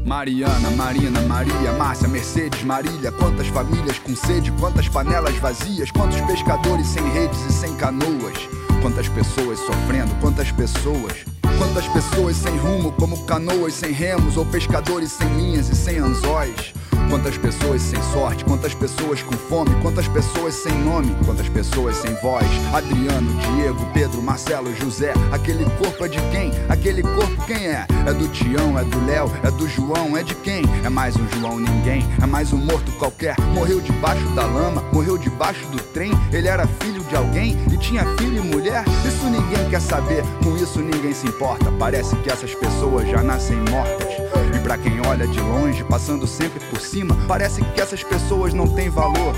[0.03, 3.13] Mariana, Marina, Maria, Márcia, Mercedes, Marília.
[3.13, 8.66] Quantas famílias com sede, quantas panelas vazias, quantos pescadores sem redes e sem canoas.
[8.87, 11.13] Quantas pessoas sofrendo, quantas pessoas.
[11.59, 16.73] Quantas pessoas sem rumo, como canoas sem remos, ou pescadores sem linhas e sem anzóis.
[17.11, 22.15] Quantas pessoas sem sorte, quantas pessoas com fome, quantas pessoas sem nome, quantas pessoas sem
[22.17, 22.47] voz.
[22.73, 25.13] Adriano, Diego, Pedro, Marcelo, José.
[25.33, 26.53] Aquele corpo é de quem?
[26.69, 27.87] Aquele corpo quem é?
[28.07, 30.63] É do Tião, é do Léo, é do João, é de quem?
[30.85, 33.37] É mais um João ninguém, é mais um morto qualquer.
[33.53, 36.13] Morreu debaixo da lama, morreu debaixo do trem.
[36.33, 38.85] Ele era filho de alguém e tinha filho e mulher.
[39.07, 41.71] Isso ninguém quer saber, com isso ninguém se importa.
[41.79, 44.09] Parece que essas pessoas já nascem mortas.
[44.55, 48.69] E pra quem olha de longe, passando sempre por cima, parece que essas pessoas não
[48.69, 49.35] têm valor.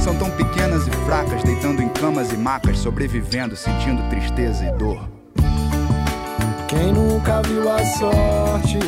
[0.00, 5.08] São tão pequenas e fracas, deitando em camas e macas, sobrevivendo, sentindo tristeza e dor.
[6.66, 8.78] Quem nunca viu a sorte,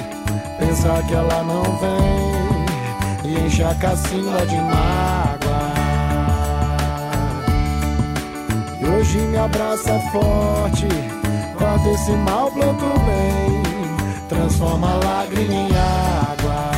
[0.59, 5.34] pensar que ela não vem e enche a de mágoa.
[8.91, 10.89] Hoje me abraça forte,
[11.59, 13.63] corta esse mal, planta o bem,
[14.29, 16.71] transforma a lágrima em água.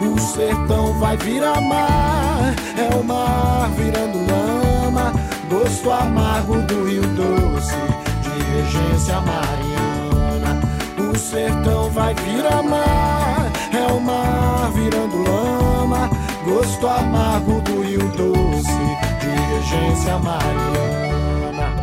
[0.00, 5.12] O sertão vai virar mar, é o mar virando lama,
[5.48, 7.76] gosto amargo do rio doce,
[8.22, 10.60] de regência mariana.
[10.98, 16.10] O sertão vai virar mar, é o mar virando lama,
[16.44, 18.93] gosto amargo do rio doce,
[19.74, 21.74] de regência mariana.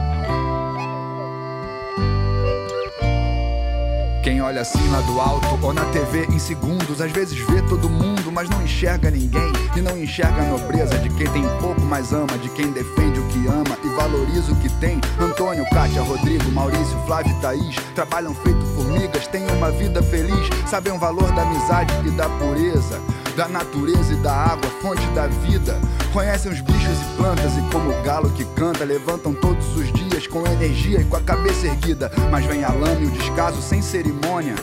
[4.23, 7.89] Quem olha assim lá do alto ou na TV em segundos, às vezes vê todo
[7.89, 9.51] mundo, mas não enxerga ninguém.
[9.75, 13.27] E não enxerga a nobreza de quem tem pouco, mas ama, de quem defende o
[13.27, 14.99] que ama e valoriza o que tem.
[15.19, 20.91] Antônio, Kátia, Rodrigo, Maurício, Flávio e Thaís trabalham feito formigas, têm uma vida feliz, sabem
[20.91, 22.99] o valor da amizade e da pureza.
[23.35, 25.79] Da natureza e da água, fonte da vida.
[26.11, 30.27] Conhecem os bichos e plantas e como o galo que canta, levantam todos os dias
[30.27, 32.11] com energia e com a cabeça erguida.
[32.29, 34.55] Mas vem a lama e o descaso sem cerimônia,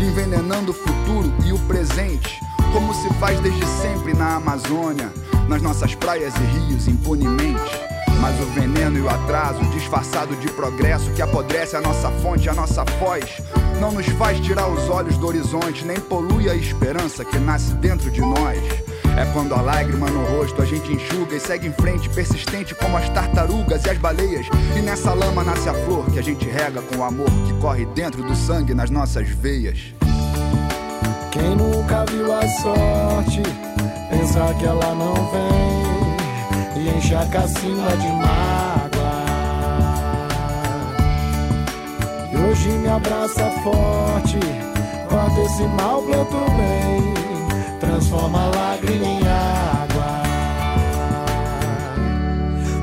[0.00, 2.40] envenenando o futuro e o presente,
[2.74, 5.08] como se faz desde sempre na Amazônia,
[5.48, 7.80] nas nossas praias e rios impunemente.
[8.20, 12.52] Mas o veneno e o atraso, disfarçado de progresso, que apodrece a nossa fonte, a
[12.52, 13.40] nossa voz,
[13.80, 18.10] não nos faz tirar os olhos do horizonte, nem polui a esperança que nasce dentro
[18.10, 18.58] de nós.
[19.16, 22.96] É quando a lágrima no rosto a gente enxuga e segue em frente, persistente como
[22.96, 24.46] as tartarugas e as baleias.
[24.76, 27.86] E nessa lama nasce a flor que a gente rega com o amor que corre
[27.86, 29.94] dentro do sangue nas nossas veias.
[31.34, 33.42] Quem nunca viu a sorte,
[34.08, 39.24] pensar que ela não vem e enche a cacina de mágoa.
[42.30, 44.38] E hoje me abraça forte,
[45.08, 47.14] corta esse mal, planta o bem,
[47.80, 50.22] transforma a lágrima em água.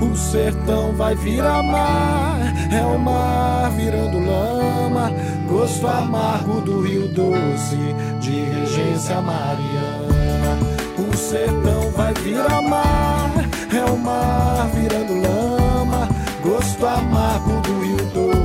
[0.01, 2.30] O sertão vai virar mar,
[2.71, 5.11] é o mar virando lama,
[5.47, 7.77] gosto amargo do rio doce,
[8.19, 10.57] de regência mariana.
[10.97, 13.31] O sertão vai virar mar,
[13.73, 16.07] é o mar virando lama,
[16.41, 18.41] gosto amargo do rio doce.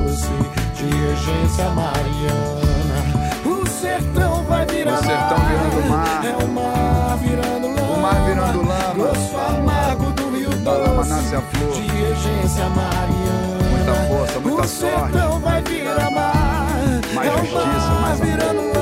[1.17, 2.97] regência mariana.
[3.45, 6.25] O sertão vai virar O sertão mar, virando mar.
[6.25, 7.93] É o mar virando lama.
[7.93, 8.93] O mar virando lama.
[8.95, 11.73] Gosto amargo do rio Da lama doce, nasce a flor.
[11.73, 13.46] De regência mariana
[13.87, 15.17] muita força, muita sorte.
[17.13, 18.19] Mais justiça, mais
[18.49, 18.76] amor.